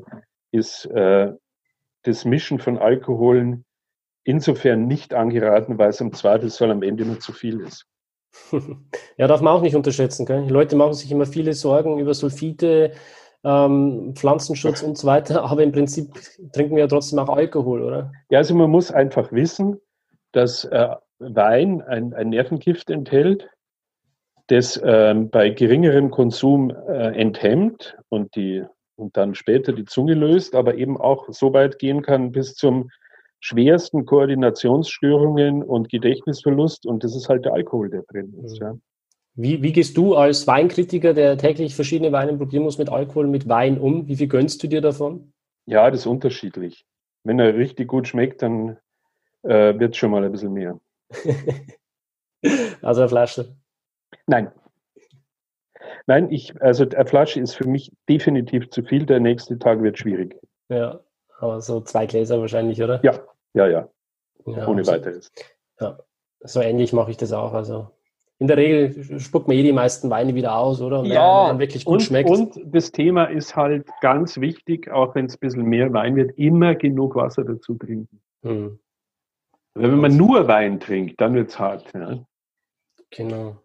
ist 0.52 0.86
äh, 0.86 1.32
das 2.04 2.24
Mischen 2.24 2.58
von 2.58 2.78
Alkoholen 2.78 3.64
insofern 4.24 4.86
nicht 4.86 5.12
angeraten, 5.12 5.78
weil 5.78 5.90
es 5.90 6.00
im 6.00 6.12
Zweifelsfall 6.12 6.70
am 6.70 6.82
Ende 6.82 7.04
nur 7.04 7.20
zu 7.20 7.32
viel 7.32 7.60
ist. 7.60 7.86
Ja, 9.16 9.28
darf 9.28 9.40
man 9.40 9.52
auch 9.52 9.62
nicht 9.62 9.76
unterschätzen. 9.76 10.26
Gell? 10.26 10.42
Die 10.42 10.52
Leute 10.52 10.74
machen 10.74 10.94
sich 10.94 11.10
immer 11.12 11.24
viele 11.26 11.52
Sorgen 11.52 12.00
über 12.00 12.14
Sulfite, 12.14 12.90
ähm, 13.44 14.14
Pflanzenschutz 14.16 14.82
und 14.82 14.98
so 14.98 15.06
weiter, 15.06 15.44
aber 15.44 15.62
im 15.62 15.70
Prinzip 15.70 16.12
trinken 16.52 16.74
wir 16.74 16.82
ja 16.82 16.88
trotzdem 16.88 17.20
auch 17.20 17.28
Alkohol, 17.28 17.82
oder? 17.82 18.12
Ja, 18.30 18.38
also 18.38 18.56
man 18.56 18.70
muss 18.70 18.90
einfach 18.90 19.30
wissen, 19.30 19.80
dass 20.32 20.64
äh, 20.64 20.88
Wein 21.18 21.80
ein, 21.82 22.12
ein, 22.12 22.30
Nervengift 22.30 22.90
enthält, 22.90 23.48
das 24.48 24.80
ähm, 24.84 25.30
bei 25.30 25.50
geringerem 25.50 26.10
Konsum 26.10 26.70
äh, 26.70 27.16
enthemmt 27.16 27.96
und, 28.08 28.34
die, 28.34 28.64
und 28.96 29.16
dann 29.16 29.34
später 29.34 29.72
die 29.72 29.84
Zunge 29.84 30.14
löst, 30.14 30.54
aber 30.54 30.76
eben 30.76 30.96
auch 30.96 31.26
so 31.30 31.52
weit 31.52 31.78
gehen 31.78 32.02
kann 32.02 32.32
bis 32.32 32.54
zum 32.54 32.90
schwersten 33.40 34.06
Koordinationsstörungen 34.06 35.62
und 35.62 35.90
Gedächtnisverlust 35.90 36.86
und 36.86 37.04
das 37.04 37.14
ist 37.14 37.28
halt 37.28 37.44
der 37.44 37.52
Alkohol, 37.52 37.90
der 37.90 38.02
drin 38.02 38.32
ist. 38.42 38.60
Mhm. 38.60 38.66
Ja. 38.66 38.74
Wie, 39.36 39.62
wie 39.62 39.72
gehst 39.72 39.96
du 39.96 40.14
als 40.14 40.46
Weinkritiker, 40.46 41.12
der 41.12 41.36
täglich 41.36 41.74
verschiedene 41.74 42.12
Weine 42.12 42.36
probieren 42.36 42.62
muss, 42.62 42.78
mit 42.78 42.88
Alkohol, 42.88 43.26
mit 43.26 43.48
Wein 43.48 43.78
um? 43.78 44.06
Wie 44.06 44.16
viel 44.16 44.28
gönnst 44.28 44.62
du 44.62 44.68
dir 44.68 44.80
davon? 44.80 45.32
Ja, 45.66 45.90
das 45.90 46.00
ist 46.00 46.06
unterschiedlich. 46.06 46.86
Wenn 47.24 47.40
er 47.40 47.54
richtig 47.54 47.88
gut 47.88 48.06
schmeckt, 48.06 48.42
dann 48.42 48.78
äh, 49.42 49.78
wird 49.78 49.94
es 49.94 49.96
schon 49.96 50.12
mal 50.12 50.24
ein 50.24 50.30
bisschen 50.30 50.52
mehr. 50.52 50.78
also 52.82 53.00
eine 53.00 53.08
Flasche? 53.08 53.56
Nein. 54.26 54.52
Nein, 56.06 56.30
ich, 56.30 56.60
also 56.60 56.84
eine 56.88 57.06
Flasche 57.06 57.40
ist 57.40 57.54
für 57.54 57.66
mich 57.66 57.90
definitiv 58.08 58.70
zu 58.70 58.82
viel. 58.82 59.06
Der 59.06 59.20
nächste 59.20 59.58
Tag 59.58 59.82
wird 59.82 59.98
schwierig. 59.98 60.36
Ja, 60.68 61.00
aber 61.38 61.60
so 61.60 61.80
zwei 61.80 62.06
Gläser 62.06 62.40
wahrscheinlich, 62.40 62.82
oder? 62.82 63.00
Ja, 63.02 63.20
ja, 63.54 63.66
ja. 63.66 63.88
ja 64.46 64.68
Ohne 64.68 64.84
so, 64.84 64.92
weiteres. 64.92 65.32
Ja, 65.80 65.98
so 66.40 66.60
ähnlich 66.60 66.92
mache 66.92 67.10
ich 67.10 67.16
das 67.16 67.32
auch. 67.32 67.54
Also 67.54 67.90
in 68.38 68.48
der 68.48 68.56
Regel 68.56 69.20
spuckt 69.20 69.48
man 69.48 69.56
eh 69.56 69.62
die 69.62 69.72
meisten 69.72 70.10
Weine 70.10 70.34
wieder 70.34 70.56
aus, 70.56 70.80
oder? 70.80 71.00
Und 71.00 71.06
ja, 71.06 71.48
wenn 71.48 71.58
wirklich 71.58 71.84
gut 71.84 71.94
und, 71.94 72.02
schmeckt. 72.02 72.28
Und 72.28 72.60
das 72.64 72.92
Thema 72.92 73.24
ist 73.24 73.54
halt 73.56 73.88
ganz 74.00 74.38
wichtig, 74.38 74.90
auch 74.90 75.14
wenn 75.14 75.26
es 75.26 75.36
ein 75.36 75.40
bisschen 75.40 75.64
mehr 75.64 75.92
Wein 75.92 76.16
wird, 76.16 76.36
immer 76.36 76.74
genug 76.74 77.14
Wasser 77.14 77.44
dazu 77.44 77.74
trinken. 77.74 78.20
Hm. 78.42 78.78
Wenn 79.74 79.98
man 79.98 80.16
nur 80.16 80.46
Wein 80.46 80.80
trinkt, 80.80 81.20
dann 81.20 81.34
wird 81.34 81.50
es 81.50 81.58
hart. 81.58 81.90
Ja. 81.94 82.18
Genau. 83.10 83.56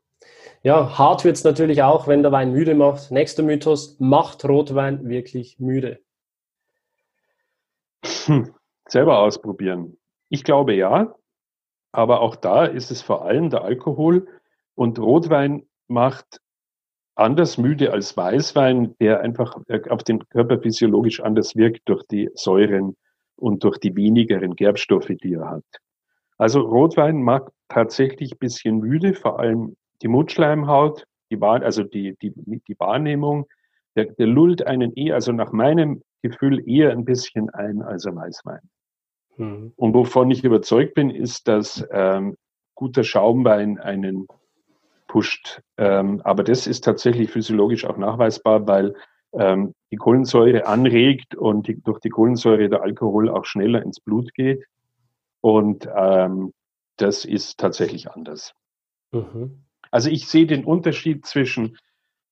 Ja, 0.62 0.98
hart 0.98 1.24
wird 1.24 1.38
es 1.38 1.44
natürlich 1.44 1.84
auch, 1.84 2.08
wenn 2.08 2.22
der 2.22 2.32
Wein 2.32 2.52
müde 2.52 2.76
macht. 2.76 3.12
Nächster 3.12 3.44
Mythos, 3.44 3.98
macht 4.00 4.44
Rotwein 4.44 5.08
wirklich 5.08 5.60
müde? 5.60 6.00
Hm, 8.26 8.54
selber 8.88 9.20
ausprobieren. 9.20 9.98
Ich 10.30 10.44
glaube 10.44 10.74
ja, 10.74 11.16
aber 11.92 12.22
auch 12.22 12.36
da 12.36 12.66
ist 12.66 12.92
es 12.92 13.02
vor 13.02 13.26
allem 13.26 13.50
der 13.50 13.64
Alkohol 13.64 14.28
und 14.76 15.00
Rotwein 15.00 15.66
macht 15.88 16.40
anders 17.16 17.58
müde 17.58 17.92
als 17.92 18.16
Weißwein, 18.16 18.96
der 19.00 19.22
einfach 19.22 19.58
auf 19.90 20.04
den 20.04 20.28
Körper 20.30 20.60
physiologisch 20.60 21.20
anders 21.20 21.56
wirkt 21.56 21.82
durch 21.86 22.04
die 22.08 22.30
Säuren 22.34 22.96
und 23.36 23.64
durch 23.64 23.78
die 23.78 23.96
wenigeren 23.96 24.56
Gerbstoffe, 24.56 25.12
die 25.22 25.34
er 25.34 25.50
hat. 25.50 25.66
Also 26.38 26.62
Rotwein 26.62 27.22
macht 27.22 27.52
tatsächlich 27.68 28.34
ein 28.34 28.38
bisschen 28.40 28.78
müde, 28.80 29.14
vor 29.14 29.40
allem 29.40 29.76
die 30.02 30.08
Mutschleimhaut, 30.08 31.06
die 31.32 31.40
Wahr, 31.42 31.62
also 31.62 31.84
die, 31.84 32.16
die, 32.22 32.34
die 32.36 32.80
Wahrnehmung. 32.80 33.48
Der, 33.96 34.06
der 34.06 34.28
lullt 34.28 34.66
einen 34.66 34.94
eher, 34.94 35.16
also 35.16 35.32
nach 35.32 35.52
meinem 35.52 36.02
Gefühl 36.22 36.68
eher 36.68 36.92
ein 36.92 37.06
bisschen 37.06 37.50
ein 37.50 37.82
als 37.82 38.06
ein 38.06 38.16
Weißwein. 38.16 38.62
Mhm. 39.38 39.74
Und 39.76 39.94
wovon 39.94 40.32
ich 40.32 40.44
überzeugt 40.44 40.94
bin, 40.94 41.10
ist, 41.10 41.48
dass 41.48 41.86
ähm, 41.92 42.36
guter 42.76 43.04
Schaumwein 43.04 43.80
einen 43.80 44.28
pusht. 45.08 45.62
Ähm, 45.78 46.22
aber 46.24 46.44
das 46.44 46.68
ist 46.68 46.84
tatsächlich 46.84 47.32
physiologisch 47.32 47.86
auch 47.86 47.98
nachweisbar, 47.98 48.68
weil 48.68 48.96
ähm, 49.34 49.74
die 49.92 49.98
Kohlensäure 49.98 50.66
anregt 50.66 51.36
und 51.36 51.68
die, 51.68 51.82
durch 51.82 52.00
die 52.00 52.10
Kohlensäure 52.10 52.70
der 52.70 52.82
Alkohol 52.82 53.30
auch 53.30 53.46
schneller 53.46 53.82
ins 53.82 54.00
Blut 54.00 54.34
geht. 54.34 54.64
Und 55.42 55.88
ähm, 55.94 56.54
das 56.98 57.26
ist 57.26 57.60
tatsächlich 57.60 58.12
anders. 58.12 58.54
Mhm. 59.12 59.64
Also 59.92 60.10
ich 60.10 60.28
sehe 60.28 60.46
den 60.46 60.66
Unterschied 60.66 61.26
zwischen, 61.26 61.78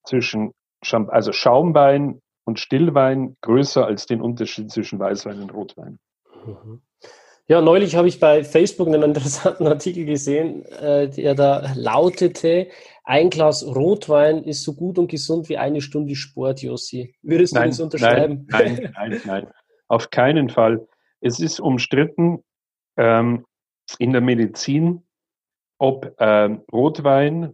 zwischen 0.03 0.51
also 0.81 1.31
Schaumwein 1.31 2.21
und 2.45 2.59
Stillwein 2.59 3.35
größer 3.41 3.85
als 3.85 4.05
den 4.05 4.21
Unterschied 4.21 4.71
zwischen 4.71 4.99
Weißwein 4.99 5.41
und 5.41 5.53
Rotwein. 5.53 5.99
Mhm. 6.45 6.81
Ja, 7.49 7.61
neulich 7.61 7.95
habe 7.95 8.09
ich 8.09 8.19
bei 8.19 8.43
Facebook 8.43 8.87
einen 8.87 9.03
interessanten 9.03 9.67
Artikel 9.67 10.05
gesehen, 10.05 10.65
äh, 10.65 11.09
der 11.09 11.35
da 11.35 11.73
lautete, 11.75 12.67
ein 13.03 13.29
Glas 13.29 13.65
Rotwein 13.65 14.43
ist 14.43 14.63
so 14.63 14.73
gut 14.73 14.99
und 14.99 15.09
gesund 15.09 15.47
wie 15.47 15.57
eine 15.57 15.79
Stunde 15.79 16.15
Sport, 16.15 16.61
Jossi. 16.61 17.15
Würdest 17.21 17.55
du 17.55 17.59
nein, 17.59 17.69
das 17.69 17.79
unterschreiben? 17.79 18.47
Nein, 18.49 18.91
nein, 18.93 18.93
nein, 18.93 19.21
nein, 19.25 19.47
auf 19.87 20.09
keinen 20.09 20.49
Fall. 20.49 20.85
Es 21.21 21.39
ist 21.39 21.61
umstritten 21.61 22.43
ähm, 22.97 23.45
in 23.97 24.11
der 24.11 24.19
Medizin, 24.19 25.06
ob 25.77 26.15
ähm, 26.19 26.61
Rotwein, 26.71 27.53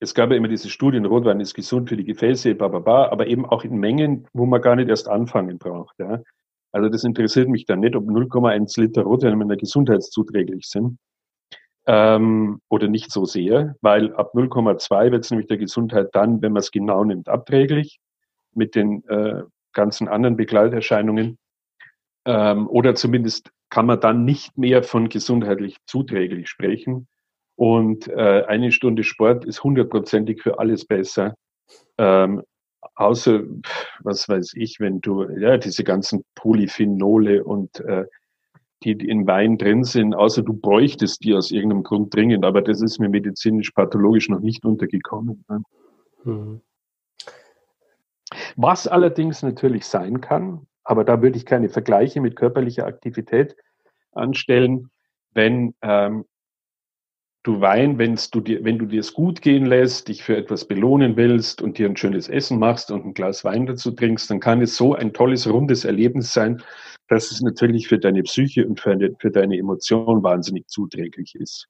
es 0.00 0.14
gab 0.14 0.30
ja 0.30 0.36
immer 0.36 0.48
diese 0.48 0.68
Studien, 0.68 1.06
Rotwein 1.06 1.40
ist 1.40 1.54
gesund 1.54 1.88
für 1.88 1.96
die 1.96 2.04
Gefäße, 2.04 2.54
bababa, 2.54 3.08
aber 3.08 3.26
eben 3.26 3.46
auch 3.46 3.64
in 3.64 3.76
Mengen, 3.78 4.28
wo 4.32 4.46
man 4.46 4.60
gar 4.60 4.76
nicht 4.76 4.88
erst 4.88 5.08
anfangen 5.08 5.58
braucht. 5.58 5.98
Ja. 5.98 6.20
Also 6.72 6.88
das 6.88 7.04
interessiert 7.04 7.48
mich 7.48 7.66
dann 7.66 7.80
nicht, 7.80 7.96
ob 7.96 8.04
0,1 8.04 8.80
Liter 8.80 9.02
Rotwein 9.02 9.38
meiner 9.38 9.56
gesundheitszuträglich 9.56 10.66
sind 10.66 10.98
ähm, 11.86 12.60
oder 12.68 12.88
nicht 12.88 13.12
so 13.12 13.24
sehr, 13.24 13.76
weil 13.80 14.14
ab 14.14 14.34
0,2 14.34 15.10
wird 15.10 15.24
es 15.24 15.30
nämlich 15.30 15.46
der 15.46 15.58
Gesundheit 15.58 16.08
dann, 16.12 16.42
wenn 16.42 16.52
man 16.52 16.60
es 16.60 16.70
genau 16.70 17.04
nimmt, 17.04 17.28
abträglich 17.28 18.00
mit 18.54 18.74
den 18.74 19.06
äh, 19.08 19.42
ganzen 19.72 20.08
anderen 20.08 20.36
Begleiterscheinungen. 20.36 21.38
Ähm, 22.26 22.68
oder 22.68 22.94
zumindest 22.94 23.50
kann 23.68 23.86
man 23.86 24.00
dann 24.00 24.24
nicht 24.24 24.56
mehr 24.56 24.82
von 24.82 25.08
gesundheitlich 25.08 25.76
zuträglich 25.86 26.48
sprechen. 26.48 27.06
Und 27.56 28.08
äh, 28.08 28.44
eine 28.46 28.72
Stunde 28.72 29.04
Sport 29.04 29.44
ist 29.44 29.62
hundertprozentig 29.62 30.42
für 30.42 30.58
alles 30.58 30.84
besser. 30.84 31.34
Ähm, 31.98 32.42
außer, 32.94 33.42
was 34.00 34.28
weiß 34.28 34.54
ich, 34.56 34.80
wenn 34.80 35.00
du, 35.00 35.24
ja, 35.38 35.56
diese 35.56 35.84
ganzen 35.84 36.24
Polyphenole 36.34 37.44
und 37.44 37.80
äh, 37.80 38.06
die, 38.82 38.92
in 38.92 39.26
Wein 39.26 39.56
drin 39.56 39.84
sind, 39.84 40.14
außer 40.14 40.42
du 40.42 40.52
bräuchtest 40.52 41.24
die 41.24 41.34
aus 41.34 41.50
irgendeinem 41.50 41.84
Grund 41.84 42.14
dringend, 42.14 42.44
aber 42.44 42.60
das 42.60 42.82
ist 42.82 42.98
mir 42.98 43.08
medizinisch-pathologisch 43.08 44.28
noch 44.28 44.40
nicht 44.40 44.64
untergekommen. 44.64 45.44
Ne? 45.48 45.62
Mhm. 46.24 46.60
Was 48.56 48.86
allerdings 48.86 49.42
natürlich 49.42 49.86
sein 49.86 50.20
kann, 50.20 50.66
aber 50.82 51.04
da 51.04 51.22
würde 51.22 51.36
ich 51.36 51.46
keine 51.46 51.68
Vergleiche 51.68 52.20
mit 52.20 52.36
körperlicher 52.36 52.86
Aktivität 52.86 53.56
anstellen, 54.12 54.90
wenn 55.32 55.74
ähm, 55.82 56.24
du 57.44 57.60
Wein, 57.60 57.98
wenn's 57.98 58.30
du 58.30 58.40
dir, 58.40 58.64
wenn 58.64 58.78
du 58.78 58.86
dir 58.86 59.00
es 59.00 59.12
gut 59.12 59.42
gehen 59.42 59.66
lässt, 59.66 60.08
dich 60.08 60.24
für 60.24 60.36
etwas 60.36 60.64
belohnen 60.64 61.16
willst 61.16 61.62
und 61.62 61.78
dir 61.78 61.88
ein 61.88 61.96
schönes 61.96 62.28
Essen 62.28 62.58
machst 62.58 62.90
und 62.90 63.04
ein 63.04 63.14
Glas 63.14 63.44
Wein 63.44 63.66
dazu 63.66 63.92
trinkst, 63.92 64.30
dann 64.30 64.40
kann 64.40 64.62
es 64.62 64.76
so 64.76 64.94
ein 64.94 65.12
tolles, 65.12 65.48
rundes 65.48 65.84
Erlebnis 65.84 66.32
sein, 66.32 66.62
dass 67.08 67.30
es 67.30 67.42
natürlich 67.42 67.86
für 67.86 67.98
deine 67.98 68.22
Psyche 68.22 68.66
und 68.66 68.80
für, 68.80 68.98
für 69.20 69.30
deine 69.30 69.58
Emotionen 69.58 70.22
wahnsinnig 70.22 70.66
zuträglich 70.68 71.34
ist. 71.34 71.68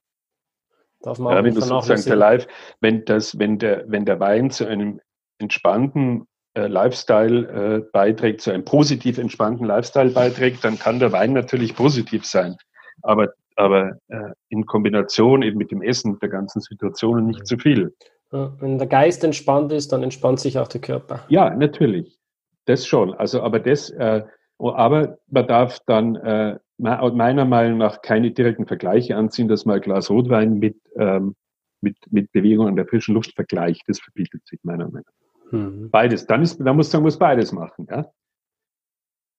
Darf 1.02 1.18
man 1.18 1.34
ja, 1.34 1.44
wenn 1.44 1.54
du 1.54 1.60
sozusagen 1.60 2.04
der 2.04 2.16
Live, 2.16 2.46
wenn 2.80 3.04
das, 3.04 3.38
wenn 3.38 3.58
der, 3.58 3.84
wenn 3.88 4.06
der 4.06 4.20
Wein 4.20 4.50
zu 4.50 4.66
einem 4.66 5.00
entspannten 5.38 6.26
äh, 6.54 6.68
Lifestyle 6.68 7.48
äh, 7.48 7.90
beiträgt, 7.92 8.42
zu 8.42 8.52
einem 8.52 8.64
positiv 8.64 9.18
entspannten 9.18 9.66
Lifestyle 9.66 10.10
beiträgt, 10.10 10.64
dann 10.64 10.78
kann 10.78 11.00
der 11.00 11.10
Wein 11.10 11.32
natürlich 11.32 11.74
positiv 11.74 12.24
sein. 12.24 12.56
Aber 13.02 13.34
aber 13.56 13.98
äh, 14.08 14.30
in 14.48 14.66
Kombination 14.66 15.42
eben 15.42 15.58
mit 15.58 15.70
dem 15.70 15.82
Essen, 15.82 16.18
der 16.20 16.28
ganzen 16.28 16.60
Situation 16.60 17.26
nicht 17.26 17.46
zu 17.46 17.58
viel. 17.58 17.94
wenn 18.30 18.78
der 18.78 18.86
Geist 18.86 19.22
entspannt 19.24 19.72
ist, 19.72 19.92
dann 19.92 20.02
entspannt 20.02 20.40
sich 20.40 20.58
auch 20.58 20.68
der 20.68 20.80
Körper. 20.80 21.24
Ja, 21.28 21.50
natürlich. 21.50 22.18
Das 22.66 22.86
schon. 22.86 23.14
Also, 23.14 23.42
aber 23.42 23.60
das, 23.60 23.90
äh, 23.90 24.24
aber 24.58 25.18
man 25.28 25.46
darf 25.46 25.78
dann 25.86 26.16
äh, 26.16 26.58
meiner 26.78 27.44
Meinung 27.44 27.78
nach 27.78 28.02
keine 28.02 28.30
direkten 28.32 28.66
Vergleiche 28.66 29.16
anziehen, 29.16 29.48
dass 29.48 29.64
man 29.64 29.76
ein 29.76 29.82
Glas 29.82 30.10
Rotwein 30.10 30.54
mit, 30.54 30.76
ähm, 30.96 31.36
mit, 31.80 31.96
mit 32.10 32.32
Bewegung 32.32 32.66
an 32.66 32.76
der 32.76 32.86
frischen 32.86 33.14
Luft 33.14 33.34
vergleicht. 33.34 33.82
Das 33.86 34.00
verbietet 34.00 34.46
sich 34.46 34.58
meiner 34.62 34.86
Meinung 34.88 35.04
nach. 35.04 35.52
Mhm. 35.52 35.90
Beides. 35.90 36.26
Dann 36.26 36.42
ist, 36.42 36.58
da 36.58 36.72
muss 36.72 36.92
man 36.92 37.02
muss 37.02 37.18
beides 37.18 37.52
machen, 37.52 37.86
ja. 37.90 38.06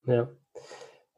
Ja. 0.05 0.29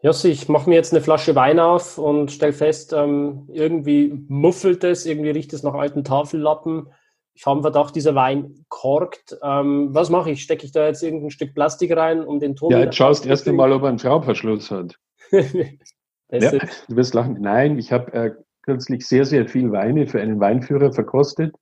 Jossi, 0.02 0.30
ich 0.30 0.48
mache 0.48 0.70
mir 0.70 0.76
jetzt 0.76 0.94
eine 0.94 1.02
Flasche 1.02 1.36
Wein 1.36 1.60
auf 1.60 1.98
und 1.98 2.32
stelle 2.32 2.54
fest, 2.54 2.94
ähm, 2.94 3.50
irgendwie 3.52 4.14
muffelt 4.28 4.84
es, 4.84 5.06
irgendwie 5.06 5.32
riecht 5.32 5.54
es 5.54 5.64
nach 5.64 5.74
alten 5.74 6.04
Tafellappen. 6.04 6.90
Ich 7.34 7.46
habe 7.46 7.62
Verdacht, 7.62 7.96
dieser 7.96 8.16
Wein 8.16 8.66
korkt. 8.70 9.38
Ähm, 9.44 9.90
was 9.94 10.10
mache 10.10 10.32
ich? 10.32 10.44
Stecke 10.44 10.66
ich 10.66 10.72
da 10.72 10.86
jetzt 10.86 11.04
irgendein 11.04 11.32
Stück 11.32 11.54
Plastik 11.54 11.96
rein, 11.96 12.24
um 12.24 12.40
den 12.40 12.56
Ton... 12.56 12.72
Ja, 12.72 12.80
jetzt 12.80 12.96
schaust 12.96 13.26
erst 13.26 13.48
einmal, 13.48 13.72
ob 13.72 13.84
er 13.84 13.90
einen 13.90 14.00
Schraubverschluss 14.00 14.70
hat. 14.70 14.96
ja, 15.32 16.52
du 16.52 16.96
wirst 16.96 17.14
lachen. 17.14 17.38
Nein, 17.40 17.80
ich 17.80 17.92
habe 17.92 18.14
äh, 18.14 18.32
kürzlich 18.64 19.08
sehr, 19.08 19.26
sehr 19.26 19.48
viel 19.48 19.72
Weine 19.72 20.08
für 20.08 20.22
einen 20.22 20.40
Weinführer 20.40 20.94
verkostet, 20.94 21.56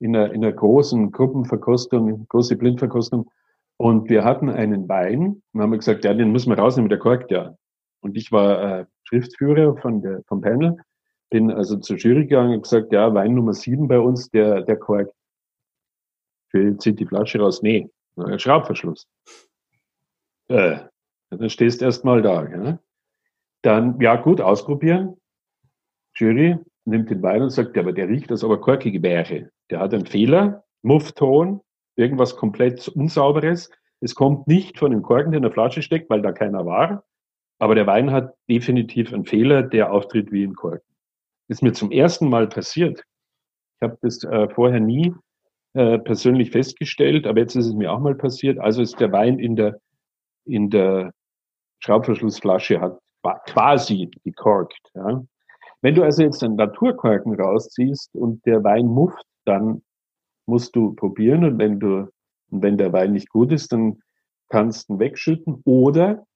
in 0.00 0.16
einer, 0.16 0.32
in 0.32 0.44
einer 0.44 0.52
großen 0.52 1.12
Gruppenverkostung, 1.12 2.26
große 2.28 2.56
Blindverkostung. 2.56 3.30
Und 3.78 4.10
wir 4.10 4.24
hatten 4.24 4.50
einen 4.50 4.88
Wein 4.88 5.42
und 5.52 5.60
haben 5.60 5.72
gesagt, 5.72 6.04
ja, 6.04 6.12
den 6.12 6.32
müssen 6.32 6.50
wir 6.50 6.58
rausnehmen, 6.58 6.90
der 6.90 6.98
korkt 6.98 7.30
ja. 7.30 7.54
Und 8.00 8.16
ich 8.16 8.32
war 8.32 8.80
äh, 8.80 8.86
Schriftführer 9.04 9.76
von 9.76 10.02
der, 10.02 10.22
vom 10.26 10.40
Panel, 10.40 10.76
bin 11.30 11.50
also 11.50 11.76
zur 11.76 11.96
Jury 11.96 12.26
gegangen 12.26 12.54
und 12.54 12.62
gesagt, 12.62 12.92
ja, 12.92 13.12
Wein 13.14 13.34
Nummer 13.34 13.54
sieben 13.54 13.88
bei 13.88 13.98
uns, 13.98 14.30
der, 14.30 14.62
der 14.62 14.76
korrekt. 14.76 15.14
Zieht 16.78 16.98
die 16.98 17.06
Flasche 17.06 17.38
raus. 17.38 17.62
Nee, 17.62 17.88
Schraubverschluss. 18.36 19.06
Äh, 20.48 20.80
dann 21.30 21.48
stehst 21.48 21.80
du 21.80 21.84
erst 21.84 22.04
mal 22.04 22.22
da. 22.22 22.48
Ja? 22.48 22.78
Dann, 23.62 24.00
ja, 24.00 24.16
gut, 24.16 24.40
ausprobieren. 24.40 25.16
Jury 26.16 26.58
nimmt 26.86 27.10
den 27.10 27.22
Wein 27.22 27.42
und 27.42 27.50
sagt, 27.50 27.76
ja, 27.76 27.82
aber 27.82 27.92
der 27.92 28.08
riecht, 28.08 28.30
als 28.32 28.42
ob 28.42 28.50
er 28.50 28.58
korkig 28.58 29.00
wäre. 29.02 29.50
Der 29.70 29.78
hat 29.78 29.94
einen 29.94 30.06
Fehler, 30.06 30.64
Muffton, 30.82 31.60
irgendwas 31.94 32.36
komplett 32.36 32.88
Unsauberes. 32.88 33.70
Es 34.00 34.14
kommt 34.14 34.48
nicht 34.48 34.78
von 34.78 34.90
dem 34.90 35.02
Korken, 35.02 35.30
der 35.30 35.38
in 35.38 35.42
der 35.42 35.52
Flasche 35.52 35.82
steckt, 35.82 36.10
weil 36.10 36.22
da 36.22 36.32
keiner 36.32 36.66
war. 36.66 37.04
Aber 37.60 37.74
der 37.74 37.86
Wein 37.86 38.10
hat 38.10 38.34
definitiv 38.48 39.12
einen 39.12 39.26
Fehler, 39.26 39.62
der 39.62 39.92
auftritt 39.92 40.32
wie 40.32 40.44
ein 40.44 40.54
Korken. 40.54 40.82
ist 41.48 41.62
mir 41.62 41.72
zum 41.72 41.90
ersten 41.90 42.28
Mal 42.28 42.48
passiert. 42.48 43.04
Ich 43.76 43.82
habe 43.82 43.98
das 44.00 44.24
äh, 44.24 44.48
vorher 44.48 44.80
nie 44.80 45.14
äh, 45.74 45.98
persönlich 45.98 46.50
festgestellt, 46.50 47.26
aber 47.26 47.40
jetzt 47.40 47.54
ist 47.54 47.66
es 47.66 47.74
mir 47.74 47.92
auch 47.92 48.00
mal 48.00 48.14
passiert. 48.14 48.58
Also 48.58 48.82
ist 48.82 48.98
der 48.98 49.12
Wein 49.12 49.38
in 49.38 49.56
der, 49.56 49.78
in 50.46 50.70
der 50.70 51.12
Schraubverschlussflasche 51.80 52.80
hat 52.80 52.98
quasi 53.46 54.10
gekorkt. 54.24 54.90
Ja. 54.94 55.22
Wenn 55.82 55.94
du 55.94 56.02
also 56.02 56.22
jetzt 56.22 56.42
einen 56.42 56.56
Naturkorken 56.56 57.38
rausziehst 57.38 58.14
und 58.14 58.44
der 58.46 58.64
Wein 58.64 58.86
mufft, 58.86 59.24
dann 59.44 59.82
musst 60.46 60.74
du 60.76 60.94
probieren 60.94 61.44
und 61.44 61.58
wenn 61.58 61.78
du, 61.78 62.08
und 62.50 62.62
wenn 62.62 62.78
der 62.78 62.92
Wein 62.92 63.12
nicht 63.12 63.28
gut 63.28 63.52
ist, 63.52 63.72
dann 63.72 64.00
kannst 64.48 64.88
du 64.88 64.94
ihn 64.94 64.98
wegschütten 64.98 65.62
oder, 65.64 66.26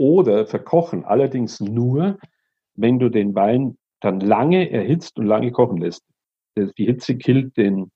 oder 0.00 0.46
verkochen. 0.46 1.04
Allerdings 1.04 1.60
nur, 1.60 2.18
wenn 2.74 2.98
du 2.98 3.10
den 3.10 3.34
Wein 3.34 3.76
dann 4.00 4.20
lange 4.20 4.70
erhitzt 4.70 5.18
und 5.18 5.26
lange 5.26 5.52
kochen 5.52 5.76
lässt. 5.76 6.02
Die 6.56 6.86
Hitze 6.86 7.16
killt 7.18 7.58
den, 7.58 7.90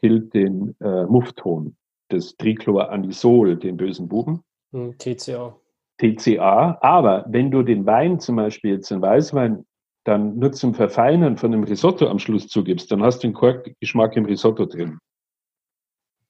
killt 0.00 0.32
den 0.32 0.74
äh, 0.80 1.04
Muffton, 1.04 1.76
das 2.08 2.36
Trichloranisol, 2.36 3.58
den 3.58 3.76
bösen 3.76 4.08
Buben. 4.08 4.42
Hm, 4.72 4.96
TCA. 4.96 5.54
TCA. 5.98 6.78
Aber 6.80 7.26
wenn 7.28 7.50
du 7.50 7.62
den 7.62 7.84
Wein 7.84 8.18
zum 8.18 8.36
Beispiel 8.36 8.72
jetzt 8.72 8.90
einen 8.90 9.02
Weißwein 9.02 9.66
dann 10.04 10.38
nur 10.38 10.52
zum 10.52 10.74
Verfeinern 10.74 11.36
von 11.36 11.52
einem 11.52 11.64
Risotto 11.64 12.08
am 12.08 12.18
Schluss 12.18 12.48
zugibst, 12.48 12.90
dann 12.90 13.02
hast 13.02 13.22
du 13.22 13.28
den 13.28 13.34
Korkgeschmack 13.34 14.16
im 14.16 14.24
Risotto 14.24 14.64
drin. 14.64 14.98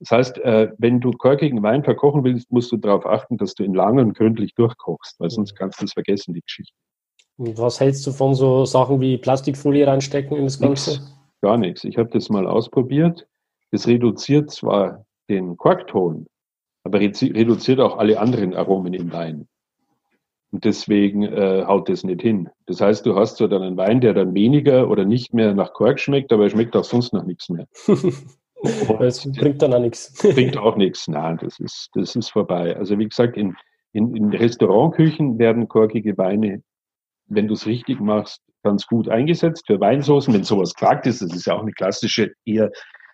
Das 0.03 0.11
heißt, 0.11 0.39
äh, 0.39 0.73
wenn 0.79 0.99
du 1.01 1.13
korkigen 1.13 1.63
Wein 1.63 1.85
verkochen 1.85 2.25
willst, 2.25 2.51
musst 2.51 2.73
du 2.73 2.77
darauf 2.77 3.07
achten, 3.07 3.37
dass 3.37 3.55
du 3.55 3.63
ihn 3.63 3.73
lange 3.73 4.03
und 4.03 4.15
gründlich 4.15 4.53
durchkochst, 4.55 5.21
weil 5.21 5.31
sonst 5.31 5.55
kannst 5.55 5.81
du 5.81 5.85
es 5.85 5.93
vergessen, 5.93 6.35
die 6.35 6.41
Geschichte. 6.41 6.75
Und 7.37 7.57
was 7.57 7.79
hältst 7.79 8.05
du 8.05 8.11
von 8.11 8.35
so 8.35 8.65
Sachen 8.65 9.01
wie 9.01 9.17
Plastikfolie 9.17 9.87
reinstecken 9.87 10.37
in 10.37 10.45
das 10.45 10.59
Ganze? 10.59 10.91
Nix, 10.91 11.17
gar 11.41 11.57
nichts. 11.57 11.85
Ich 11.85 11.99
habe 11.99 12.11
das 12.11 12.31
mal 12.31 12.49
ausprobiert. 12.49 13.29
Das 13.71 13.87
reduziert 13.87 14.51
zwar 14.51 15.07
den 15.31 15.57
Korkton, 15.57 16.27
aber 16.83 16.99
reduziert 16.99 17.79
auch 17.79 17.97
alle 17.97 18.19
anderen 18.19 18.55
Aromen 18.55 18.95
im 18.95 19.13
Wein. 19.13 19.47
Und 20.51 20.65
deswegen 20.65 21.23
äh, 21.23 21.65
haut 21.65 21.89
das 21.89 22.03
nicht 22.03 22.23
hin. 22.23 22.51
Das 22.67 22.81
heißt, 22.81 23.07
du 23.07 23.15
hast 23.15 23.37
so 23.37 23.47
dann 23.47 23.63
einen 23.63 23.77
Wein, 23.77 24.01
der 24.01 24.15
dann 24.15 24.35
weniger 24.35 24.91
oder 24.91 25.05
nicht 25.05 25.33
mehr 25.33 25.55
nach 25.55 25.73
Kork 25.73 26.01
schmeckt, 26.01 26.33
aber 26.33 26.43
er 26.43 26.51
schmeckt 26.51 26.75
auch 26.75 26.85
sonst 26.85 27.13
nach 27.13 27.25
nichts 27.25 27.49
mehr. 27.49 27.69
das 28.99 29.31
bringt 29.33 29.63
dann 29.63 29.75
auch 29.75 29.81
nichts. 29.81 30.13
bringt 30.35 30.57
auch 30.57 30.77
nichts. 30.77 31.09
Nein, 31.09 31.39
das 31.41 31.59
ist, 31.59 31.91
das 31.95 32.17
ist 32.17 32.31
vorbei. 32.31 32.77
Also 32.77 32.99
wie 32.99 33.09
gesagt, 33.09 33.37
in, 33.37 33.57
in, 33.93 34.15
in 34.15 34.31
Restaurantküchen 34.31 35.39
werden 35.39 35.69
korkige 35.69 36.17
Weine, 36.19 36.63
wenn 37.27 37.49
du 37.49 37.55
es 37.55 37.67
richtig 37.67 38.01
machst, 38.01 38.41
ganz 38.63 38.87
gut 38.87 39.09
eingesetzt 39.09 39.67
für 39.67 39.81
Weinsoßen. 39.81 40.33
Wenn 40.33 40.45
sowas 40.45 40.75
klagt 40.75 41.07
ist, 41.07 41.23
das 41.23 41.35
ist 41.35 41.47
ja 41.47 41.55
auch 41.55 41.63
eine 41.63 41.73
klassische, 41.73 42.33
eher 42.45 42.71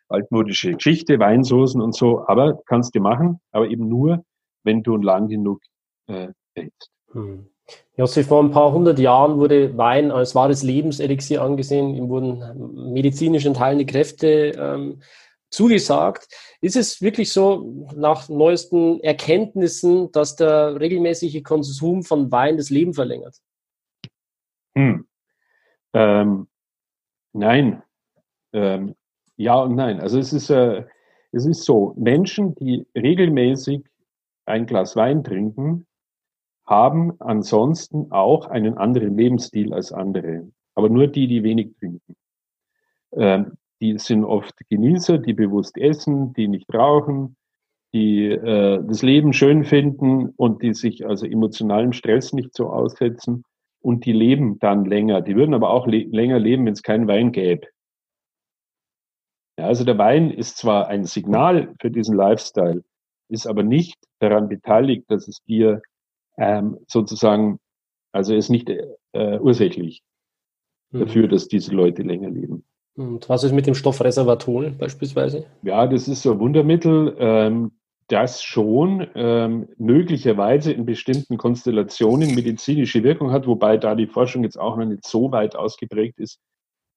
altmodische 0.08 0.72
Geschichte, 0.72 1.18
Weinsoßen 1.18 1.80
und 1.80 1.94
so, 1.94 2.26
aber 2.26 2.58
kannst 2.66 2.94
du 2.94 3.00
machen, 3.00 3.40
aber 3.52 3.68
eben 3.68 3.88
nur, 3.88 4.24
wenn 4.64 4.82
du 4.82 4.96
lang 4.96 5.28
genug 5.28 5.60
äh, 6.06 6.28
hältst. 6.54 6.90
Hm. 7.12 7.46
Josef, 7.96 8.28
vor 8.28 8.42
ein 8.42 8.50
paar 8.50 8.72
hundert 8.72 8.98
Jahren 8.98 9.38
wurde 9.38 9.76
Wein 9.76 10.10
als 10.10 10.34
wahres 10.34 10.62
Lebenselixier 10.62 11.42
angesehen. 11.42 11.94
Ihm 11.94 12.08
wurden 12.08 12.92
medizinisch 12.92 13.44
enthaltene 13.44 13.84
Kräfte 13.84 14.52
ähm, 14.58 15.02
zugesagt. 15.50 16.28
Ist 16.60 16.76
es 16.76 17.00
wirklich 17.00 17.32
so, 17.32 17.86
nach 17.94 18.28
neuesten 18.28 19.00
Erkenntnissen, 19.00 20.10
dass 20.12 20.36
der 20.36 20.78
regelmäßige 20.80 21.42
Konsum 21.42 22.02
von 22.02 22.30
Wein 22.30 22.56
das 22.56 22.70
Leben 22.70 22.94
verlängert? 22.94 23.36
Hm. 24.76 25.06
Ähm, 25.94 26.48
nein. 27.32 27.82
Ähm, 28.52 28.94
ja 29.36 29.54
und 29.60 29.74
nein. 29.74 30.00
Also 30.00 30.18
es 30.18 30.32
ist, 30.32 30.50
äh, 30.50 30.84
es 31.32 31.46
ist 31.46 31.64
so, 31.64 31.94
Menschen, 31.96 32.54
die 32.54 32.86
regelmäßig 32.94 33.84
ein 34.46 34.66
Glas 34.66 34.96
Wein 34.96 35.24
trinken, 35.24 35.86
haben 36.66 37.18
ansonsten 37.20 38.12
auch 38.12 38.46
einen 38.46 38.76
anderen 38.76 39.16
Lebensstil 39.16 39.72
als 39.72 39.92
andere. 39.92 40.50
Aber 40.74 40.88
nur 40.88 41.06
die, 41.06 41.26
die 41.26 41.42
wenig 41.42 41.74
trinken. 41.78 42.16
Ähm, 43.12 43.56
die 43.80 43.98
sind 43.98 44.24
oft 44.24 44.54
Genießer, 44.68 45.18
die 45.18 45.34
bewusst 45.34 45.78
essen, 45.78 46.32
die 46.32 46.48
nicht 46.48 46.72
rauchen, 46.74 47.36
die 47.92 48.26
äh, 48.26 48.82
das 48.84 49.02
Leben 49.02 49.32
schön 49.32 49.64
finden 49.64 50.30
und 50.36 50.62
die 50.62 50.74
sich 50.74 51.06
also 51.06 51.26
emotionalen 51.26 51.92
Stress 51.92 52.32
nicht 52.32 52.54
so 52.54 52.70
aussetzen 52.70 53.44
und 53.80 54.04
die 54.04 54.12
leben 54.12 54.58
dann 54.58 54.84
länger. 54.84 55.20
Die 55.22 55.36
würden 55.36 55.54
aber 55.54 55.70
auch 55.70 55.86
le 55.86 56.04
länger 56.04 56.38
leben, 56.38 56.66
wenn 56.66 56.72
es 56.72 56.82
keinen 56.82 57.08
Wein 57.08 57.32
gäbe. 57.32 57.66
Ja, 59.58 59.66
also 59.66 59.84
der 59.84 59.98
Wein 59.98 60.30
ist 60.30 60.56
zwar 60.58 60.88
ein 60.88 61.04
Signal 61.04 61.74
für 61.80 61.90
diesen 61.90 62.16
Lifestyle, 62.16 62.84
ist 63.28 63.46
aber 63.46 63.62
nicht 63.62 63.98
daran 64.20 64.48
beteiligt, 64.48 65.04
dass 65.08 65.26
es 65.26 65.42
dir 65.44 65.82
ähm, 66.36 66.78
sozusagen, 66.86 67.58
also 68.12 68.34
ist 68.34 68.50
nicht 68.50 68.70
äh, 68.70 69.38
ursächlich 69.40 70.02
mhm. 70.90 71.00
dafür, 71.00 71.28
dass 71.28 71.48
diese 71.48 71.74
Leute 71.74 72.02
länger 72.02 72.30
leben. 72.30 72.64
Und 72.98 73.28
was 73.28 73.44
ist 73.44 73.52
mit 73.52 73.68
dem 73.68 73.76
Stoff 73.76 74.00
Resveratrol 74.00 74.72
beispielsweise? 74.72 75.46
Ja, 75.62 75.86
das 75.86 76.08
ist 76.08 76.22
so 76.22 76.32
ein 76.32 76.40
Wundermittel, 76.40 77.14
ähm, 77.20 77.70
das 78.08 78.42
schon 78.42 79.06
ähm, 79.14 79.68
möglicherweise 79.78 80.72
in 80.72 80.84
bestimmten 80.84 81.36
Konstellationen 81.36 82.34
medizinische 82.34 83.04
Wirkung 83.04 83.30
hat, 83.30 83.46
wobei 83.46 83.76
da 83.76 83.94
die 83.94 84.08
Forschung 84.08 84.42
jetzt 84.42 84.58
auch 84.58 84.76
noch 84.76 84.84
nicht 84.84 85.06
so 85.06 85.30
weit 85.30 85.54
ausgeprägt 85.54 86.18
ist, 86.18 86.40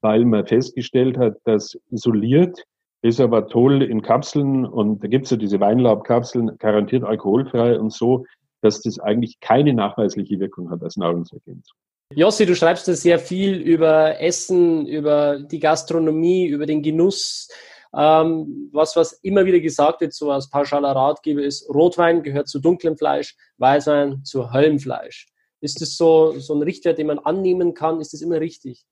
weil 0.02 0.26
man 0.26 0.47
festgestellt 0.47 1.20
hat, 1.20 1.36
dass 1.43 1.78
isoliert 1.91 2.64
Resveratrol 3.04 3.84
in 3.84 4.02
Kapseln 4.02 4.66
und 4.66 5.04
da 5.04 5.08
gibt 5.08 5.26
es 5.26 5.32
ja 5.32 5.38
diese 5.38 5.60
Weinlaubkapseln, 5.60 6.58
garantiert 6.58 7.04
alkoholfrei 7.04 7.80
und 7.80 7.93
so, 7.93 8.26
dass 8.62 8.82
das 8.82 8.97
eigentlich 8.97 9.39
keine 9.39 9.74
nachweisliche 9.74 10.39
Wirkung 10.39 10.72
hat 10.72 10.82
als 10.82 10.97
Nahrungsergänzung. 10.97 11.78
Jossi, 12.14 12.45
du 12.45 12.55
schreibst 12.55 12.88
da 12.88 12.93
sehr 12.93 13.20
viel 13.20 13.55
über 13.55 14.20
Essen, 14.20 14.86
über 14.86 15.39
die 15.39 15.59
Gastronomie, 15.59 16.47
über 16.47 16.66
den 16.66 16.82
Genuss. 16.82 17.49
Ähm, 17.93 18.70
was, 18.72 18.95
was 18.95 19.14
immer 19.22 19.45
wieder 19.45 19.59
gesagt 19.59 20.01
wird, 20.01 20.14
so 20.14 20.32
als 20.32 20.49
pauschaler 20.49 20.91
Ratgeber 20.91 21.41
ist, 21.41 21.70
Rotwein 21.70 22.24
gehört 22.24 22.47
zu 22.47 22.59
dunklem 22.59 22.97
Fleisch, 22.97 23.36
Weißwein 23.57 24.24
zu 24.24 24.51
hellem 24.51 24.80
Fleisch. 24.80 25.28
Ist 25.59 25.82
das 25.82 25.95
so, 25.97 26.38
so 26.39 26.55
ein 26.55 26.64
Richtwert, 26.64 26.97
den 26.97 27.07
man 27.07 27.20
annehmen 27.20 27.74
kann? 27.74 27.99
Ist 27.99 28.14
das 28.14 28.22
immer 28.22 28.39
richtig? 28.39 28.86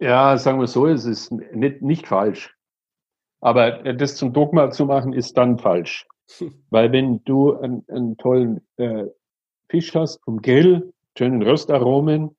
Ja, 0.00 0.36
sagen 0.36 0.60
wir 0.60 0.66
so, 0.66 0.86
es 0.86 1.04
ist 1.04 1.30
nicht, 1.30 1.82
nicht 1.82 2.06
falsch. 2.06 2.54
Aber 3.40 3.92
das 3.94 4.16
zum 4.16 4.32
Dogma 4.32 4.70
zu 4.70 4.86
machen, 4.86 5.12
ist 5.12 5.36
dann 5.36 5.58
falsch. 5.58 6.06
Weil 6.70 6.92
wenn 6.92 7.24
du 7.24 7.54
einen, 7.54 7.84
einen 7.88 8.16
tollen 8.16 8.66
äh, 8.76 9.06
Fisch 9.68 9.94
hast 9.94 10.22
vom 10.24 10.40
Grill, 10.42 10.92
schönen 11.16 11.42
Röstaromen 11.42 12.36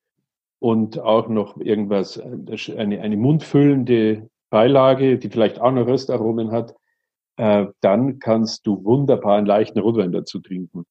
und 0.60 1.00
auch 1.00 1.28
noch 1.28 1.58
irgendwas, 1.58 2.18
äh, 2.18 2.78
eine, 2.78 3.02
eine 3.02 3.18
mundfüllende 3.18 4.30
Beilage, 4.50 5.18
die 5.18 5.30
vielleicht 5.30 5.60
auch 5.60 5.72
noch 5.72 5.88
Röstaromen 5.88 6.52
hat, 6.52 6.76
äh, 7.38 7.66
dann 7.82 8.20
kannst 8.20 8.68
du 8.68 8.84
wunderbar 8.84 9.38
einen 9.38 9.48
leichten 9.48 9.80
Rotwein 9.80 10.12
dazu 10.12 10.40
trinken. 10.40 10.86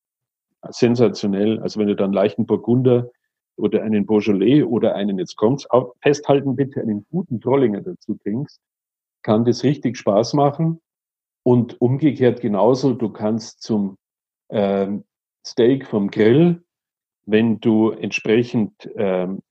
Sensationell. 0.68 1.60
Also 1.60 1.80
wenn 1.80 1.88
du 1.88 1.96
dann 1.96 2.12
leichten 2.12 2.46
Burgunder 2.46 3.10
oder 3.56 3.82
einen 3.82 4.06
Beaujolais 4.06 4.62
oder 4.64 4.94
einen, 4.94 5.18
jetzt 5.18 5.36
kommt's, 5.36 5.66
festhalten 6.00 6.56
bitte, 6.56 6.80
einen 6.80 7.06
guten 7.10 7.40
Trollinger 7.40 7.80
dazu 7.80 8.14
trinkst, 8.14 8.60
kann 9.22 9.44
das 9.44 9.62
richtig 9.62 9.96
Spaß 9.96 10.34
machen. 10.34 10.80
Und 11.44 11.80
umgekehrt 11.80 12.40
genauso, 12.40 12.94
du 12.94 13.08
kannst 13.08 13.62
zum 13.62 13.96
ähm, 14.50 15.04
Steak 15.44 15.86
vom 15.86 16.10
Grill, 16.10 16.62
wenn 17.26 17.60
du 17.60 17.90
entsprechend 17.90 18.88
ähm, 18.96 19.42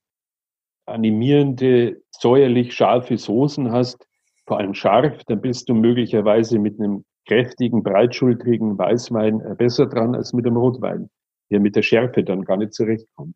animierende, 0.86 2.02
säuerlich 2.10 2.74
scharfe 2.74 3.16
Soßen 3.16 3.72
hast, 3.72 4.06
vor 4.46 4.58
allem 4.58 4.74
scharf, 4.74 5.24
dann 5.24 5.40
bist 5.40 5.68
du 5.68 5.74
möglicherweise 5.74 6.58
mit 6.58 6.78
einem 6.78 7.04
kräftigen, 7.26 7.82
breitschultrigen 7.82 8.76
Weißwein 8.76 9.40
äh, 9.40 9.54
besser 9.56 9.86
dran 9.86 10.14
als 10.14 10.32
mit 10.32 10.46
einem 10.46 10.56
Rotwein, 10.56 11.10
der 11.50 11.60
mit 11.60 11.76
der 11.76 11.82
Schärfe 11.82 12.24
dann 12.24 12.44
gar 12.44 12.56
nicht 12.56 12.74
zurechtkommt. 12.74 13.34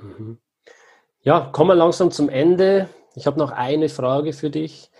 Mhm. 0.00 0.38
Ja, 1.20 1.48
kommen 1.52 1.70
wir 1.70 1.74
langsam 1.74 2.10
zum 2.10 2.28
Ende. 2.28 2.88
Ich 3.14 3.26
habe 3.26 3.38
noch 3.38 3.50
eine 3.50 3.88
Frage 3.88 4.32
für 4.32 4.50
dich. 4.50 4.90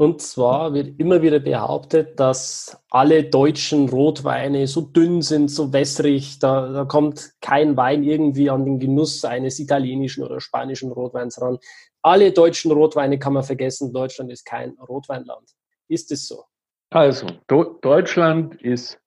Und 0.00 0.22
zwar 0.22 0.74
wird 0.74 1.00
immer 1.00 1.22
wieder 1.22 1.40
behauptet, 1.40 2.20
dass 2.20 2.80
alle 2.88 3.24
deutschen 3.24 3.88
Rotweine 3.88 4.68
so 4.68 4.80
dünn 4.82 5.22
sind, 5.22 5.50
so 5.50 5.72
wässrig, 5.72 6.38
da, 6.38 6.72
da 6.72 6.84
kommt 6.84 7.32
kein 7.40 7.76
Wein 7.76 8.04
irgendwie 8.04 8.48
an 8.48 8.64
den 8.64 8.78
Genuss 8.78 9.24
eines 9.24 9.58
italienischen 9.58 10.22
oder 10.22 10.40
spanischen 10.40 10.92
Rotweins 10.92 11.40
ran. 11.42 11.58
Alle 12.00 12.30
deutschen 12.30 12.70
Rotweine 12.70 13.18
kann 13.18 13.32
man 13.32 13.42
vergessen, 13.42 13.92
Deutschland 13.92 14.30
ist 14.30 14.44
kein 14.44 14.78
Rotweinland. 14.78 15.50
Ist 15.88 16.12
es 16.12 16.28
so? 16.28 16.44
Also, 16.90 17.26
Do 17.48 17.64
Deutschland 17.82 18.54
ist 18.62 19.00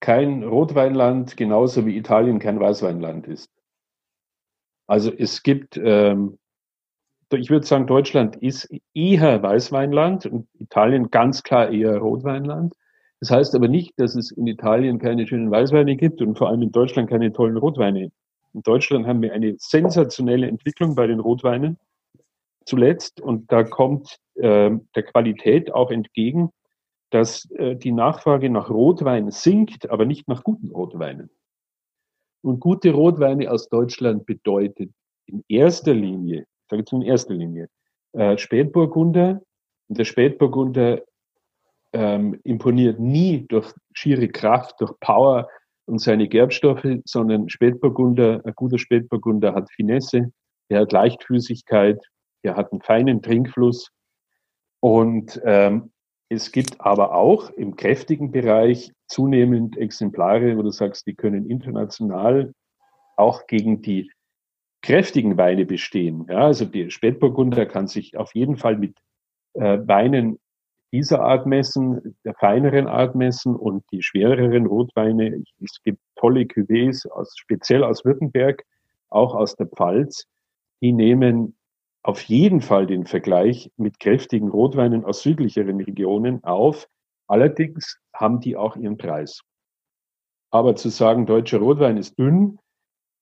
kein 0.00 0.42
Rotweinland, 0.42 1.38
genauso 1.38 1.86
wie 1.86 1.96
Italien 1.96 2.38
kein 2.38 2.60
Weißweinland 2.60 3.26
ist. 3.28 3.50
Also 4.86 5.10
es 5.10 5.42
gibt 5.42 5.80
ähm, 5.82 6.38
ich 7.32 7.50
würde 7.50 7.66
sagen, 7.66 7.86
Deutschland 7.86 8.36
ist 8.36 8.68
eher 8.94 9.42
Weißweinland 9.42 10.26
und 10.26 10.46
Italien 10.58 11.10
ganz 11.10 11.42
klar 11.42 11.70
eher 11.70 11.98
Rotweinland. 11.98 12.74
Das 13.20 13.30
heißt 13.30 13.54
aber 13.54 13.68
nicht, 13.68 13.98
dass 13.98 14.14
es 14.14 14.30
in 14.30 14.46
Italien 14.46 14.98
keine 14.98 15.26
schönen 15.26 15.50
Weißweine 15.50 15.96
gibt 15.96 16.20
und 16.22 16.38
vor 16.38 16.48
allem 16.48 16.62
in 16.62 16.72
Deutschland 16.72 17.10
keine 17.10 17.32
tollen 17.32 17.56
Rotweine. 17.56 18.12
In 18.52 18.62
Deutschland 18.62 19.06
haben 19.06 19.22
wir 19.22 19.32
eine 19.32 19.56
sensationelle 19.58 20.46
Entwicklung 20.46 20.94
bei 20.94 21.06
den 21.06 21.20
Rotweinen 21.20 21.78
zuletzt 22.64 23.20
und 23.20 23.50
da 23.50 23.64
kommt 23.64 24.18
äh, 24.34 24.70
der 24.94 25.02
Qualität 25.02 25.72
auch 25.72 25.90
entgegen, 25.90 26.50
dass 27.10 27.50
äh, 27.52 27.76
die 27.76 27.92
Nachfrage 27.92 28.50
nach 28.50 28.70
Rotwein 28.70 29.30
sinkt, 29.30 29.90
aber 29.90 30.04
nicht 30.04 30.28
nach 30.28 30.44
guten 30.44 30.70
Rotweinen. 30.70 31.30
Und 32.42 32.60
gute 32.60 32.92
Rotweine 32.92 33.50
aus 33.50 33.68
Deutschland 33.68 34.26
bedeutet 34.26 34.90
in 35.26 35.42
erster 35.48 35.94
Linie 35.94 36.46
sage 36.68 36.82
jetzt 36.82 36.92
in 36.92 37.02
erster 37.02 37.34
Linie, 37.34 37.68
äh, 38.12 38.36
Spätburgunder. 38.38 39.40
Und 39.88 39.98
der 39.98 40.04
Spätburgunder 40.04 41.02
ähm, 41.92 42.40
imponiert 42.44 42.98
nie 42.98 43.46
durch 43.48 43.72
schiere 43.92 44.28
Kraft, 44.28 44.80
durch 44.80 44.92
Power 45.00 45.48
und 45.86 46.00
seine 46.00 46.28
Gerbstoffe, 46.28 46.86
sondern 47.04 47.48
Spätburgunder, 47.48 48.42
ein 48.44 48.52
guter 48.56 48.78
Spätburgunder 48.78 49.54
hat 49.54 49.70
Finesse, 49.70 50.32
er 50.68 50.80
hat 50.80 50.92
Leichtfüßigkeit, 50.92 51.98
er 52.42 52.56
hat 52.56 52.72
einen 52.72 52.82
feinen 52.82 53.22
Trinkfluss. 53.22 53.90
Und 54.80 55.40
ähm, 55.44 55.92
es 56.28 56.50
gibt 56.50 56.80
aber 56.80 57.14
auch 57.14 57.50
im 57.50 57.76
kräftigen 57.76 58.32
Bereich 58.32 58.92
zunehmend 59.06 59.76
Exemplare, 59.76 60.56
wo 60.56 60.62
du 60.62 60.70
sagst, 60.70 61.06
die 61.06 61.14
können 61.14 61.48
international 61.48 62.52
auch 63.16 63.46
gegen 63.46 63.80
die 63.80 64.10
kräftigen 64.82 65.36
Weine 65.36 65.66
bestehen. 65.66 66.26
Ja, 66.28 66.46
also 66.46 66.64
die 66.64 66.90
Spätburgunder 66.90 67.66
kann 67.66 67.86
sich 67.86 68.16
auf 68.16 68.34
jeden 68.34 68.56
Fall 68.56 68.76
mit 68.76 68.96
äh, 69.54 69.78
Weinen 69.86 70.38
dieser 70.92 71.20
Art 71.20 71.46
messen, 71.46 72.16
der 72.24 72.34
feineren 72.34 72.86
Art 72.86 73.14
messen 73.14 73.56
und 73.56 73.84
die 73.90 74.02
schwereren 74.02 74.66
Rotweine. 74.66 75.42
Es 75.62 75.82
gibt 75.82 76.00
tolle 76.14 76.42
Cuvées, 76.42 77.08
aus, 77.10 77.34
speziell 77.36 77.84
aus 77.84 78.04
Württemberg, 78.04 78.64
auch 79.08 79.34
aus 79.34 79.56
der 79.56 79.66
Pfalz. 79.66 80.26
Die 80.80 80.92
nehmen 80.92 81.56
auf 82.02 82.22
jeden 82.22 82.60
Fall 82.60 82.86
den 82.86 83.04
Vergleich 83.04 83.70
mit 83.76 83.98
kräftigen 83.98 84.48
Rotweinen 84.48 85.04
aus 85.04 85.22
südlicheren 85.22 85.80
Regionen 85.80 86.42
auf. 86.44 86.88
Allerdings 87.26 87.98
haben 88.14 88.40
die 88.40 88.56
auch 88.56 88.76
ihren 88.76 88.96
Preis. 88.96 89.40
Aber 90.52 90.76
zu 90.76 90.88
sagen, 90.88 91.26
deutscher 91.26 91.58
Rotwein 91.58 91.96
ist 91.96 92.16
dünn, 92.18 92.58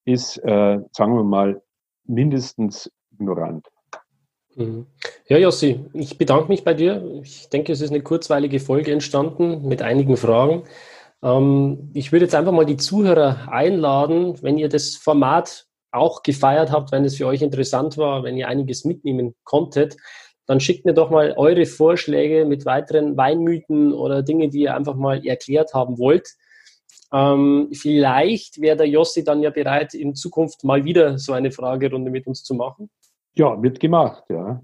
ist, 0.04 0.38
äh, 0.38 0.78
sagen 0.92 1.16
wir 1.16 1.24
mal, 1.24 1.62
mindestens 2.06 2.90
ignorant. 3.12 3.66
Mhm. 4.56 4.86
Ja, 5.28 5.38
Jossi, 5.38 5.84
ich 5.94 6.18
bedanke 6.18 6.48
mich 6.48 6.64
bei 6.64 6.74
dir. 6.74 7.20
Ich 7.22 7.48
denke, 7.48 7.72
es 7.72 7.80
ist 7.80 7.90
eine 7.90 8.02
kurzweilige 8.02 8.60
Folge 8.60 8.92
entstanden 8.92 9.66
mit 9.66 9.82
einigen 9.82 10.16
Fragen. 10.16 10.64
Ähm, 11.22 11.90
ich 11.94 12.12
würde 12.12 12.26
jetzt 12.26 12.34
einfach 12.34 12.52
mal 12.52 12.66
die 12.66 12.76
Zuhörer 12.76 13.48
einladen, 13.50 14.40
wenn 14.42 14.58
ihr 14.58 14.68
das 14.68 14.96
Format 14.96 15.66
auch 15.90 16.22
gefeiert 16.22 16.70
habt, 16.72 16.92
wenn 16.92 17.04
es 17.04 17.16
für 17.16 17.26
euch 17.26 17.42
interessant 17.42 17.96
war, 17.96 18.22
wenn 18.24 18.36
ihr 18.36 18.48
einiges 18.48 18.84
mitnehmen 18.84 19.34
konntet, 19.44 19.96
dann 20.46 20.60
schickt 20.60 20.84
mir 20.84 20.92
doch 20.92 21.10
mal 21.10 21.34
eure 21.36 21.66
Vorschläge 21.66 22.44
mit 22.44 22.66
weiteren 22.66 23.16
Weinmythen 23.16 23.92
oder 23.92 24.22
Dinge, 24.22 24.48
die 24.48 24.62
ihr 24.62 24.74
einfach 24.74 24.94
mal 24.94 25.24
erklärt 25.24 25.72
haben 25.72 25.98
wollt. 25.98 26.34
Ähm, 27.14 27.68
vielleicht 27.72 28.60
wäre 28.60 28.76
der 28.76 28.88
Jossi 28.88 29.22
dann 29.22 29.40
ja 29.40 29.50
bereit, 29.50 29.94
in 29.94 30.16
Zukunft 30.16 30.64
mal 30.64 30.84
wieder 30.84 31.16
so 31.16 31.32
eine 31.32 31.52
Fragerunde 31.52 32.10
mit 32.10 32.26
uns 32.26 32.42
zu 32.42 32.54
machen. 32.54 32.90
Ja, 33.34 33.62
wird 33.62 33.78
gemacht, 33.78 34.24
ja. 34.28 34.60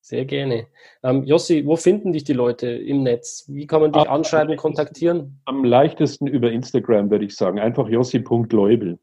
Sehr 0.00 0.24
gerne. 0.24 0.68
Ähm, 1.02 1.24
Jossi, 1.24 1.66
wo 1.66 1.76
finden 1.76 2.12
dich 2.12 2.24
die 2.24 2.32
Leute 2.32 2.68
im 2.68 3.02
Netz? 3.02 3.44
Wie 3.48 3.66
kann 3.66 3.82
man 3.82 3.92
dich 3.92 4.02
am 4.02 4.16
anschreiben, 4.16 4.56
kontaktieren? 4.56 5.40
Am 5.44 5.64
leichtesten 5.64 6.26
über 6.26 6.50
Instagram, 6.52 7.10
würde 7.10 7.24
ich 7.24 7.34
sagen. 7.34 7.58
Einfach 7.58 7.88
jossi.leubel. 7.88 8.98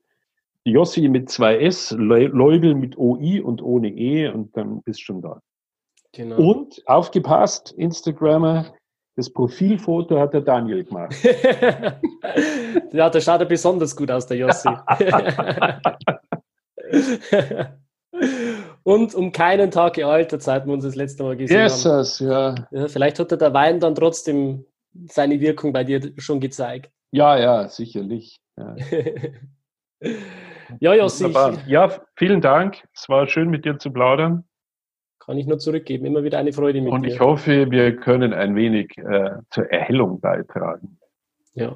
Jossi 0.64 1.08
mit 1.08 1.30
zwei 1.30 1.60
S, 1.60 1.92
Leubel 1.92 2.74
mit 2.74 2.98
OI 2.98 3.42
und 3.42 3.62
ohne 3.62 3.90
E 3.90 4.30
und 4.30 4.56
dann 4.56 4.82
bist 4.84 5.00
du 5.02 5.04
schon 5.04 5.22
da. 5.22 5.42
Genau. 6.14 6.38
Und 6.38 6.82
aufgepasst, 6.88 7.74
Instagrammer, 7.78 8.74
das 9.18 9.30
Profilfoto 9.32 10.20
hat 10.20 10.36
der 10.36 10.42
Daniel 10.42 10.84
gemacht. 10.84 11.16
ja, 12.94 13.10
der 13.10 13.20
schaut 13.20 13.42
ja 13.42 13.46
besonders 13.46 13.96
gut 13.96 14.12
aus, 14.12 14.28
der 14.28 14.38
Jossi. 14.38 14.70
Und 18.84 19.16
um 19.16 19.32
keinen 19.32 19.72
Tag 19.72 19.94
gealtert, 19.94 20.44
seit 20.44 20.68
wir 20.68 20.74
uns 20.74 20.84
das 20.84 20.94
letzte 20.96 21.24
Mal 21.24 21.36
gesehen 21.36 21.62
Jesus, 21.62 22.22
haben. 22.22 22.30
Ja. 22.30 22.56
ja. 22.72 22.88
Vielleicht 22.88 23.18
hat 23.18 23.32
der 23.32 23.54
Wein 23.54 23.80
dann 23.80 23.96
trotzdem 23.96 24.66
seine 25.08 25.40
Wirkung 25.40 25.74
bei 25.74 25.84
dir 25.84 26.14
schon 26.18 26.40
gezeigt. 26.40 26.92
Ja, 27.12 27.40
ja, 27.40 27.68
sicherlich. 27.70 28.40
Ja, 28.56 28.76
ja 30.80 30.94
Jossi. 30.94 31.34
Ja, 31.66 31.92
vielen 32.16 32.42
Dank. 32.42 32.88
Es 32.94 33.10
war 33.10 33.28
schön 33.28 33.50
mit 33.50 33.66
dir 33.66 33.80
zu 33.80 33.92
plaudern. 33.92 34.47
Kann 35.28 35.38
ich 35.38 35.46
nur 35.46 35.60
zurückgeben. 35.60 36.06
Immer 36.06 36.24
wieder 36.24 36.40
eine 36.40 36.54
Freude 36.54 36.80
mit 36.80 36.94
Und 36.94 37.02
dir. 37.02 37.10
Und 37.10 37.14
ich 37.14 37.20
hoffe, 37.20 37.70
wir 37.70 37.98
können 37.98 38.34
ein 38.34 38.56
wenig 38.56 38.98
äh, 38.98 39.32
zur 39.52 39.70
Erhellung 39.70 40.22
beitragen. 40.22 41.00
Ja. 41.54 41.76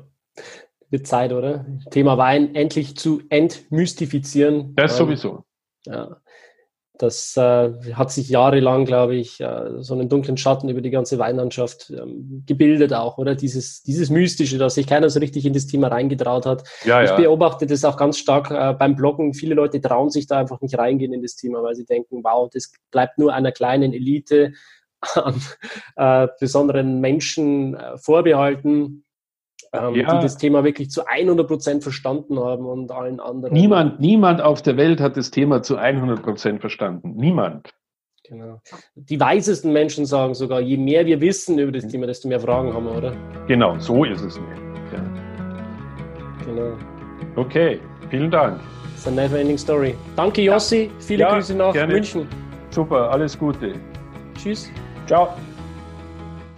Wird 0.89 1.05
Zeit, 1.05 1.33
oder? 1.33 1.65
Thema 1.89 2.17
Wein 2.17 2.55
endlich 2.55 2.95
zu 2.95 3.21
entmystifizieren. 3.29 4.73
Das 4.75 4.93
ähm, 4.93 5.05
sowieso. 5.05 5.43
Ja. 5.85 6.20
Das 7.01 7.35
äh, 7.35 7.71
hat 7.93 8.11
sich 8.11 8.29
jahrelang, 8.29 8.85
glaube 8.85 9.15
ich, 9.15 9.39
äh, 9.39 9.81
so 9.81 9.95
einen 9.95 10.07
dunklen 10.07 10.37
Schatten 10.37 10.69
über 10.69 10.81
die 10.81 10.91
ganze 10.91 11.17
Weinlandschaft 11.17 11.89
ähm, 11.89 12.43
gebildet 12.45 12.93
auch, 12.93 13.17
oder? 13.17 13.33
Dieses, 13.33 13.81
dieses 13.81 14.11
Mystische, 14.11 14.59
dass 14.59 14.75
sich 14.75 14.85
keiner 14.85 15.09
so 15.09 15.19
richtig 15.19 15.45
in 15.47 15.53
das 15.53 15.65
Thema 15.65 15.87
reingetraut 15.87 16.45
hat. 16.45 16.63
Ja, 16.85 17.01
ich 17.01 17.09
ja. 17.09 17.15
beobachte 17.15 17.65
das 17.65 17.83
auch 17.85 17.97
ganz 17.97 18.19
stark 18.19 18.51
äh, 18.51 18.73
beim 18.73 18.95
Bloggen. 18.95 19.33
Viele 19.33 19.55
Leute 19.55 19.81
trauen 19.81 20.11
sich 20.11 20.27
da 20.27 20.37
einfach 20.37 20.61
nicht 20.61 20.77
reingehen 20.77 21.11
in 21.11 21.23
das 21.23 21.35
Thema, 21.35 21.63
weil 21.63 21.73
sie 21.73 21.85
denken, 21.85 22.23
wow, 22.23 22.47
das 22.53 22.71
bleibt 22.91 23.17
nur 23.17 23.33
einer 23.33 23.51
kleinen 23.51 23.93
Elite 23.93 24.53
an 25.15 25.41
äh, 25.95 26.27
besonderen 26.39 27.01
Menschen 27.01 27.73
äh, 27.73 27.97
vorbehalten 27.97 29.05
ähm, 29.74 29.95
ja. 29.95 30.15
die 30.15 30.24
das 30.24 30.38
Thema 30.38 30.63
wirklich 30.63 30.89
zu 30.89 31.05
100 31.05 31.47
Prozent 31.47 31.84
verstanden 31.84 32.39
haben 32.39 32.65
und 32.65 32.91
allen 32.91 33.19
anderen. 33.19 33.53
Niemand, 33.53 33.99
niemand 33.99 34.41
auf 34.41 34.61
der 34.61 34.78
Welt 34.78 34.99
hat 34.99 35.17
das 35.17 35.32
Thema 35.32 35.63
zu 35.63 35.78
100 35.78 36.22
Prozent 36.22 36.61
verstanden. 36.61 37.13
Niemand. 37.15 37.74
Genau. 38.28 38.61
Die 38.95 39.19
weisesten 39.19 39.74
Menschen 39.74 40.05
sagen 40.05 40.34
sogar, 40.36 40.61
je 40.61 40.78
mehr 40.78 41.05
wir 41.05 41.19
wissen 41.19 41.59
über 41.59 41.72
das 41.72 41.88
Thema, 41.88 42.07
desto 42.07 42.28
mehr 42.28 42.39
Fragen 42.39 42.74
haben 42.74 42.86
wir, 42.86 42.95
oder? 42.95 43.13
Genau, 43.47 43.78
so 43.80 44.05
ist 44.05 44.22
es 44.22 44.38
nicht. 44.38 44.61
Ja. 44.93 45.03
Genau. 46.45 46.78
Okay, 47.36 47.80
vielen 48.09 48.32
Dank. 48.32 48.59
Das 48.93 49.01
ist 49.01 49.07
eine 49.07 49.22
never-ending 49.22 49.57
Story. 49.57 49.95
Danke, 50.15 50.43
Jossi. 50.43 50.91
Viele 50.99 51.22
ja, 51.22 51.34
Grüße 51.34 51.55
nach 51.55 51.74
gerne. 51.74 51.93
München. 51.93 52.28
Super, 52.69 53.11
alles 53.11 53.38
Gute. 53.38 53.74
Tschüss. 54.38 54.69
Ciao. 55.07 55.30